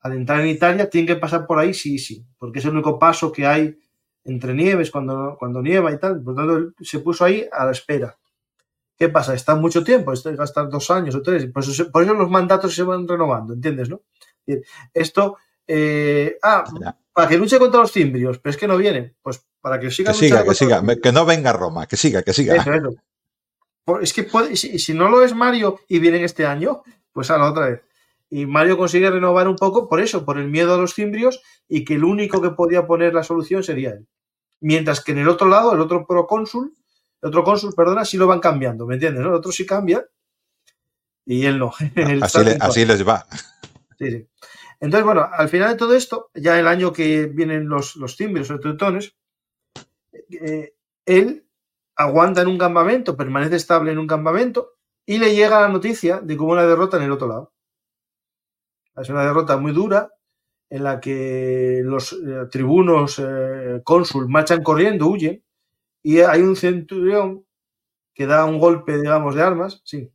[0.00, 2.98] al entrar en Italia, tienen que pasar por ahí sí, sí, porque es el único
[2.98, 3.78] paso que hay
[4.24, 6.22] entre nieves cuando, cuando nieva y tal.
[6.22, 8.18] Por lo tanto, se puso ahí a la espera.
[9.02, 9.34] ¿Qué pasa?
[9.34, 12.72] Está mucho tiempo, esto gastar dos años o tres, por eso, por eso los mandatos
[12.72, 13.88] se van renovando, ¿entiendes?
[13.88, 14.02] ¿no?
[14.94, 16.62] Esto, eh, ah,
[17.12, 20.12] para que luche contra los cimbrios, pero es que no vienen, pues para que siga.
[20.12, 22.64] Que siga, que siga, que no venga Roma, que siga, que siga.
[24.00, 27.50] Es que si, si, no lo es Mario y vienen este año, pues a la
[27.50, 27.82] otra vez.
[28.30, 31.84] Y Mario consigue renovar un poco por eso, por el miedo a los cimbrios y
[31.84, 34.06] que el único que podía poner la solución sería él.
[34.60, 36.72] Mientras que en el otro lado, el otro procónsul,
[37.22, 39.24] el otro cónsul, perdona, sí lo van cambiando, ¿me entiendes?
[39.24, 40.04] El otro sí cambia
[41.24, 41.72] y él no.
[42.60, 43.24] así, les va.
[43.98, 44.28] Sí, sí.
[44.80, 48.50] Entonces, bueno, al final de todo esto, ya el año que vienen los, los cimbrios
[48.50, 49.14] o teutones,
[50.12, 50.74] eh,
[51.06, 51.46] él
[51.94, 54.72] aguanta en un campamento, permanece estable en un campamento
[55.06, 57.52] y le llega la noticia de que hubo una derrota en el otro lado.
[58.96, 60.10] Es una derrota muy dura
[60.68, 65.44] en la que los eh, tribunos eh, cónsul marchan corriendo, huyen,
[66.02, 67.46] y hay un centurión
[68.14, 70.10] que da un golpe, digamos, de armas, sí.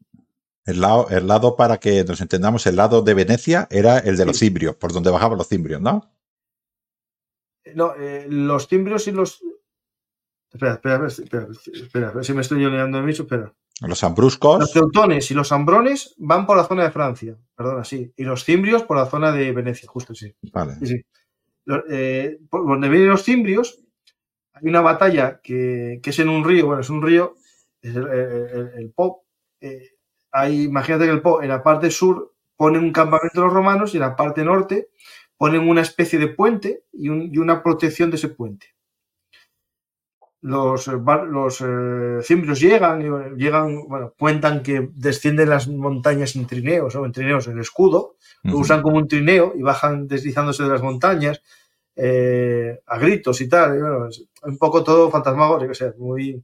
[0.65, 4.25] El lado, el lado, para que nos entendamos, el lado de Venecia era el de
[4.25, 6.11] los cimbrios, por donde bajaban los cimbrios, ¿no?
[7.73, 9.41] No, eh, los cimbrios y los...
[10.51, 13.53] Espera, espera, espera, espera, a ver si me estoy oleando de mí, espera.
[13.81, 14.59] Los ambruscos.
[14.59, 18.11] Los teutones y los ambrones van por la zona de Francia, perdona, sí.
[18.17, 20.33] Y los cimbrios por la zona de Venecia, justo sí.
[20.51, 20.75] Vale.
[20.85, 21.01] Sí,
[21.89, 23.79] eh, por donde vienen los cimbrios,
[24.61, 27.35] hay una batalla que, es en un río, bueno, es un río,
[27.81, 29.25] es el, Po.
[29.61, 29.95] Eh,
[30.49, 33.97] imagínate que el Po en la parte sur ponen un campamento de los romanos y
[33.97, 34.89] en la parte norte
[35.37, 38.77] ponen una especie de puente y una protección de ese puente
[40.41, 40.91] los, eh,
[41.29, 47.11] los eh, cimbrios llegan, llegan, bueno, cuentan que descienden las montañas en trineos, o en
[47.11, 51.41] trineos, en escudo, lo usan como un trineo y bajan deslizándose de las montañas
[51.97, 53.79] eh, a gritos y tal.
[53.79, 54.07] bueno,
[54.43, 56.41] un poco todo fantasmagórico, o sea, muy.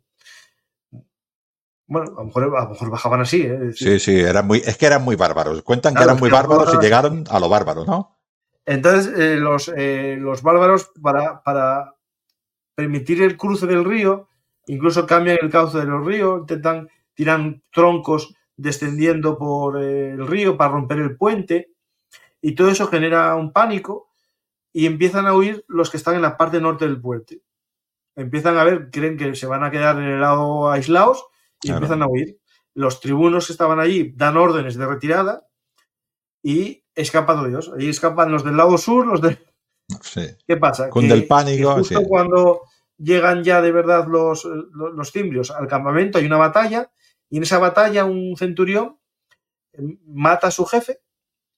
[1.86, 3.48] Bueno, a lo mejor, a lo mejor bajaban así.
[3.76, 5.62] sí, sí, eran muy, es que eran muy bárbaros.
[5.62, 8.18] Cuentan que eran muy bárbaros y llegaron a lo bárbaro, ¿no?
[8.66, 11.96] Entonces, los, los bárbaros, para, para
[12.76, 14.30] permitir el cruce del río,
[14.66, 20.72] incluso cambian el cauce de los ríos, intentan tirar troncos descendiendo por el río para
[20.72, 21.72] romper el puente
[22.42, 24.13] y todo eso genera un pánico
[24.74, 27.42] y empiezan a huir los que están en la parte norte del puente.
[28.16, 31.26] Empiezan a ver, creen que se van a quedar en el lado aislados
[31.62, 32.40] y empiezan a huir.
[32.74, 35.48] Los tribunos que estaban allí dan órdenes de retirada
[36.42, 37.72] y escapan ellos.
[37.78, 39.38] Ahí escapan los del lado sur, los de,
[40.48, 40.90] ¿Qué pasa?
[40.90, 41.76] Con del pánico.
[41.76, 42.62] justo cuando
[42.98, 46.92] llegan ya de verdad los, los, cimbrios al campamento, hay una batalla,
[47.30, 49.00] y en esa batalla un centurión
[50.06, 51.02] mata a su jefe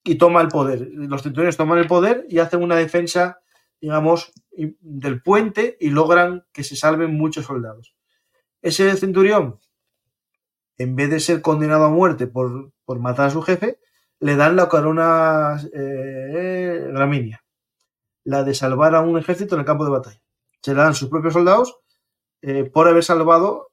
[0.05, 0.87] y toma el poder.
[0.93, 3.41] Los centuriones toman el poder y hacen una defensa,
[3.81, 7.95] digamos, del puente y logran que se salven muchos soldados.
[8.61, 9.59] Ese centurión,
[10.77, 13.79] en vez de ser condenado a muerte por, matar a su jefe,
[14.19, 16.89] le dan la corona eh,
[18.23, 20.21] la de salvar a un ejército en el campo de batalla.
[20.61, 21.79] Se la dan sus propios soldados
[22.41, 23.71] eh, por haber salvado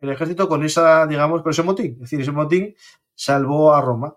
[0.00, 1.92] el ejército con esa, digamos, con ese motín.
[1.94, 2.74] Es decir, ese motín
[3.14, 4.16] salvó a Roma.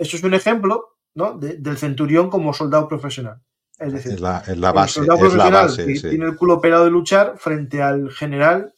[0.00, 1.38] Eso es un ejemplo ¿no?
[1.38, 3.42] del centurión como soldado profesional.
[3.78, 4.40] Es decir, la,
[4.72, 8.74] base, el soldado profesional que tiene el culo operado de luchar frente al general,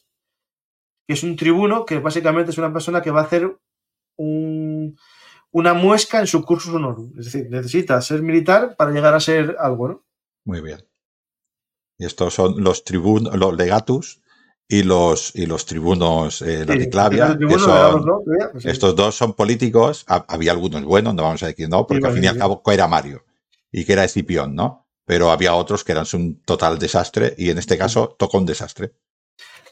[1.07, 3.57] que es un tribuno, que básicamente es una persona que va a hacer
[4.17, 4.97] un,
[5.51, 7.13] una muesca en su curso honorum.
[7.17, 10.05] Es decir, necesita ser militar para llegar a ser algo, ¿no?
[10.45, 10.85] Muy bien.
[11.97, 14.21] Y estos son los tribunos, los legatus,
[14.67, 18.05] y los, y los tribunos eh, Laticlavia, que son,
[18.63, 22.23] estos dos son políticos, había algunos buenos, no vamos a decir no, porque al fin
[22.23, 23.23] y al cabo era Mario
[23.71, 24.87] y que era Escipión, ¿no?
[25.05, 28.93] Pero había otros que eran un total desastre y en este caso tocó un desastre.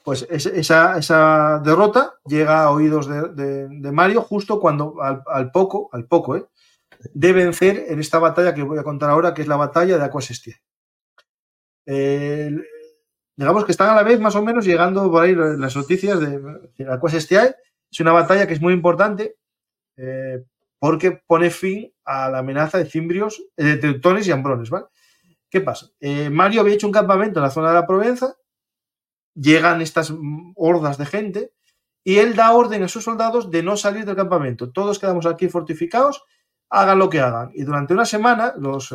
[0.03, 6.35] Pues esa, esa derrota llega a oídos de, Mario justo cuando al, poco, al poco,
[6.35, 6.45] ¿eh?
[7.13, 10.03] de vencer en esta batalla que voy a contar ahora, que es la batalla de
[10.03, 10.59] Aquasestia.
[13.41, 16.87] Digamos que están a la vez más o menos llegando por ahí las noticias de
[16.87, 17.55] Aquasestia.
[17.89, 19.35] Es una batalla que es muy importante
[19.97, 20.43] eh,
[20.77, 24.69] porque pone fin a la amenaza de cimbrios, eh, de teutones y ambrones.
[24.69, 24.85] ¿vale?
[25.49, 25.87] ¿Qué pasa?
[25.99, 28.35] Eh, Mario había hecho un campamento en la zona de la Provenza
[29.33, 30.13] llegan estas
[30.55, 31.51] hordas de gente
[32.03, 34.71] y él da orden a sus soldados de no salir del campamento.
[34.71, 36.23] Todos quedamos aquí fortificados,
[36.69, 37.49] hagan lo que hagan.
[37.55, 38.93] Y durante una semana los,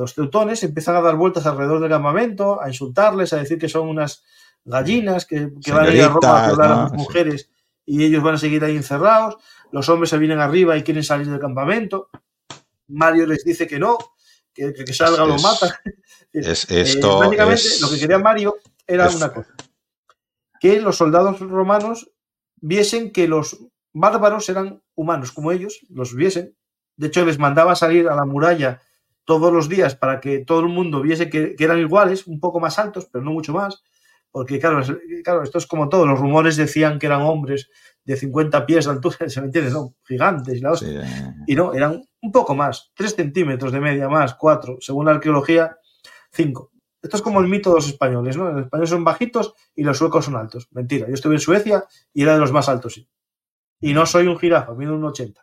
[0.00, 3.86] los teutones empiezan a dar vueltas alrededor del campamento, a insultarles, a decir que son
[3.86, 4.24] unas
[4.64, 7.50] gallinas, que, van a ir a Roma a violar a las mujeres
[7.84, 9.36] y ellos van a seguir ahí encerrados.
[9.72, 12.08] Los hombres se vienen arriba y quieren salir del campamento.
[12.88, 13.98] Mario les dice que no,
[14.54, 15.78] que, que salga lo mata.
[16.32, 17.36] Es, esto eh,
[17.82, 18.56] lo que quería Mario
[18.86, 19.54] era una cosa,
[20.60, 22.10] que los soldados romanos
[22.56, 23.58] viesen que los
[23.92, 26.56] bárbaros eran humanos como ellos, los viesen.
[26.96, 28.80] De hecho, les mandaba salir a la muralla
[29.30, 32.80] todos los días para que todo el mundo viese que, eran iguales, un poco más
[32.80, 33.84] altos, pero no mucho más.
[34.32, 34.82] Porque, claro,
[35.22, 36.04] claro, esto es como todo.
[36.04, 37.70] Los rumores decían que eran hombres
[38.04, 39.70] de 50 pies de altura, ¿se me entiende?
[39.70, 40.72] No, gigantes y la
[41.46, 45.76] Y no, eran un poco más, 3 centímetros de media más, 4, según la arqueología,
[46.32, 46.72] 5.
[47.00, 48.50] Esto es como el mito de los españoles, ¿no?
[48.50, 50.66] Los españoles son bajitos y los suecos son altos.
[50.72, 53.08] Mentira, yo estuve en Suecia y era de los más altos, sí.
[53.80, 55.40] Y no soy un jirafa, mido un 80.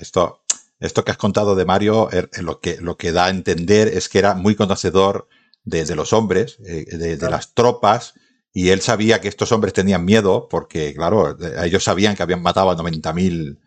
[0.00, 0.43] esto,
[0.80, 4.08] esto que has contado de Mario, er, lo que, lo que da a entender es
[4.08, 5.28] que era muy conocedor
[5.64, 8.14] de, los hombres, eh, de, las tropas,
[8.52, 12.70] y él sabía que estos hombres tenían miedo, porque, claro, ellos sabían que habían matado
[12.70, 13.58] a 90.000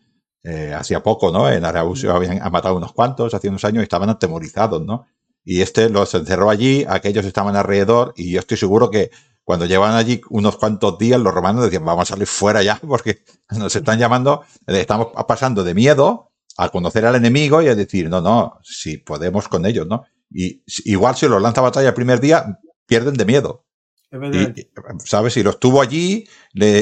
[0.44, 1.50] eh, hacía poco, ¿no?
[1.50, 5.08] En Arausio habían matado unos cuantos hace unos años y estaban atemorizados, ¿no?
[5.50, 9.12] y este los encerró allí, aquellos estaban alrededor y yo estoy seguro que
[9.46, 13.24] cuando llevan allí unos cuantos días los romanos decían vamos a salir fuera ya porque
[13.52, 18.22] nos están llamando, estamos pasando de miedo a conocer al enemigo y a decir no,
[18.22, 20.06] no, si podemos con ellos, ¿no?
[20.30, 23.66] Y igual si los lanza batalla el primer día, pierden de miedo.
[24.12, 24.70] Y,
[25.06, 25.34] ¿Sabes?
[25.34, 26.28] Si los tuvo allí,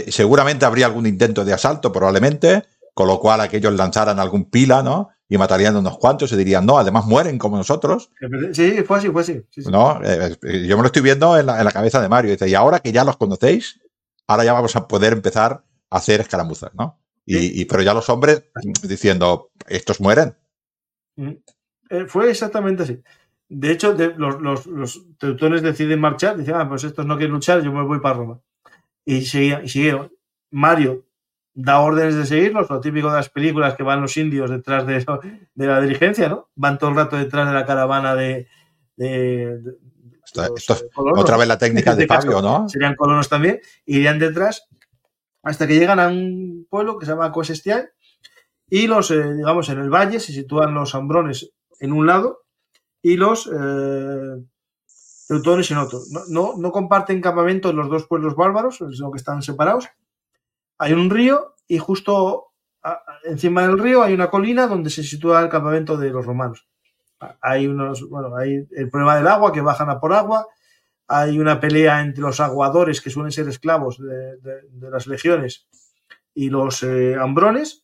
[0.09, 5.09] seguramente habría algún intento de asalto, probablemente, con lo cual aquellos lanzaran algún pila, ¿no?
[5.27, 8.11] y matarían unos cuantos y dirían, no, además mueren como nosotros.
[8.53, 9.41] Sí, fue así, fue así.
[9.71, 12.35] No, eh, eh, yo me lo estoy viendo en la, cabeza de Mario.
[12.39, 13.79] y ahora que ya los conocéis,
[14.27, 16.99] ahora ya vamos a poder empezar a hacer escaramuzas, ¿no?
[17.25, 18.45] Y, pero ya los hombres
[18.83, 20.35] diciendo, estos mueren.
[21.89, 23.01] Eh, fue exactamente así.
[23.49, 27.83] De hecho, los, teutones deciden marchar, dicen, ah, pues estos no quieren luchar, yo me
[27.83, 28.39] voy para Roma.
[29.05, 30.11] Y, seguían, y siguieron.
[30.51, 31.05] Mario
[31.55, 35.03] da órdenes de seguirlos, lo típico de las películas que van los indios detrás de,
[35.55, 36.49] de la dirigencia, ¿no?
[36.55, 38.47] Van todo el rato detrás de la caravana de...
[41.15, 42.67] otra vez la técnica de ¿no?
[42.69, 44.67] Serían colonos también, irían detrás
[45.43, 47.91] hasta que llegan a un pueblo que se llama Coesestial
[48.69, 52.43] y los, eh, digamos, en el valle se sitúan los ambrones en un lado
[53.01, 54.43] y los eh,
[55.27, 55.99] teutones en otro.
[56.29, 59.87] No, no, comparten campamento los dos pueblos bárbaros, sino que están separados
[60.77, 62.51] hay un río y justo
[63.23, 66.67] encima del río hay una colina donde se sitúa el campamento de los romanos.
[67.41, 70.47] Hay unos, bueno, hay el problema del agua, que bajan a por agua.
[71.07, 75.67] Hay una pelea entre los aguadores, que suelen ser esclavos de, las legiones,
[76.35, 77.83] y los eh, hambrones.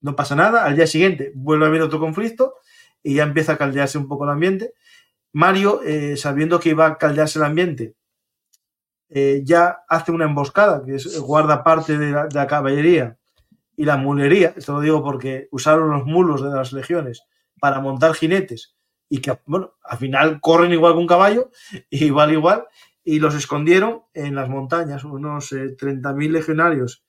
[0.00, 0.64] No pasa nada.
[0.64, 2.54] Al día siguiente vuelve a haber otro conflicto
[3.02, 4.74] y ya empieza a caldearse un poco el ambiente.
[5.32, 7.96] Mario, eh, sabiendo que iba a caldearse el ambiente
[9.08, 13.18] eh, ya hace una emboscada, que es, guarda parte de la, caballería
[13.76, 17.22] y la mulería, esto lo digo porque usaron los mulos de las legiones
[17.60, 18.74] para montar jinetes
[19.08, 21.50] y que, bueno, al final corren igual que un caballo,
[21.90, 22.66] igual, igual,
[23.04, 27.05] y los escondieron en las montañas, unos 30.000 eh, legionarios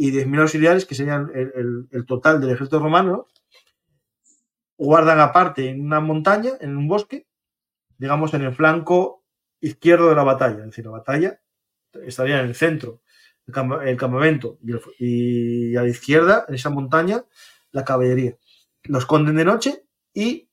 [0.00, 3.26] y 10.000 auxiliares, que serían el, total del ejército romano,
[4.78, 7.26] guardan aparte en una montaña, en un bosque,
[7.98, 9.24] digamos en el flanco
[9.60, 10.60] izquierdo de la batalla.
[10.60, 11.40] Es decir, la batalla
[12.06, 13.02] estaría en el centro,
[13.44, 14.60] el, campamento,
[15.00, 17.24] y, a la izquierda, en esa montaña,
[17.72, 18.36] la caballería.
[18.84, 19.84] Los esconden de noche
[20.14, 20.48] y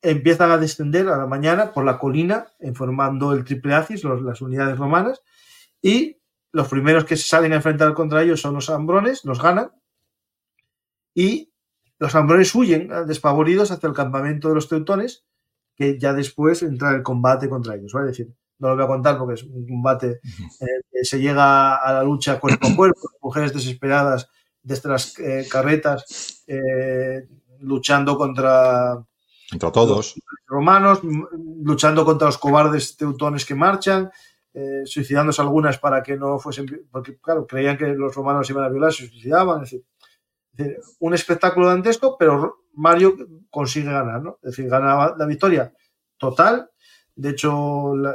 [0.00, 4.78] empiezan a descender a la mañana por la colina, formando el triple acis, las unidades
[4.78, 5.22] romanas,
[5.82, 6.16] y
[6.52, 9.72] los primeros que se salen a enfrentar contra ellos son los ambrones, los ganan,
[11.14, 11.52] y
[11.98, 15.24] los ambrones huyen despavoridos hacia el campamento de los teutones,
[15.74, 17.94] que ya después entra el combate contra ellos.
[17.94, 20.20] Es decir, no lo voy a contar porque es un combate
[20.90, 24.28] que se llega a la lucha cuerpo a cuerpo, mujeres desesperadas
[24.62, 27.28] desde las eh, carretas eh,
[27.60, 29.02] luchando contra
[29.50, 30.14] contra todos.
[30.16, 31.00] los romanos,
[31.62, 34.10] luchando contra los cobardes teutones que marchan,
[34.58, 38.70] eh, suicidándose algunas para que no fuesen, porque claro, creían que los romanos iban a
[38.70, 39.84] violar, se suicidaban, es decir,
[41.00, 43.14] un espectáculo dantesco, pero Mario
[43.50, 44.38] consigue ganar, ¿no?
[44.42, 45.74] Es decir, gana la victoria
[46.16, 46.70] total.
[47.14, 48.14] De hecho, la,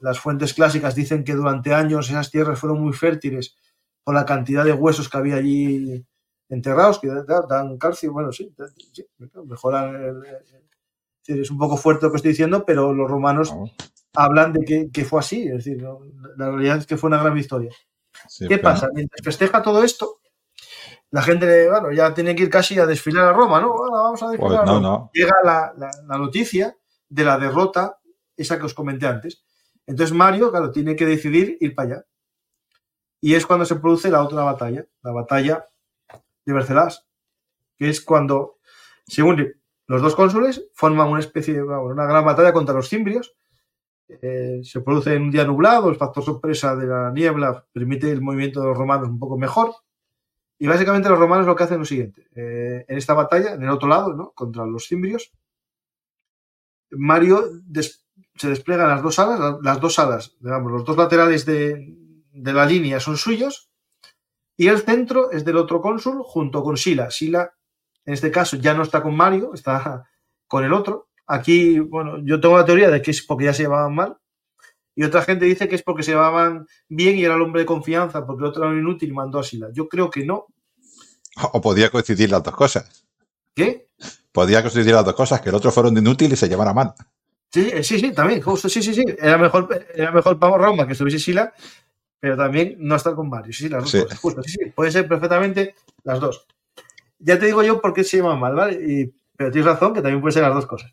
[0.00, 3.56] las fuentes clásicas dicen que durante años esas tierras fueron muy fértiles
[4.04, 6.06] por la cantidad de huesos que había allí
[6.48, 7.08] enterrados, que
[7.48, 8.54] dan calcio, bueno, sí,
[9.44, 10.22] mejoran.
[11.26, 13.64] Es un poco fuerte lo que estoy diciendo, pero los romanos no.
[14.14, 16.00] Hablan de que, que, fue así, es decir, ¿no?
[16.36, 17.70] la realidad es que fue una gran victoria.
[18.28, 18.88] Sí, ¿Qué pasa?
[18.92, 20.20] Mientras festeja todo esto,
[21.10, 23.72] la gente, bueno, ya tiene que ir casi a desfilar a Roma, ¿no?
[23.72, 24.64] Bueno, vamos a desfilar.
[24.64, 25.10] Pues no, no.
[25.12, 26.76] Llega la, la, la, noticia
[27.08, 27.98] de la derrota,
[28.36, 29.42] esa que os comenté antes.
[29.86, 32.06] Entonces Mario, claro, tiene que decidir ir para allá.
[33.20, 35.66] Y es cuando se produce la otra batalla, la batalla
[36.44, 37.06] de Bercelas,
[37.76, 38.58] que es cuando,
[39.06, 39.52] según
[39.86, 43.34] los dos cónsules, forman una especie de una gran batalla contra los cimbrios.
[44.22, 48.20] Eh, se produce en un día nublado, el factor sorpresa de la niebla permite el
[48.20, 49.74] movimiento de los romanos un poco mejor.
[50.58, 52.28] Y básicamente los romanos lo que hacen es lo siguiente.
[52.34, 54.32] Eh, en esta batalla, en el otro lado, ¿no?
[54.32, 55.32] contra los cimbrios,
[56.90, 58.06] Mario des
[58.36, 61.94] se desplegan las dos alas, las dos alas, digamos, los dos laterales de,
[62.32, 63.70] de, la línea son suyos,
[64.56, 67.10] y el centro es del otro cónsul junto con Sila.
[67.10, 67.52] Sila,
[68.04, 70.08] en este caso, ya no está con Mario, está
[70.46, 71.09] con el otro.
[71.32, 74.16] Aquí, bueno, yo tengo la teoría de que es porque ya se llevaban mal,
[74.96, 77.66] y otra gente dice que es porque se llevaban bien y era el hombre de
[77.66, 79.68] confianza, porque el otro era inútil y mandó a Sila.
[79.72, 80.46] Yo creo que no.
[81.52, 83.06] O podía coincidir las dos cosas.
[83.54, 83.86] ¿Qué?
[84.32, 86.92] Podía coincidir las dos cosas, que el otro fueron inútil y se llevara mal.
[87.52, 89.04] Sí, sí, sí, también, justo, sí, sí, sí.
[89.18, 91.52] Era mejor, era mejor para Roma que estuviese Sila,
[92.18, 93.52] pero también no estar con Mario.
[93.52, 94.02] Sí, sí, las dos sí.
[94.02, 94.70] cosas, justo, sí, sí.
[94.74, 96.46] Puede ser perfectamente las dos.
[97.20, 98.74] Ya te digo yo por qué se llaman mal, ¿vale?
[98.74, 100.92] Y, pero tienes razón que también puede ser las dos cosas.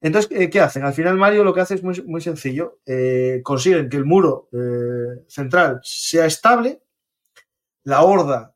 [0.00, 0.84] Entonces, ¿qué hacen?
[0.84, 2.78] Al final Mario lo que hace es muy, muy sencillo.
[2.86, 6.82] Eh, consiguen que el muro eh, central sea estable,
[7.84, 8.54] la horda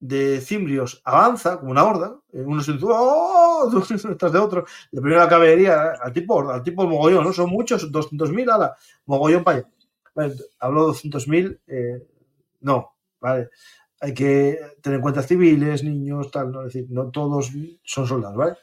[0.00, 3.70] de cimbrios avanza como una horda, eh, uno se ¡oh!
[4.08, 7.32] detrás de otro, la primera caballería al tipo al tipo mogollón, ¿no?
[7.32, 8.76] Son muchos, 200.000 a la
[9.06, 9.64] mogollón para
[10.58, 12.06] hablo de 200.000, eh,
[12.60, 13.50] no, ¿vale?
[14.00, 16.62] Hay que tener en cuenta civiles, niños, tal, ¿no?
[16.62, 17.50] Decir, no todos
[17.82, 18.56] son soldados, ¿vale?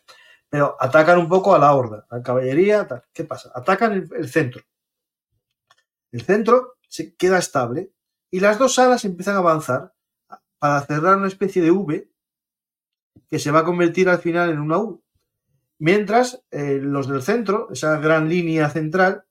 [0.54, 3.02] Pero atacan un poco a la horda, a la caballería, tal.
[3.12, 3.52] ¿Qué pasa?
[3.56, 4.62] Atacan el, centro.
[6.12, 7.92] El centro se queda estable
[8.30, 9.96] y las dos alas empiezan a avanzar
[10.60, 12.08] para cerrar una especie de V
[13.28, 15.04] que se va a convertir al final en una U.
[15.80, 19.26] Mientras eh, los del centro, esa gran línea central,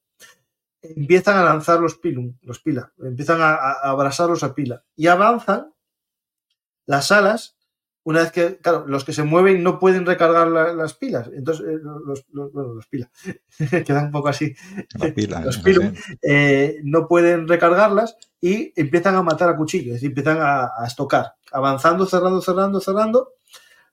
[0.80, 5.72] empiezan a lanzar los pilum, los pila, empiezan a, a, abrasarlos a pila y avanzan
[6.84, 7.56] las alas.
[8.04, 11.66] Una vez que, claro, los que se mueven no pueden recargar la, las pilas, entonces
[11.66, 13.10] eh, los, los, bueno, los pilas
[13.86, 14.54] quedan un poco así.
[15.14, 20.08] Pila, los pilum eh, no pueden recargarlas y empiezan a matar a cuchillo, es decir,
[20.08, 23.34] empiezan a, a estocar, avanzando, cerrando, cerrando, cerrando.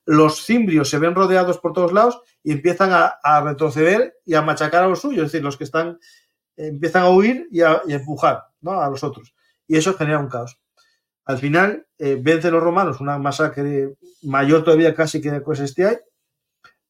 [0.06, 4.42] Los cimbrios se ven rodeados por todos lados y empiezan a, a retroceder y a
[4.42, 6.00] machacar a los suyos, es decir, los que están
[6.60, 8.82] empiezan a huir y a, y a empujar ¿no?
[8.82, 9.34] a los otros.
[9.68, 10.60] Y eso genera un caos.
[11.30, 13.94] Al final, eh, vencen los romanos una masacre
[14.24, 15.98] mayor todavía casi que después este hay.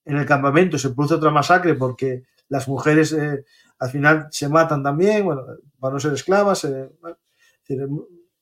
[0.06, 3.44] En el campamento se produce otra masacre porque las mujeres eh,
[3.80, 5.44] al final se matan también, bueno,
[5.78, 6.90] para no ser esclavas, eh,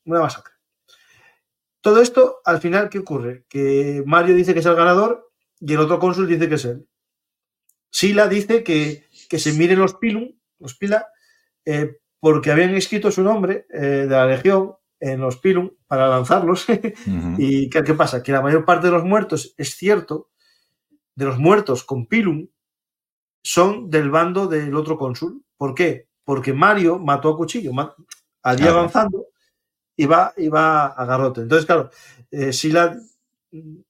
[0.05, 0.53] una masacre.
[1.81, 3.45] Todo esto, al final, ¿qué ocurre?
[3.49, 6.87] Que Mario dice que es el ganador y el otro cónsul dice que es él.
[7.89, 11.07] Sila dice que, que se miren los pilum, los pila,
[11.65, 16.67] eh, porque habían escrito su nombre de la legión en los pilum para lanzarlos.
[16.69, 17.35] uh -huh.
[17.37, 18.23] ¿Y qué, qué, pasa?
[18.23, 20.29] Que la mayor parte de los muertos, es cierto,
[21.15, 22.47] de los muertos con pilum,
[23.43, 25.43] son del bando del otro cónsul.
[25.57, 26.07] ¿Por qué?
[26.23, 27.71] Porque Mario mató a cuchillo,
[28.43, 28.79] al día claro.
[28.79, 29.27] avanzando,
[29.95, 31.41] iba, iba a garrote.
[31.41, 31.89] Entonces, claro,
[32.31, 32.97] eh, si la,
[33.51, 33.85] en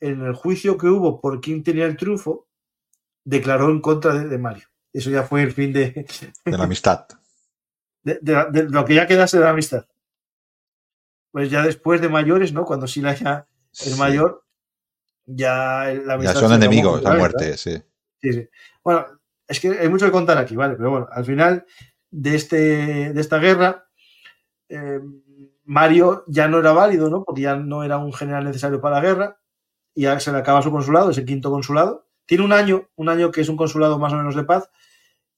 [0.00, 2.48] el juicio que hubo por quién tenía el triunfo,
[3.24, 4.66] declaró en contra de, de Mario.
[4.92, 6.06] Eso ya fue el fin de...
[6.44, 7.06] De la amistad.
[8.02, 9.84] De, de, de, lo que ya quedase de la amistad.
[11.36, 12.64] Pues ya después de mayores, ¿no?
[12.64, 13.98] Cuando Sila ya es sí.
[13.98, 14.42] mayor,
[15.26, 16.18] ya la.
[16.18, 17.76] Ya son enemigos a muerte, sí.
[18.22, 18.32] sí.
[18.32, 18.48] Sí,
[18.82, 19.04] Bueno,
[19.46, 20.76] es que hay mucho que contar aquí, ¿vale?
[20.76, 21.66] Pero bueno, al final
[22.10, 23.86] de, este, de esta guerra,
[24.70, 24.98] eh,
[25.64, 27.22] Mario ya no era válido, ¿no?
[27.22, 29.40] Porque ya no era un general necesario para la guerra,
[29.94, 32.06] y ya se le acaba su consulado, es el quinto consulado.
[32.24, 34.70] Tiene un año, un año que es un consulado más o menos de paz,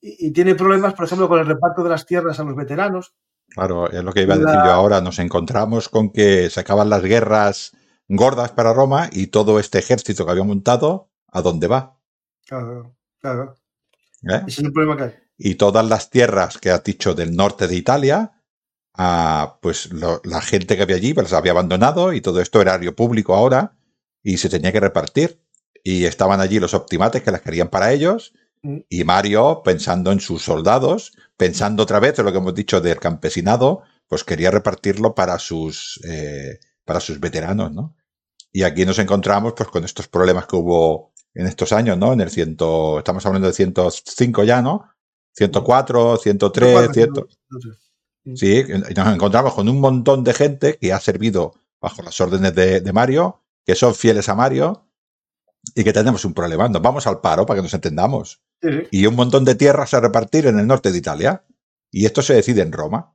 [0.00, 3.16] y, tiene problemas, por ejemplo, con el reparto de las tierras a los veteranos.
[3.48, 5.00] Claro, es lo que iba a decir yo ahora.
[5.00, 7.72] Nos encontramos con que se acaban las guerras
[8.08, 11.98] gordas para Roma y todo este ejército que había montado, ¿a dónde va?
[12.46, 13.54] Claro, claro.
[14.22, 14.42] ¿Eh?
[14.46, 15.14] Ese es el problema que hay.
[15.36, 18.32] Y todas las tierras que has dicho del norte de Italia,
[19.60, 22.92] pues la gente que había allí pues, las había abandonado y todo esto era área
[22.92, 23.76] público ahora
[24.22, 25.40] y se tenía que repartir.
[25.84, 28.32] Y estaban allí los optimates que las querían para ellos.
[28.62, 32.98] Y Mario, pensando en sus soldados, pensando otra vez en lo que hemos dicho del
[32.98, 37.94] campesinado, pues quería repartirlo para sus, eh, para sus veteranos, ¿no?
[38.52, 42.12] Y aquí nos encontramos pues con estos problemas que hubo en estos años, ¿no?
[42.12, 44.88] En el ciento, estamos hablando de 105 ya, ¿no?
[45.34, 47.12] 104, 103, 100.
[48.34, 48.64] Sí,
[48.96, 53.42] nos encontramos con un montón de gente que ha servido bajo las órdenes de, Mario,
[53.64, 54.87] que son fieles a Mario
[55.74, 56.68] y que tenemos un problema.
[56.68, 58.40] Nos vamos al paro para que nos entendamos.
[58.90, 61.44] Y un montón de tierras a repartir en el norte de Italia.
[61.90, 63.14] Y esto se decide en Roma.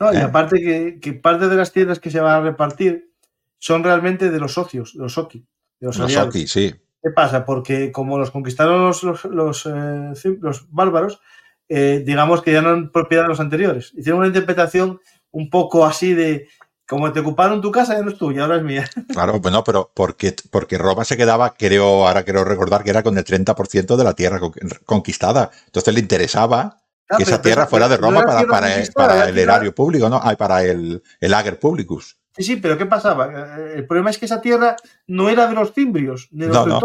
[0.00, 0.22] No, y ¿Eh?
[0.22, 3.12] aparte que, parte de las tierras que se van a repartir
[3.58, 5.46] son realmente de los socios, de los soki.
[5.80, 6.12] De los, los
[6.50, 6.74] sí.
[7.02, 7.44] ¿Qué pasa?
[7.44, 11.20] Porque como los conquistaron los, los, eh, los bárbaros,
[11.68, 13.92] eh, digamos que ya no eran propiedad de los anteriores.
[13.96, 15.00] Hicieron una interpretación
[15.30, 16.48] un poco así de
[16.88, 18.88] como te ocuparon tu casa, ya no es tuya, ahora es mía.
[19.12, 23.18] Claro, bueno, pero porque, porque Roma se quedaba, creo, ahora quiero recordar que era con
[23.18, 24.40] el 30% de la tierra
[24.86, 25.50] conquistada.
[25.66, 28.46] Entonces le interesaba ah, que esa tierra fuera de Roma para,
[28.94, 30.20] para, el erario público, ¿no?
[30.38, 32.16] para el, el ager publicus.
[32.34, 33.56] Sí, sí, pero ¿qué pasaba?
[33.74, 36.80] El problema es que esa tierra no era de los cimbrios, de los no,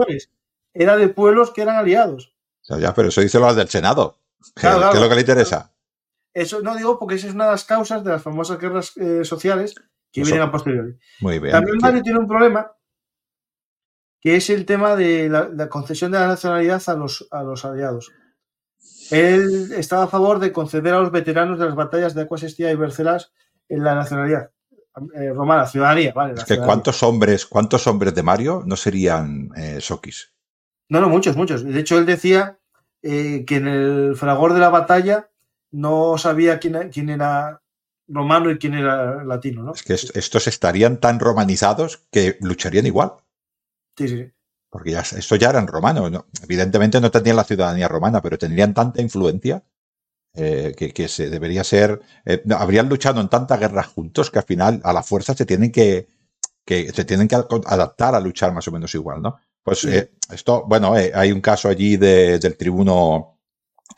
[0.73, 2.33] era de pueblos que eran aliados.
[2.67, 4.17] O ya, pero eso dice lo del Senado.
[4.55, 5.71] ¿Qué, es lo que le interesa?
[6.33, 9.23] Eso no digo porque esa es una de las causas de las famosas guerras eh,
[9.23, 9.75] sociales
[10.13, 10.95] que vienen a posteriori.
[11.19, 11.51] Muy bien.
[11.51, 12.71] También Mario tiene un problema
[14.21, 18.13] que es el tema de la, concesión de la nacionalidad a los, a los aliados.
[19.11, 22.75] Él estaba a favor de conceder a los veteranos de las batallas de Acuasestía y
[22.75, 23.33] Bercelas
[23.67, 24.51] en la nacionalidad
[25.15, 26.35] eh, romana, ciudadanía, ¿vale?
[26.47, 29.79] que ¿cuántos hombres, ¿cuántos hombres de Mario no serían eh?
[30.87, 31.63] No, no, muchos, muchos.
[31.63, 32.59] De hecho, él decía
[33.01, 35.31] eh, que en el fragor de la batalla
[35.71, 37.62] no sabía quién, quién era
[38.13, 39.73] romano y quién era latino, ¿no?
[39.73, 43.13] Es que estos estarían tan romanizados que lucharían igual.
[43.97, 44.31] Sí, sí,
[44.69, 46.25] Porque ya, estos ya eran romanos.
[46.43, 49.63] Evidentemente no tenían la ciudadanía romana, pero tendrían tanta influencia
[50.35, 52.01] eh, que, se debería ser.
[52.25, 55.71] Eh, habrían luchado en tantas guerras juntos que al final a la fuerza se tienen
[55.71, 56.07] que,
[56.65, 59.37] que se tienen que adaptar a luchar más o menos igual, ¿no?
[59.61, 63.39] Pues eh, esto, bueno, hay un caso allí de, del tribuno,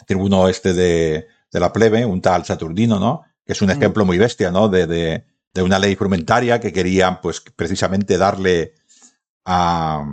[0.06, 3.24] tribuno este de, de, la plebe, un tal Saturnino, ¿no?
[3.46, 3.72] Que es un mm.
[3.72, 4.68] ejemplo muy bestia, ¿no?
[4.70, 8.74] De, de, de, una ley frumentaria que querían, pues, precisamente darle
[9.46, 10.06] a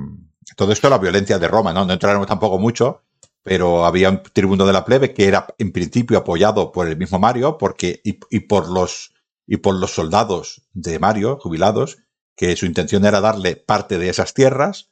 [0.57, 1.85] todo esto a la violencia de Roma, ¿no?
[1.85, 3.03] No entraremos tampoco mucho,
[3.43, 7.19] pero había un tribuno de la plebe que era en principio apoyado por el mismo
[7.19, 9.15] Mario, porque, y, y por los,
[9.47, 11.99] y por los soldados de Mario, jubilados,
[12.37, 14.91] que su intención era darle parte de esas tierras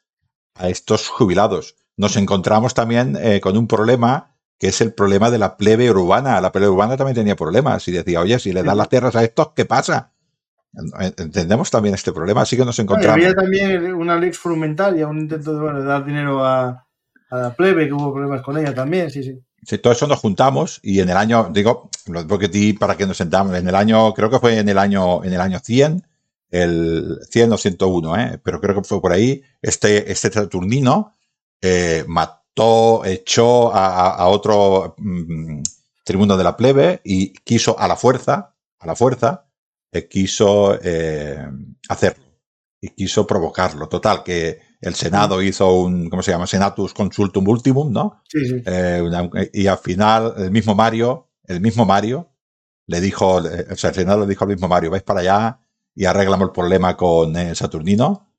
[0.54, 1.76] a estos jubilados.
[1.96, 4.29] Nos encontramos también eh, con un problema
[4.60, 6.38] que es el problema de la plebe urbana.
[6.40, 9.24] La plebe urbana también tenía problemas y decía, oye, si le dan las tierras a
[9.24, 10.12] estos, ¿qué pasa?
[11.16, 13.16] Entendemos también este problema, así que nos encontramos.
[13.16, 16.86] había también una ley frumentaria, un intento de, dar dinero a,
[17.30, 19.40] la plebe, que hubo problemas con ella también, sí, sí.
[19.62, 21.90] Sí, todo eso nos juntamos y en el año, digo,
[22.28, 25.24] porque ti para que nos sentamos, en el año, creo que fue en el año,
[25.24, 26.02] en el año 100,
[26.50, 28.40] el 100 o 101, ¿eh?
[28.42, 31.14] pero creo que fue por ahí, este, este Saturnino
[31.62, 32.39] eh, mató,
[33.04, 35.62] echó a, otro mm,
[36.04, 39.46] tribuno de la plebe y quiso a la fuerza, a la fuerza,
[39.92, 41.46] eh, quiso eh,
[41.88, 42.24] hacerlo
[42.80, 43.88] y quiso provocarlo.
[43.88, 46.46] Total, que el Senado hizo un, ¿cómo se llama?
[46.46, 48.22] Senatus Consultum Ultimum, ¿no?
[48.28, 48.62] Sí, sí.
[49.52, 52.30] y al final el mismo Mario, el mismo Mario,
[52.86, 55.60] le dijo, o sea, el Senado le dijo al mismo Mario, vais para allá
[55.94, 58.32] y arreglamos el problema con eh, Saturnino.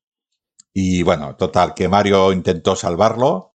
[0.74, 3.51] Y bueno, total, que Mario intentó salvarlo.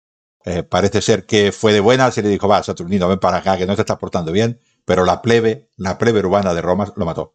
[0.46, 3.58] Eh, parece ser que fue de buenas y le dijo, va, Saturnino, ven para acá,
[3.58, 4.60] que no te estás portando bien.
[4.86, 7.34] Pero la plebe, la plebe urbana de Roma lo mató.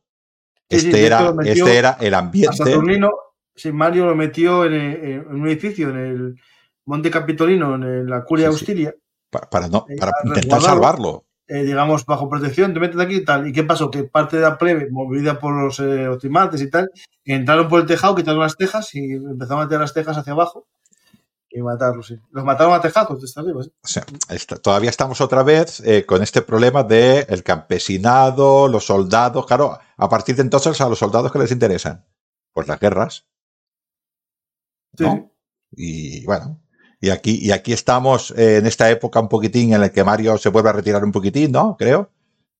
[0.69, 2.57] este, era, este era el ambiente.
[2.57, 3.11] Saturnino,
[3.57, 6.41] sí, Mario lo metió en, un edificio, en el
[6.87, 8.95] Monte Capitolino, en la Curia Auxilia.
[9.29, 11.25] Para, no, eh, para intentar salvarlo.
[11.49, 13.49] Eh, digamos, bajo protección, te metes aquí y tal.
[13.49, 13.91] ¿Y qué pasó?
[13.91, 16.91] Que parte de la plebe, movida por los eh, y tal,
[17.25, 20.69] entraron por el tejado, quitaron las tejas y empezaron a meter las tejas hacia abajo
[21.51, 22.19] y matarlos, sí.
[22.31, 24.05] Los mataron a tejazos desde arriba, O sea,
[24.63, 29.47] todavía estamos otra vez eh, con este problema de el campesinado, los soldados.
[29.47, 32.07] Claro, a partir de entonces a los soldados que les interesan,
[32.53, 33.27] pues las guerras.
[34.99, 35.33] ¿no?
[35.73, 36.61] Y bueno,
[37.01, 40.37] Y aquí, y aquí estamos eh, en esta época un poquitín en la que Mario
[40.39, 41.77] se vuelve a retirar un poquitín, ¿no?
[41.77, 42.11] Creo.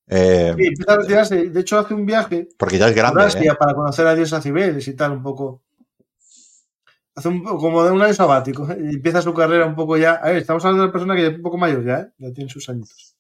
[0.09, 1.51] Eh, sí, empieza a retirarse.
[1.51, 2.49] De hecho, hace un viaje.
[2.57, 3.29] Porque ya es grande.
[3.59, 5.63] Para conocer a Dios a Cibeles y tal, un poco.
[7.15, 8.67] Hace un, como de un año sabático.
[8.79, 10.15] Y empieza su carrera un poco ya.
[10.15, 12.13] A ver, estamos hablando de una persona que es un poco mayor ya, ¿eh?
[12.19, 13.17] Ya tiene sus años.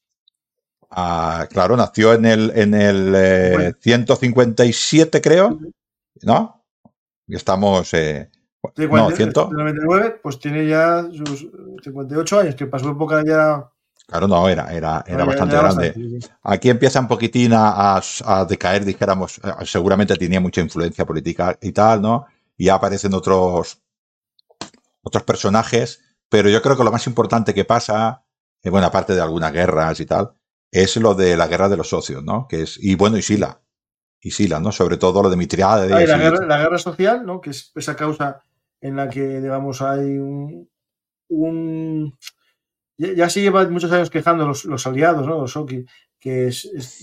[0.91, 5.59] Ah, claro, nació en el, en el 157, creo.
[6.23, 6.65] ¿No?
[7.27, 7.95] Y estamos.
[7.95, 8.29] Eh,
[8.77, 11.49] no, 199, pues tiene ya sus
[11.83, 13.71] 58 años, que pasó época ya.
[14.07, 16.21] Claro, no, era, era, era bastante grande.
[16.43, 18.03] Aquí empieza un poquitín a,
[18.49, 22.27] decaer, dijéramos, eh, seguramente tenía mucha influencia política y tal, ¿no?
[22.61, 23.83] Y ya aparecen otros,
[25.01, 28.27] otros personajes, pero yo creo que lo más importante que pasa,
[28.63, 30.33] eh, bueno, aparte de algunas guerras y tal,
[30.71, 32.47] es lo de la guerra de los socios, ¿no?
[32.47, 33.63] Que es, y bueno, y Sila.
[34.21, 34.73] Y Sila, ¿no?
[34.73, 35.91] Sobre todo lo de Mitriade.
[35.91, 37.41] Ah, la, guerra, la guerra social, ¿no?
[37.41, 38.45] Que es esa causa
[38.83, 40.69] en la que, digamos, hay un...
[42.99, 45.41] ya se llevan muchos años quejando los, aliados, ¿no?
[45.41, 45.87] Los Oki,
[46.19, 46.53] que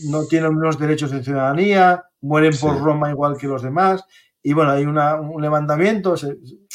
[0.06, 4.06] no tienen unos derechos de ciudadanía, mueren por Roma igual que los demás,
[4.48, 6.16] y bueno, hay un levantamiento,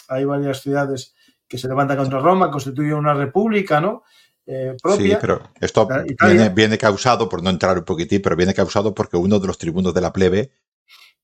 [0.08, 1.14] hay varias ciudades
[1.48, 4.02] que se levantan contra Roma, constituyen una república, ¿no?
[4.44, 5.14] Eh, propia.
[5.14, 5.88] Sí, pero esto
[6.54, 9.94] viene, causado, por no entrar un poquitín, pero viene causado porque uno de los tribunos
[9.94, 10.52] de la plebe,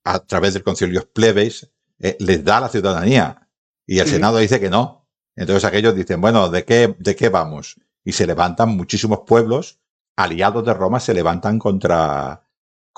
[0.04, 3.46] a través del concilio plebes, eh, les da la ciudadanía.
[3.86, 5.06] Y el Senado dice que no.
[5.36, 7.78] Entonces aquellos dicen, bueno, ¿de qué, ¿de qué vamos?
[8.04, 9.80] Y se levantan muchísimos pueblos
[10.16, 12.47] aliados de Roma, se levantan contra,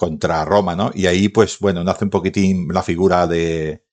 [0.00, 0.90] contra Roma, ¿no?
[0.94, 3.84] Y ahí, pues, bueno, nace un poquitín la figura de...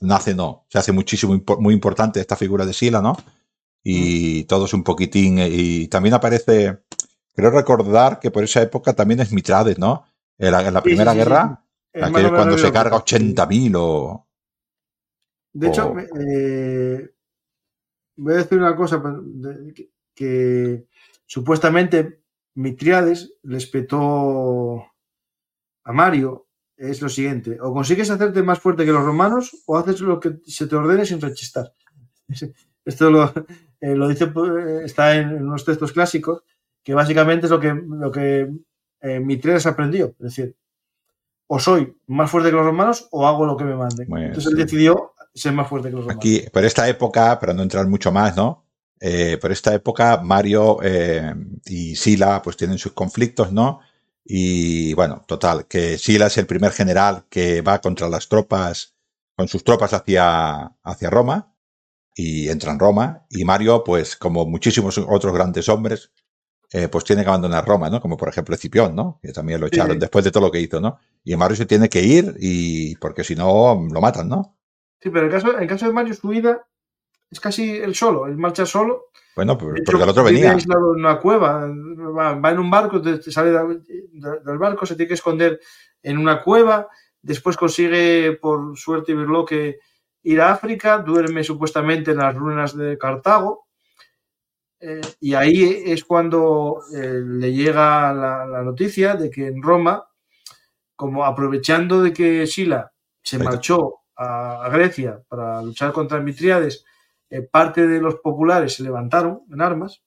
[0.00, 3.14] Nace, no, se hace muchísimo, muy importante esta figura de Sila, ¿no?
[3.84, 5.36] Y todo es un poquitín...
[5.38, 6.78] Y también aparece,
[7.34, 10.06] creo recordar que por esa época también es Mitrades, ¿no?
[10.38, 11.62] En la, Primera Guerra,
[11.92, 14.26] cuando se carga 80.000 o...
[15.52, 17.10] De hecho, eh,
[18.16, 19.02] voy a decir una cosa
[20.14, 20.86] que,
[21.26, 22.22] supuestamente
[22.54, 24.89] Mitriades le petó
[25.84, 26.46] a Mario.
[26.76, 30.38] Es lo siguiente, o consigues hacerte más fuerte que los romanos o haces lo que
[30.46, 31.74] se te ordene sin rechistar.
[32.86, 33.30] Esto lo,
[33.82, 34.50] eh, lo dice, pues,
[34.86, 36.42] está en unos textos clásicos,
[36.82, 38.50] que básicamente es lo que, lo que
[39.02, 40.06] eh, aprendió.
[40.18, 40.56] Es decir,
[41.46, 44.08] o soy más fuerte que los romanos o hago lo que me manden.
[44.16, 46.16] Entonces él decidió ser más fuerte que los demás.
[46.16, 48.64] Aquí, por esta época, para no entrar mucho más, ¿no?
[49.00, 51.34] Eh, por esta época, Mario eh,
[51.66, 53.80] y Sila pues tienen sus conflictos, ¿no?
[54.32, 58.94] Y bueno, total, que Sila es el primer general que va contra las tropas,
[59.36, 61.52] con sus tropas hacia, hacia Roma,
[62.14, 66.12] y entra en Roma, y Mario, pues como muchísimos otros grandes hombres,
[66.70, 68.00] eh, pues tiene que abandonar Roma, ¿no?
[68.00, 69.18] Como por ejemplo Escipión, ¿no?
[69.20, 71.00] Que también lo echaron después de todo lo que hizo, ¿no?
[71.24, 74.56] Y Mario se tiene que ir y porque si no lo matan, ¿no?
[75.00, 76.68] Sí, pero en el caso, en caso de Mario, su vida
[77.32, 79.06] es casi el solo, él marcha solo.
[79.36, 80.52] Bueno, porque el otro venía.
[80.52, 85.60] aislado en una cueva, va, en un barco, sale del barco, se tiene que esconder
[86.02, 86.88] en una cueva,
[87.22, 89.78] después consigue, por suerte y que
[90.22, 93.68] ir a África, duerme supuestamente en las ruinas de Cartago,
[94.80, 100.08] eh, y ahí es cuando eh, le llega la, la, noticia de que en Roma,
[100.96, 102.90] como aprovechando de que Sila
[103.22, 106.84] se marchó a, Grecia para luchar contra Mitriades,
[107.30, 110.02] eh, parte de los populares se levantaron en armas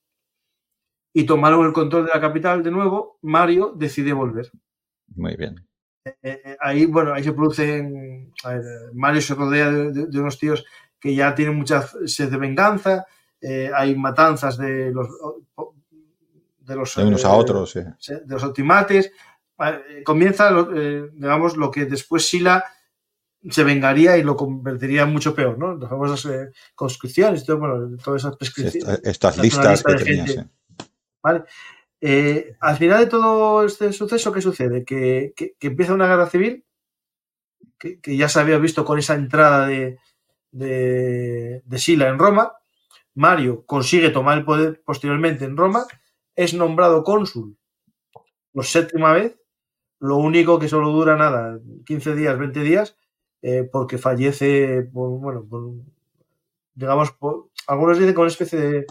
[1.13, 3.17] y tomaron el control de la capital de nuevo.
[3.21, 4.51] Mario decide volver.
[5.15, 5.65] Muy bien.
[6.03, 8.33] Eh, eh, ahí, bueno, ahí se producen.
[8.93, 10.65] Mario se rodea de, unos tíos
[10.99, 13.05] que ya tienen mucha sed de venganza.
[13.73, 15.07] hay matanzas de los.
[16.59, 19.11] De los unos a otros, de los ultimates.
[20.03, 20.49] comienza,
[21.13, 22.63] digamos, lo que después Sila
[23.49, 25.75] se vengaría y lo convertiría en mucho peor, ¿no?
[25.75, 29.01] Las famosas eh, conscripciones, todo, bueno, todas esas prescripciones.
[29.03, 30.45] estas listas que tenías.
[31.21, 31.43] ¿Vale?
[31.99, 34.83] Eh, al final de todo este suceso, ¿qué sucede?
[34.83, 36.65] Que, empieza una guerra civil,
[37.77, 39.97] que, ya se había visto con esa entrada de,
[40.51, 42.53] de, de Sila en Roma.
[43.15, 45.85] Mario consigue tomar el poder posteriormente en Roma,
[46.35, 47.57] es nombrado cónsul
[48.51, 49.37] por séptima vez,
[49.99, 52.95] lo único que solo dura nada, 15 días, 20 días,
[53.43, 55.45] eh, porque fallece, por, bueno,
[56.73, 57.13] digamos,
[57.67, 58.85] algunos dicen con una especie de,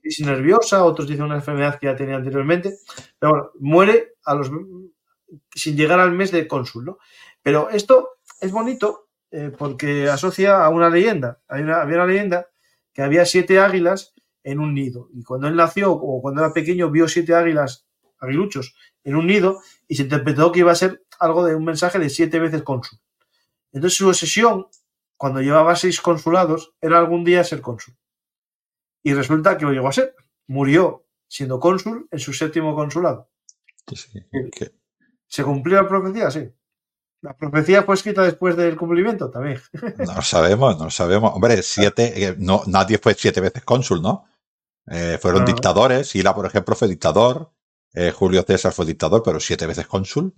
[0.00, 2.76] crisis nerviosa, otros dicen una enfermedad que ya tenía anteriormente,
[3.18, 4.50] pero bueno, muere a los,
[5.54, 6.98] sin llegar al mes de cónsul, ¿no?
[7.42, 11.40] Pero esto es bonito eh, porque asocia a una leyenda.
[11.48, 12.48] Había una leyenda
[12.92, 14.14] que había siete águilas
[14.44, 15.08] en un nido.
[15.14, 17.86] Y cuando él nació o cuando era pequeño vio siete águilas,
[18.18, 18.74] aguiluchos,
[19.04, 22.10] en un nido y se interpretó que iba a ser algo de un mensaje de
[22.10, 22.98] siete veces cónsul.
[23.76, 24.68] Entonces su obsesión,
[25.18, 27.94] cuando llevaba seis consulados, era algún día ser cónsul.
[29.02, 30.16] y resulta que lo llegó a ser.
[30.48, 33.28] Murió siendo cónsul en su séptimo consulado.
[35.26, 36.30] ¿Se cumplió la profecía?
[36.30, 36.50] Sí.
[37.20, 39.30] ¿La profecía fue escrita después del cumplimiento?
[39.30, 39.60] También.
[39.98, 41.32] No sabemos, no sabemos.
[41.34, 44.24] Hombre, siete, eh, no, nadie fue siete veces cónsul, ¿no?
[44.86, 46.08] Eh, fueron dictadores.
[46.08, 47.52] Sila, por ejemplo, fue dictador.
[47.92, 50.34] Eh, Julio César fue dictador, pero siete veces cónsul.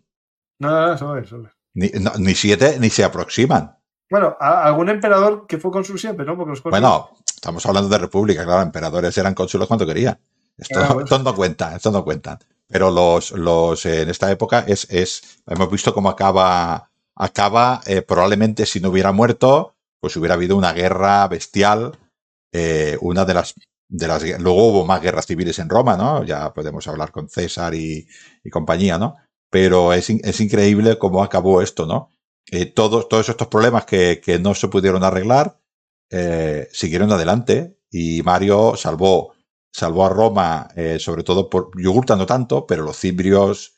[0.59, 3.77] No, no, eso es, eso Ni, ni, siete ni se aproximan.
[4.11, 6.37] Bueno, algún emperador que fue cónsul siempre, ¿no?
[6.37, 10.19] Porque los Bueno, estamos hablando de república, claro, emperadores eran cónsules cuando querían.
[10.57, 12.39] Esto, ah, no cuenta, esto no cuenta.
[12.67, 18.67] Pero los, los en esta época es, es, hemos visto cómo acaba, acaba eh, probablemente
[18.67, 21.97] si no hubiera muerto, pues hubiera habido una guerra bestial,
[22.53, 23.55] eh, una de las
[23.89, 26.23] de las, luego hubo más guerras civiles en Roma, ¿no?
[26.25, 28.07] Ya podemos hablar con César y,
[28.51, 29.17] compañía, ¿no?
[29.51, 32.11] Pero es, es, increíble cómo acabó esto, ¿no?
[32.51, 35.61] Eh, todos, todos estos problemas que, que, no se pudieron arreglar
[36.11, 39.35] eh, siguieron adelante y Mario salvó,
[39.71, 43.75] salvó a Roma, eh, sobre todo por Yugurta no tanto, pero los cibrios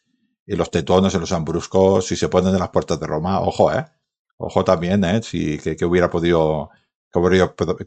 [0.46, 3.72] y los tetones y los ambruscos, si se ponen en las puertas de Roma, ojo,
[3.72, 3.84] ¿eh?
[4.36, 5.22] Ojo también, ¿eh?
[5.22, 6.70] Si, que, hubiera podido
[7.12, 7.18] que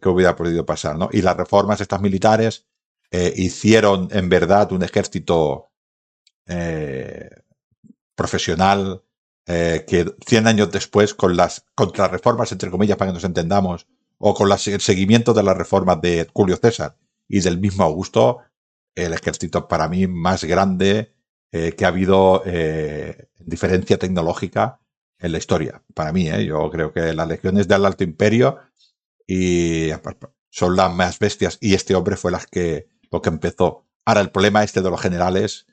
[0.10, 0.98] hubiera, podido pasar.
[0.98, 1.10] ¿no?
[1.12, 2.68] Y las reformas estas militares
[3.12, 5.72] eh, hicieron en verdad un ejército
[6.46, 7.30] eh,
[8.16, 9.04] profesional
[9.46, 13.88] eh, que 100 años después, con las contrarreformas, entre comillas, para que nos entendamos,
[14.18, 18.40] o con el seguimiento de las reformas de Julio César y del mismo Augusto,
[18.96, 21.14] el ejército para mí más grande
[21.52, 24.80] que ha habido en diferencia tecnológica
[25.20, 25.84] en la historia.
[25.94, 28.60] Para mí, yo creo que las legiones del Alto Imperio
[29.26, 29.90] y
[30.50, 33.88] son las más bestias y este hombre fue las que, lo que empezó.
[34.06, 35.66] Ahora, el problema este de los generales,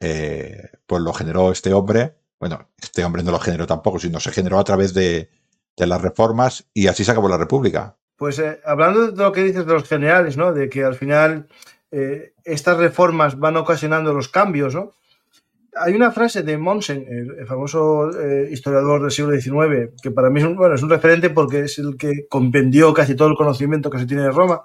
[0.00, 2.14] eh, pues lo generó este hombre.
[2.38, 5.30] Bueno, este hombre no lo generó tampoco, sino se generó a través de,
[5.76, 7.96] las reformas y así se acabó la República.
[8.16, 10.52] Pues eh, hablando de lo que dices de los generales, ¿no?
[10.52, 11.48] De que al final
[11.90, 14.92] eh, estas reformas van ocasionando los cambios, ¿no?
[15.78, 18.08] hay una frase de Monsen, el, famoso
[18.50, 21.78] historiador del siglo XIX, que para mí es un, bueno, es un referente porque es
[21.78, 24.62] el que compendió casi todo el conocimiento que se tiene de Roma.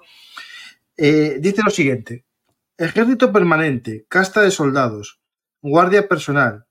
[0.96, 2.24] Dice lo siguiente:
[2.78, 5.21] ejército permanente, casta de soldados,
[5.62, 6.66] guardia personal.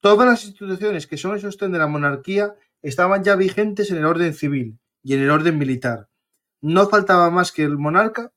[0.00, 4.06] Todas las instituciones que son el sostén de la monarquía estaban ya vigentes en el
[4.06, 6.08] orden civil y en el orden militar.
[6.60, 8.32] No faltaba más que el monarca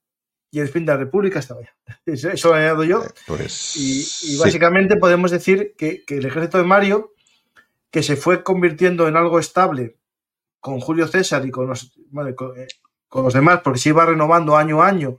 [0.52, 1.76] y el fin de la República estaba ya.
[2.06, 3.04] Eso lo he añadido yo.
[3.04, 7.14] Eh, pues, y, básicamente podemos decir que, el ejército de Mario,
[7.90, 9.98] que se fue convirtiendo en algo estable
[10.60, 12.68] con Julio César y con los, eh,
[13.08, 15.18] con, los demás, porque se iba renovando año a año,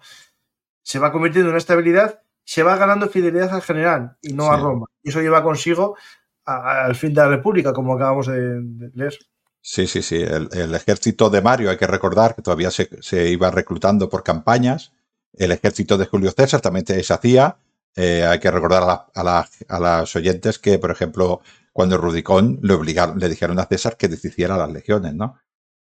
[0.83, 4.87] se va convirtiendo en estabilidad, se va ganando fidelidad al general y no a Roma.
[5.03, 5.97] Y eso lleva consigo
[6.45, 9.17] al fin de la República, como acabamos de, leer.
[9.61, 10.23] Sí, sí, sí.
[10.23, 14.93] El, ejército de Mario, hay que recordar que todavía se, se iba reclutando por campañas
[15.35, 17.57] el ejército de Julio César también se hacía.
[17.95, 18.83] Eh, hay que recordar
[19.15, 21.41] a, a, las oyentes que, por ejemplo,
[21.73, 25.39] cuando Rudicón le obligaron, le dijeron a César que deshiciera las legiones, ¿no?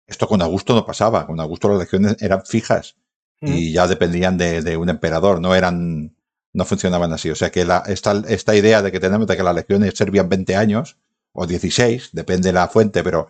[0.08, 1.26] Esto con Augusto no pasaba.
[1.26, 2.98] Con Augusto las legiones eran fijas
[3.44, 6.16] y ya dependían de, un emperador, no eran,
[6.54, 7.30] no funcionaban así.
[7.30, 10.30] O sea que la, esta, esta idea de que tenemos de que las legiones servían
[10.30, 10.98] 20 años
[11.34, 13.30] o 16, depende de la fuente, pero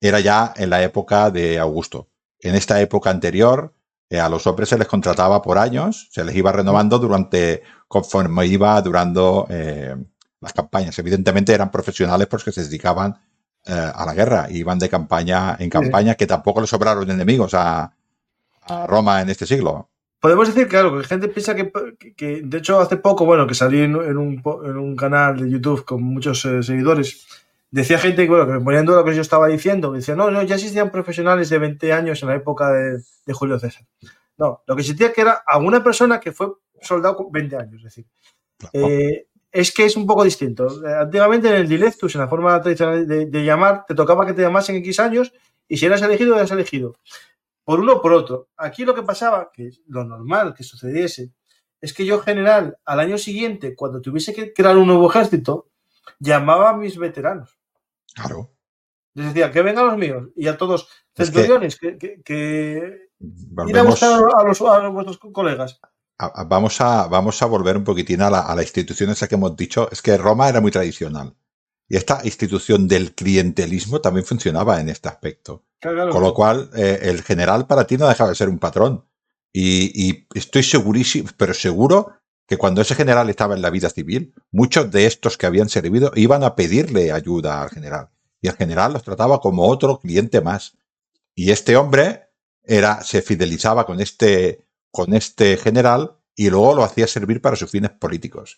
[0.00, 2.08] era ya en la época de Augusto.
[2.38, 3.74] En esta época anterior,
[4.10, 8.46] eh, a los hombres se les contrataba por años, se les iba renovando durante, conforme
[8.46, 9.96] iba durando eh,
[10.40, 10.98] las campañas.
[10.98, 13.18] Evidentemente eran profesionales porque se dedicaban
[13.66, 17.92] eh, a la guerra, iban de campaña en campaña, que tampoco les sobraron enemigos a,
[18.86, 19.90] Roma en este siglo.
[20.24, 23.94] Podemos decir, claro, que gente piensa que, de hecho, hace poco, bueno, que salí en,
[23.94, 27.26] un, canal de YouTube con muchos seguidores,
[27.70, 30.30] decía gente que, bueno, que me ponían lo que yo estaba diciendo, me decía, no,
[30.30, 33.02] no, ya existían profesionales de 20 años en la época de,
[33.34, 33.84] Julio César.
[34.38, 37.82] No, lo que existía que era alguna persona que fue soldado con 20 años, es
[37.82, 38.06] decir.
[38.72, 40.68] Eh, es que es un poco distinto.
[41.00, 44.76] Antiguamente en el dilectus, en la forma tradicional de, llamar, te tocaba que te llamasen
[44.76, 45.34] X años
[45.68, 46.94] y si eras elegido, eras elegido.
[47.64, 48.48] Por uno o por otro.
[48.56, 51.32] Aquí lo que pasaba, que lo normal que sucediese,
[51.80, 55.68] es que yo, general, al año siguiente, cuando tuviese que crear un nuevo ejército,
[56.18, 57.58] llamaba a mis veteranos.
[58.14, 58.50] Claro.
[59.14, 60.28] Les decía, que vengan los míos.
[60.36, 65.80] Y a todos, centuriones, que, que, ir a buscar a, los, a vuestros colegas.
[66.46, 69.56] Vamos a, vamos a volver un poquitín a la, a la institución esa que hemos
[69.56, 69.88] dicho.
[69.90, 71.34] Es que Roma era muy tradicional.
[71.88, 75.64] Y esta institución del clientelismo también funcionaba en este aspecto.
[76.10, 79.06] Con lo cual, eh, el general para ti no dejaba de ser un patrón.
[79.52, 82.12] Y, y, estoy segurísimo, pero seguro
[82.46, 86.12] que cuando ese general estaba en la vida civil, muchos de estos que habían servido
[86.14, 88.10] iban a pedirle ayuda al general.
[88.40, 90.76] Y el general los trataba como otro cliente más.
[91.34, 92.28] Y este hombre
[92.62, 97.70] era, se fidelizaba con este, con este general y luego lo hacía servir para sus
[97.70, 98.56] fines políticos.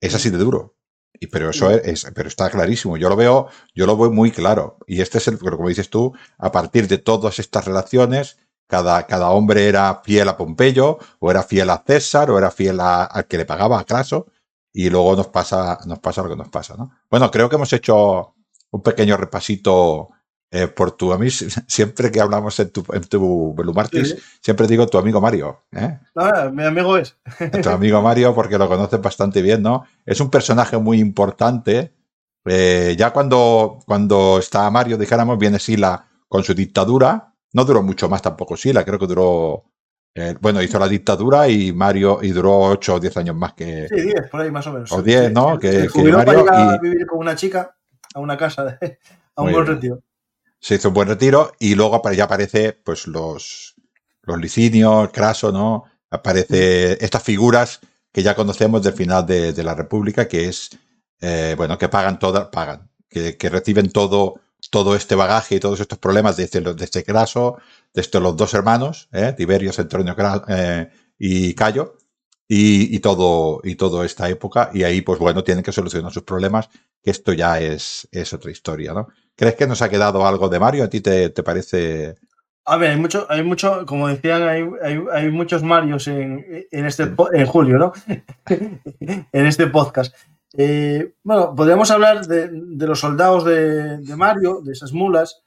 [0.00, 0.77] Es así de duro.
[1.20, 2.96] Y, pero eso es, pero está clarísimo.
[2.96, 4.78] Yo lo veo, yo lo veo muy claro.
[4.86, 9.30] Y este es el, como dices tú, a partir de todas estas relaciones, cada, cada
[9.30, 13.38] hombre era fiel a Pompeyo, o era fiel a César, o era fiel al que
[13.38, 14.26] le pagaba a Craso,
[14.72, 16.90] y luego nos pasa, nos pasa lo que nos pasa, ¿no?
[17.10, 18.34] Bueno, creo que hemos hecho
[18.70, 20.10] un pequeño repasito
[20.50, 21.30] eh, por tu amigo,
[21.66, 25.64] siempre que hablamos en tu, en tu Belumartis, siempre digo tu amigo Mario.
[25.72, 25.98] ¿eh?
[26.16, 27.16] Ah, mi amigo es.
[27.62, 29.84] tu amigo Mario, porque lo conoces bastante bien, ¿no?
[30.06, 31.92] Es un personaje muy importante.
[32.46, 37.34] Eh, ya cuando, cuando está Mario, dijéramos, viene Sila con su dictadura.
[37.52, 39.64] No duró mucho más tampoco Sila, creo que duró.
[40.40, 43.86] bueno, hizo la dictadura y Mario y duró 8 o 10 años más que.
[43.88, 44.90] Sí, 10, por ahí más o menos.
[44.92, 45.58] O 10, ¿no?
[45.58, 46.46] que, que Mario.
[46.46, 46.78] Para y...
[46.80, 47.76] vivir con una chica
[48.14, 48.98] a una casa, de,
[49.36, 50.00] a un buen retiro
[50.60, 53.74] se hizo un buen retiro y luego ya aparece pues los,
[54.22, 55.84] los licinios, Craso, ¿no?
[56.10, 57.80] Aparece estas figuras
[58.12, 60.70] que ya conocemos del final de, la República, que es,
[61.20, 64.40] eh, bueno, que pagan todas, pagan, que, reciben todo,
[64.70, 67.58] todo este bagaje y todos estos problemas de este, de este Craso,
[67.94, 69.34] de estos los dos hermanos, ¿eh?
[69.36, 70.16] Tiberio, Centronio
[70.48, 71.96] eh, y Cayo,
[72.48, 76.22] y, y, todo, y toda esta época, y ahí, pues bueno, tienen que solucionar sus
[76.22, 76.70] problemas,
[77.02, 79.08] que esto ya es, es otra historia, ¿no?
[79.38, 80.82] ¿Crees que nos ha quedado algo de Mario?
[80.82, 82.16] ¿A ti te, parece?
[82.64, 84.68] A ver, hay mucho, hay mucho, como decían, hay,
[85.12, 87.92] hay, muchos Marios en, este en julio, ¿no?
[88.98, 90.12] en este podcast.
[90.54, 92.50] Eh, bueno, podríamos hablar de,
[92.84, 95.40] los soldados de, Mario, de esas mulas,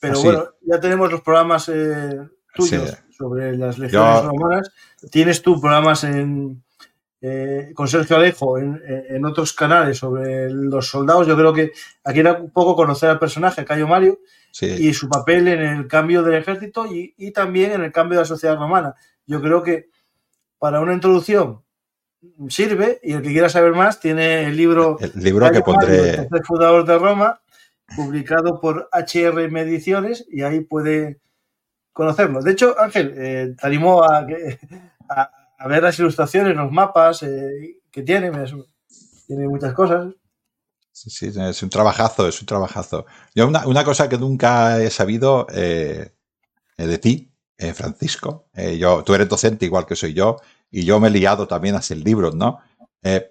[0.00, 2.18] pero ah, bueno, ya tenemos los programas eh,
[2.52, 4.72] tuyos sobre las legiones romanas.
[5.08, 6.64] Tienes tú programas en,
[7.22, 11.26] eh, con Sergio Alejo en, otros canales sobre los soldados.
[11.26, 11.72] Yo creo que
[12.02, 14.20] aquí era un poco conocer al personaje, Cayo Mario,
[14.60, 18.28] y su papel en el cambio del ejército y, también en el cambio de la
[18.28, 18.94] sociedad romana.
[19.26, 19.90] Yo creo que
[20.58, 21.62] para una introducción
[22.48, 26.14] sirve y el que quiera saber más tiene el libro, el libro que pondré.
[26.14, 27.40] el fundador de Roma,
[27.96, 31.20] publicado por HRM Ediciones y ahí puede
[31.92, 32.40] conocerlo.
[32.40, 34.26] De hecho, Ángel, eh, te animó a,
[35.08, 38.32] a, a ver las ilustraciones, los mapas eh, que tiene,
[39.26, 40.14] tiene muchas cosas.
[40.90, 43.04] Sí, sí, es un trabajazo, es un trabajazo.
[43.34, 46.12] Yo una, cosa que nunca he sabido eh,
[46.78, 48.46] de ti, eh, Francisco,
[48.78, 50.38] yo, tú eres docente igual que soy yo,
[50.70, 52.60] y yo me he liado también a hacer libros, ¿no?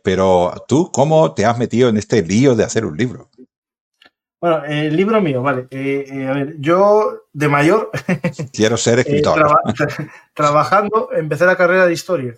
[0.04, 3.30] pero tú, ¿cómo te has metido en este lío de hacer un libro?
[4.42, 5.68] Bueno, el libro mío, vale.
[5.72, 7.92] a ver, yo de mayor.
[8.54, 9.46] Quiero ser escritor.
[10.34, 12.36] trabajando, empecé la carrera de historia.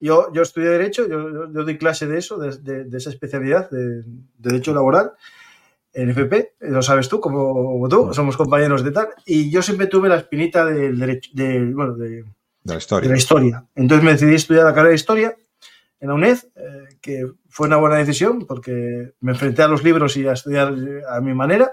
[0.00, 4.04] Yo, yo estudié Derecho, yo, yo doy clase de eso, de, esa especialidad de,
[4.36, 5.12] Derecho Laboral
[5.92, 10.08] en FP, lo sabes tú, como, tú, somos compañeros de tal, y yo siempre tuve
[10.08, 12.24] la espinita del derecho, de, bueno, de,
[12.62, 13.08] la historia.
[13.08, 13.64] de la historia.
[13.74, 15.36] Entonces me decidí estudiar la carrera de historia
[15.98, 20.14] en la UNED, eh, que fue una buena decisión porque me enfrenté a los libros
[20.18, 20.74] y a estudiar
[21.08, 21.72] a mi manera.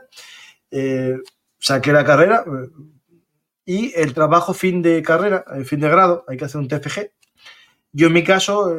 [0.71, 1.17] Eh,
[1.59, 2.69] saqué la carrera eh,
[3.65, 7.11] y el trabajo fin de carrera, fin de grado, hay que hacer un TFG.
[7.91, 8.73] Yo en mi caso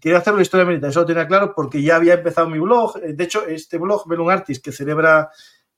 [0.00, 3.00] quería hacer la historia militar, eso lo tenía claro porque ya había empezado mi blog.
[3.00, 5.30] De hecho, este blog, Belun Artis, que celebra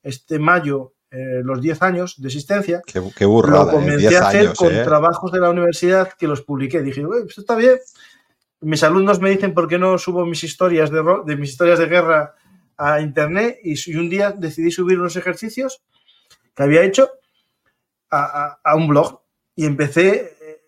[0.03, 4.71] este mayo los 10 años de existencia, qué, qué burrada, lo comencé a hacer con
[4.71, 6.81] trabajos de la universidad que los publiqué.
[6.81, 7.79] Dije, esto está bien,
[8.63, 12.35] mis alumnos me dicen por qué no subo mis historias de, mis historias de guerra
[12.77, 15.83] a internet y, un día decidí subir unos ejercicios
[16.55, 17.11] que había hecho
[18.11, 19.23] a, un blog
[19.57, 20.61] y empecé eh,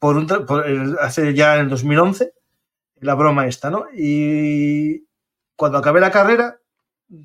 [0.00, 2.32] por, un, hace ya en el 2011
[3.00, 3.86] la broma esta, ¿no?
[3.94, 5.06] Y
[5.54, 6.60] cuando acabé la carrera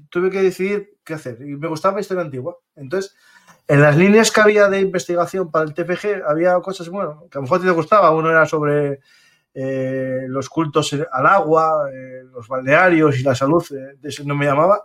[0.10, 2.58] tuve que decidir qué hacer y me gustaba historia antigua.
[2.76, 3.16] Entonces,
[3.68, 7.40] en las líneas que había de investigación para el TFG había cosas, bueno, que a
[7.40, 8.12] lo mejor te gustaba.
[8.12, 9.00] Uno era sobre
[9.54, 14.36] eh, los cultos al agua, eh, los balnearios y la salud, eh, de eso no
[14.36, 14.82] me llamaba.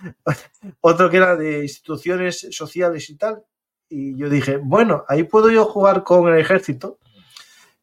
[0.80, 3.42] Otro que era de instituciones sociales y tal.
[3.88, 6.98] Y yo dije, bueno, ahí puedo yo jugar con el ejército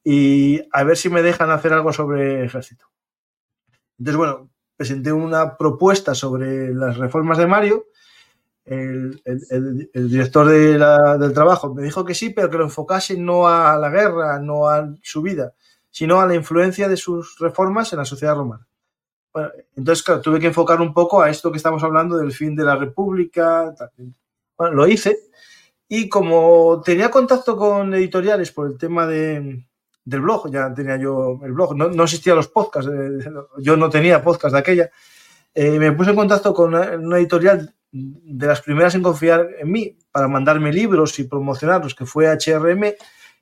[0.03, 2.85] y a ver si me dejan hacer algo sobre el ejército.
[3.97, 7.85] Entonces, bueno, presenté una propuesta sobre las reformas de Mario.
[8.65, 9.21] El,
[9.93, 14.39] director del trabajo me dijo que sí, pero que lo enfocase no a la guerra,
[14.39, 15.53] no a su vida,
[15.89, 18.67] sino a la influencia de sus reformas en la sociedad romana.
[19.75, 22.63] entonces, claro, tuve que enfocar un poco a esto que estamos hablando del fin de
[22.63, 23.73] la República.
[24.57, 25.29] Bueno, lo hice
[25.87, 29.65] y como tenía contacto con editoriales por el tema de,
[30.05, 33.89] del blog, ya tenía yo el blog, no, no existían los podcasts, eh, yo no
[33.89, 34.91] tenía podcast de aquella,
[35.53, 39.97] eh, me puse en contacto con una, editorial de las primeras en confiar en mí
[40.11, 42.93] para mandarme libros y promocionarlos, que fue HRM,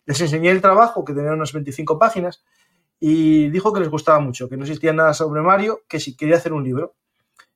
[0.07, 2.43] Les enseñé el trabajo, que tenía unas 25 páginas,
[2.99, 6.37] y dijo que les gustaba mucho, que no existía nada sobre Mario, que si quería
[6.37, 6.95] hacer un libro.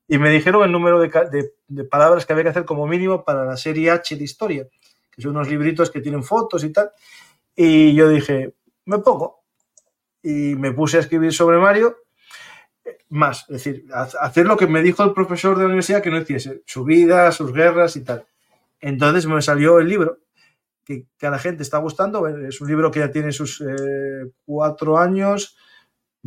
[0.08, 3.58] Y me dijeron el número de, palabras que había que hacer como mínimo para la
[3.58, 4.68] serie H de historia,
[5.10, 6.92] que son unos libritos que tienen fotos y tal.
[7.56, 8.54] Y yo dije,
[8.86, 9.42] me pongo.
[10.22, 11.96] Y me puse a escribir sobre Mario
[13.10, 16.18] más, es decir, hacer lo que me dijo el profesor de la universidad que no
[16.18, 18.26] hiciese, su vida, sus guerras y tal.
[18.80, 20.20] Entonces me salió el libro
[21.18, 24.98] que, a la gente está gustando, es un libro que ya tiene sus eh, cuatro
[24.98, 25.56] años,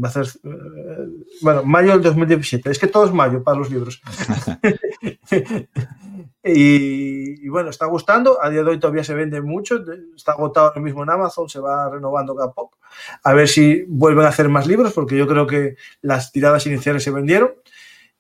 [0.03, 1.09] va a ser, eh,
[1.43, 4.01] bueno, mayo del 2017, es que todo es mayo para los libros.
[6.45, 9.83] y, bueno, está gustando, a día de hoy todavía se vende mucho,
[10.15, 12.79] está agotado ahora mismo en Amazon, se va renovando cada poco.
[13.23, 17.03] A ver si vuelven a hacer más libros, porque yo creo que las tiradas iniciales
[17.03, 17.55] se vendieron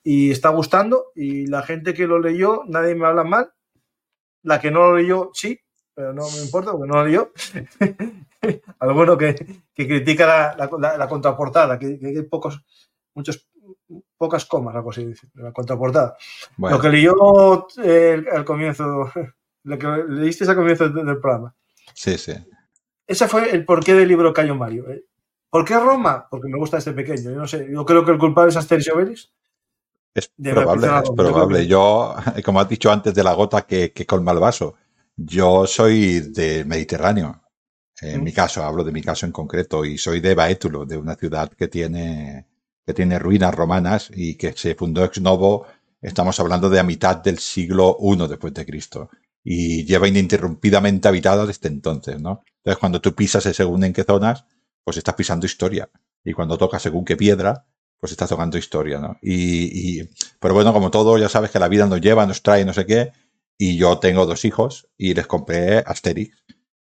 [0.03, 1.12] y está gustando.
[1.15, 3.53] Y la gente que lo leyó, nadie me habla mal.
[4.43, 5.61] La que no lo leyó, sí,
[5.95, 7.33] pero no me importa porque no lo leyó.
[8.81, 9.35] Alguno que,
[9.73, 12.62] que critica la, contraportada, que, hay pocos,
[13.15, 13.49] muchos,
[14.16, 16.16] pocas comas, algo así, la contraportada.
[16.59, 19.11] Lo que leyó eh, al comienzo,
[19.65, 21.55] lo que leíste al comienzo del, programa.
[21.95, 22.33] Sí, sí.
[23.07, 24.91] Ese fue el porqué del libro Cayo Mario.
[24.91, 25.05] ¿eh?
[25.49, 26.27] ¿Por qué Roma?
[26.29, 27.31] Porque me gusta este pequeño.
[27.31, 29.33] Yo no sé, yo creo que el culpable es Asterix Obelix.
[30.15, 31.66] Es probable, es probable.
[31.66, 32.15] Yo,
[32.45, 34.75] como has dicho antes, de la gota que, que colma el vaso.
[35.16, 37.43] Yo soy del Mediterráneo.
[38.01, 41.15] En mi caso, hablo de mi caso en concreto, y soy de Baétulo, de una
[41.15, 42.47] ciudad que tiene,
[42.85, 45.66] que tiene ruinas romanas y que se fundó ex novo,
[46.03, 49.11] estamos hablando de a mitad del siglo I después de Cristo.
[49.45, 52.43] Y lleva ininterrumpidamente habitada desde entonces, ¿no?
[52.57, 54.45] Entonces, cuando tú pisas según en qué zonas,
[54.82, 55.89] pues estás pisando historia.
[56.24, 57.66] Y cuando tocas según qué piedra,
[58.01, 59.16] pues estás tocando historia, ¿no?
[59.23, 60.11] Y, y,
[60.41, 62.85] pero bueno, como todo, ya sabes que la vida nos lleva, nos trae, no sé
[62.86, 63.12] qué,
[63.59, 66.44] y yo tengo dos hijos y les compré Asterix.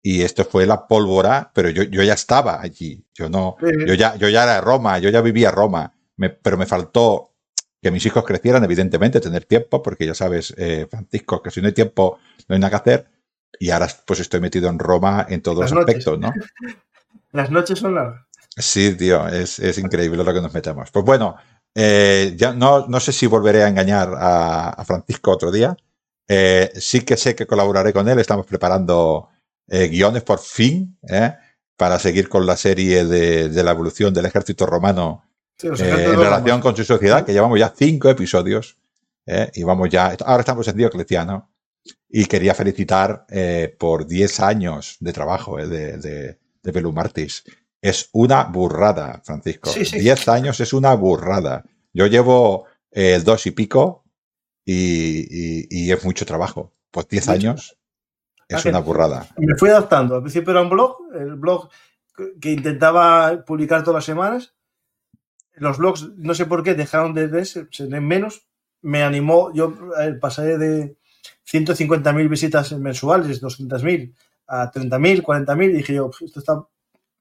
[0.01, 3.05] Y esto fue la pólvora, pero yo, yo ya estaba allí.
[3.13, 5.93] Yo no, yo ya, yo ya era Roma, yo ya vivía Roma.
[6.41, 7.33] pero me faltó
[7.81, 11.67] que mis hijos crecieran, evidentemente, tener tiempo, porque ya sabes, eh, Francisco, que si no
[11.67, 13.07] hay tiempo, no hay nada que hacer.
[13.59, 16.31] Y ahora pues estoy metido en Roma en todos los aspectos, ¿no?
[17.31, 18.25] Las noches son largas.
[18.57, 20.91] Sí, tío, es, es, increíble lo que nos metemos.
[20.91, 21.35] Pues bueno,
[21.75, 25.77] eh, ya no, no sé si volveré a engañar a, a Francisco otro día,
[26.31, 28.19] eh, sí que sé que colaboraré con él.
[28.19, 29.29] Estamos preparando
[29.67, 31.33] eh, guiones por fin ¿eh?
[31.75, 35.25] para seguir con la serie de, la evolución del ejército romano
[35.61, 38.77] en relación con su sociedad, que llevamos ya cinco episodios
[39.53, 40.15] y vamos ya.
[40.25, 41.51] Ahora estamos en Diocleciano
[42.07, 43.27] y quería felicitar
[43.77, 47.43] por 10 años de trabajo de, de, de Belumartis.
[47.81, 49.71] Es una burrada, Francisco.
[49.73, 51.65] 10 años es una burrada.
[51.93, 54.05] Yo llevo el dos y pico
[54.71, 56.73] y, es mucho trabajo.
[56.91, 57.77] Pues 10 años
[58.47, 59.27] es una burrada.
[59.37, 60.15] Me fui adaptando.
[60.15, 61.69] Al principio era un blog, el blog
[62.41, 64.53] que intentaba publicar todas las semanas.
[65.53, 67.67] Los blogs, no sé por qué, dejaron de ser,
[68.01, 68.47] menos.
[68.81, 69.75] Me animó, yo
[70.21, 70.97] pasé de
[71.51, 74.15] 150.000 visitas mensuales, 200.000,
[74.47, 76.65] a 30.000, 40.000, y dije yo, esto está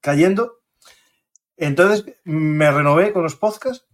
[0.00, 0.60] cayendo.
[1.56, 3.88] Entonces me renové con los podcasts,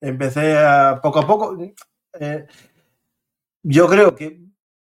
[0.00, 1.56] empecé a poco a poco,
[2.18, 2.46] eh,
[3.62, 4.40] yo creo que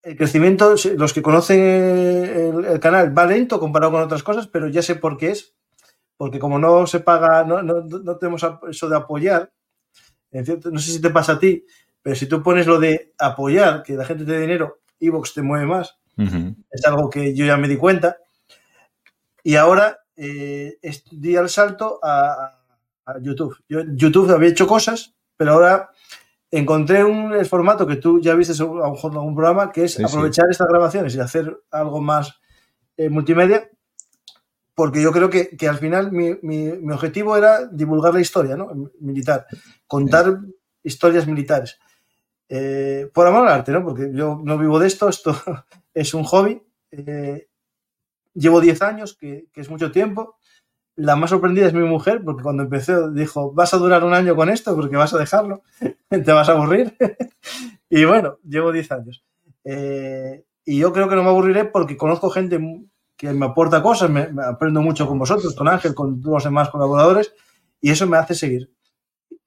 [0.04, 4.82] el crecimiento, los que conocen el, canal va lento comparado con otras cosas, pero ya
[4.82, 5.56] sé por qué es.
[6.18, 9.54] Porque como no se paga, no, no, tenemos eso de apoyar,
[10.32, 11.66] no sé si te pasa a ti,
[12.02, 15.42] pero si tú pones lo de apoyar, que la gente te dé dinero, Evox te
[15.42, 15.98] mueve más.
[16.70, 18.18] Es algo que yo ya me di cuenta.
[19.44, 20.78] Y ahora eh,
[21.12, 22.52] di al salto a,
[23.06, 23.56] a, YouTube.
[23.70, 25.92] Yo YouTube había hecho cosas, pero ahora
[26.52, 30.68] encontré un el formato que tú ya viste en algún programa, que es aprovechar estas
[30.68, 32.40] grabaciones y hacer algo más
[32.98, 33.70] eh, multimedia,
[34.74, 38.92] porque yo creo que, al final mi, objetivo era divulgar la historia ¿no?
[39.00, 39.46] militar,
[39.88, 40.40] contar
[40.84, 41.80] historias militares.
[42.48, 43.84] Eh, por amor al arte, ¿no?
[43.84, 45.36] porque yo no vivo de esto, esto
[45.94, 46.64] es un hobby.
[46.92, 47.48] Eh,
[48.34, 50.39] llevo 10 años, que, que es mucho tiempo,
[51.00, 54.36] la más sorprendida es mi mujer, porque cuando empecé dijo, vas a durar un año
[54.36, 55.64] con esto porque vas a dejarlo,
[56.10, 56.96] te vas a aburrir.
[57.90, 59.24] y bueno, llevo 10 años.
[59.64, 62.60] Eh, y yo creo que no me aburriré porque conozco gente
[63.16, 66.70] que me aporta cosas, me, aprendo mucho con vosotros, con Ángel, con todos los demás
[66.70, 67.34] colaboradores,
[67.80, 68.70] y eso me hace seguir.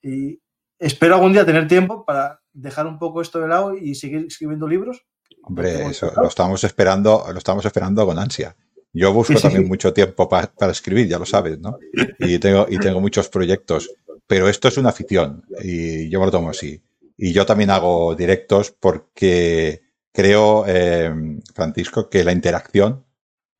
[0.00, 0.40] Y
[0.78, 4.66] espero algún día tener tiempo para dejar un poco esto de lado y seguir escribiendo
[4.66, 5.04] libros.
[5.42, 8.56] Hombre, eso lo estamos esperando, lo estamos esperando con ansia.
[8.92, 11.78] Yo busco también mucho tiempo para escribir, ya lo sabes, ¿no?
[12.18, 13.90] Y tengo, y tengo muchos proyectos,
[14.26, 16.82] pero esto es una afición y yo me lo tomo así.
[17.16, 19.82] Y yo también hago directos porque
[20.12, 21.12] creo, eh,
[21.54, 23.04] Francisco, que la interacción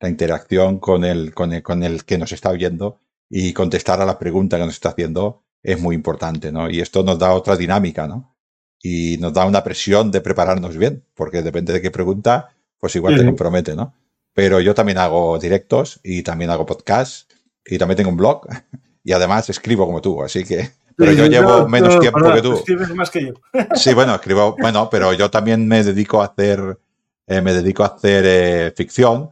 [0.03, 2.99] la interacción con el, con el, con el que nos está oyendo
[3.29, 6.69] y contestar a la pregunta que nos está haciendo es muy importante, ¿no?
[6.69, 8.35] Y esto nos da otra dinámica, ¿no?
[8.81, 13.15] Y nos da una presión de prepararnos bien, porque depende de qué pregunta, pues igual
[13.15, 13.93] te compromete, ¿no?
[14.33, 17.27] Pero yo también hago directos y también hago podcasts
[17.65, 18.47] y también tengo un blog
[19.03, 20.71] y además escribo como tú, así que...
[20.95, 22.53] Pero yo llevo menos tiempo que tú.
[22.53, 23.33] Escribes más que yo.
[23.75, 26.77] Sí, bueno, escribo, bueno, pero yo también me dedico a hacer,
[27.25, 29.31] eh, me dedico a hacer eh, ficción,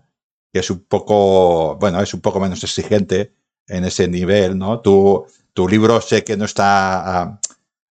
[0.51, 3.33] que es un poco, bueno, es un poco menos exigente
[3.67, 4.79] en ese nivel, ¿no?
[4.79, 5.23] Tu,
[5.53, 7.39] tu libro sé que no está ah,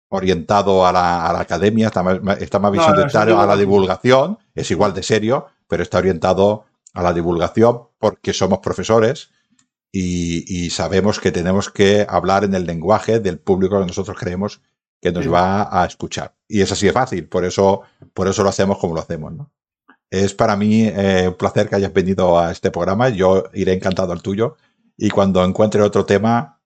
[0.10, 5.48] orientado a la, academia, está más, está más a la divulgación, es igual de serio,
[5.68, 9.32] pero está orientado a la divulgación porque somos profesores
[9.92, 14.62] y, sabemos que tenemos que hablar en el lenguaje del público que nosotros creemos
[15.02, 16.36] que nos va a escuchar.
[16.48, 17.82] Y es así de fácil, por eso,
[18.14, 19.52] por eso lo hacemos como lo hacemos, ¿no?
[20.12, 23.10] Es para mí eh, un placer que hayas venido a este programa.
[23.10, 24.58] Yo iré encantado al tuyo.
[24.98, 26.60] Y cuando encuentre otro tema,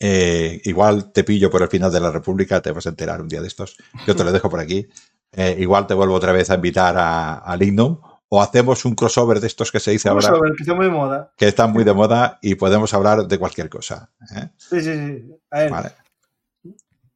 [0.00, 3.28] eh, igual te pillo por el final de la República, te vas a enterar un
[3.28, 3.76] día de estos.
[4.06, 4.88] Yo te lo dejo por aquí.
[5.32, 9.40] Eh, igual te vuelvo otra vez a invitar a, a Lignum o hacemos un crossover
[9.40, 10.32] de estos que se dice ahora.
[10.56, 11.32] que está muy de moda.
[11.36, 14.10] Que están muy de moda y podemos hablar de cualquier cosa.
[14.56, 15.34] Sí, sí, sí.
[15.50, 15.92] A ver, vale.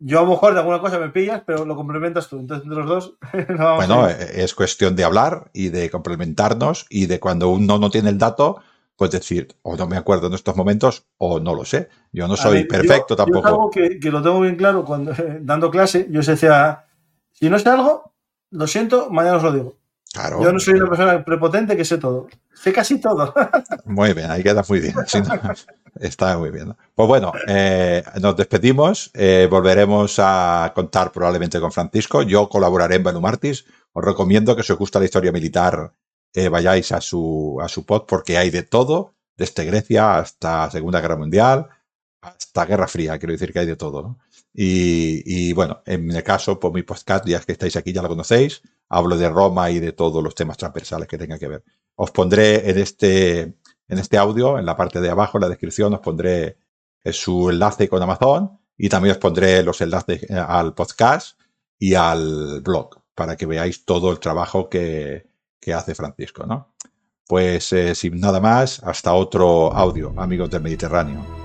[0.02, 2.38] Yo a lo mejor de alguna cosa me pillas, pero lo complementas tú.
[2.38, 3.14] Entonces, entre los dos.
[3.76, 8.16] bueno, es cuestión de hablar y de complementarnos y de cuando uno no tiene el
[8.16, 8.62] dato,
[8.96, 11.90] pues decir, o no me acuerdo en estos momentos, o no lo sé.
[12.12, 13.42] Yo no soy perfecto tampoco.
[13.42, 15.12] Yo es algo que, que, lo tengo bien claro cuando
[15.42, 16.06] dando clase.
[16.10, 16.86] Yo se decía,
[17.32, 18.14] si no sé algo,
[18.50, 19.80] lo siento, mañana os lo digo.
[20.12, 20.42] Claro.
[20.42, 22.28] Yo no soy una persona prepotente que sé todo.
[22.52, 23.32] Sé casi todo.
[23.84, 24.94] Muy bien, ahí queda muy bien.
[26.00, 26.74] está muy bien.
[26.94, 29.10] Pues bueno, eh, nos despedimos.
[29.14, 32.22] Eh, volveremos a contar probablemente con Francisco.
[32.22, 33.64] Yo colaboraré en Benumartis.
[33.92, 35.92] Os recomiendo que si os gusta la historia militar
[36.34, 41.00] eh, vayáis a su, a su pod porque hay de todo, desde Grecia hasta Segunda
[41.00, 41.68] Guerra Mundial,
[42.20, 43.18] hasta Guerra Fría.
[43.18, 44.02] Quiero decir que hay de todo.
[44.02, 44.18] ¿no?
[44.52, 48.62] Y, bueno, en el caso, por mi podcast, ya que estáis aquí, ya lo conocéis
[48.90, 51.64] hablo de Roma y de todos los temas transversales que tenga que ver.
[51.94, 55.94] Os pondré en este, en este audio, en la parte de abajo, en la descripción,
[55.94, 56.59] os pondré
[57.02, 61.39] eh, su enlace con Amazon y también os pondré los enlaces eh, al podcast
[61.78, 65.27] y al blog para que veáis todo el trabajo que,
[65.60, 66.74] que hace Francisco, ¿no?
[67.27, 71.39] Pues eh, sin nada más, hasta otro audio, amigos del Mediterráneo.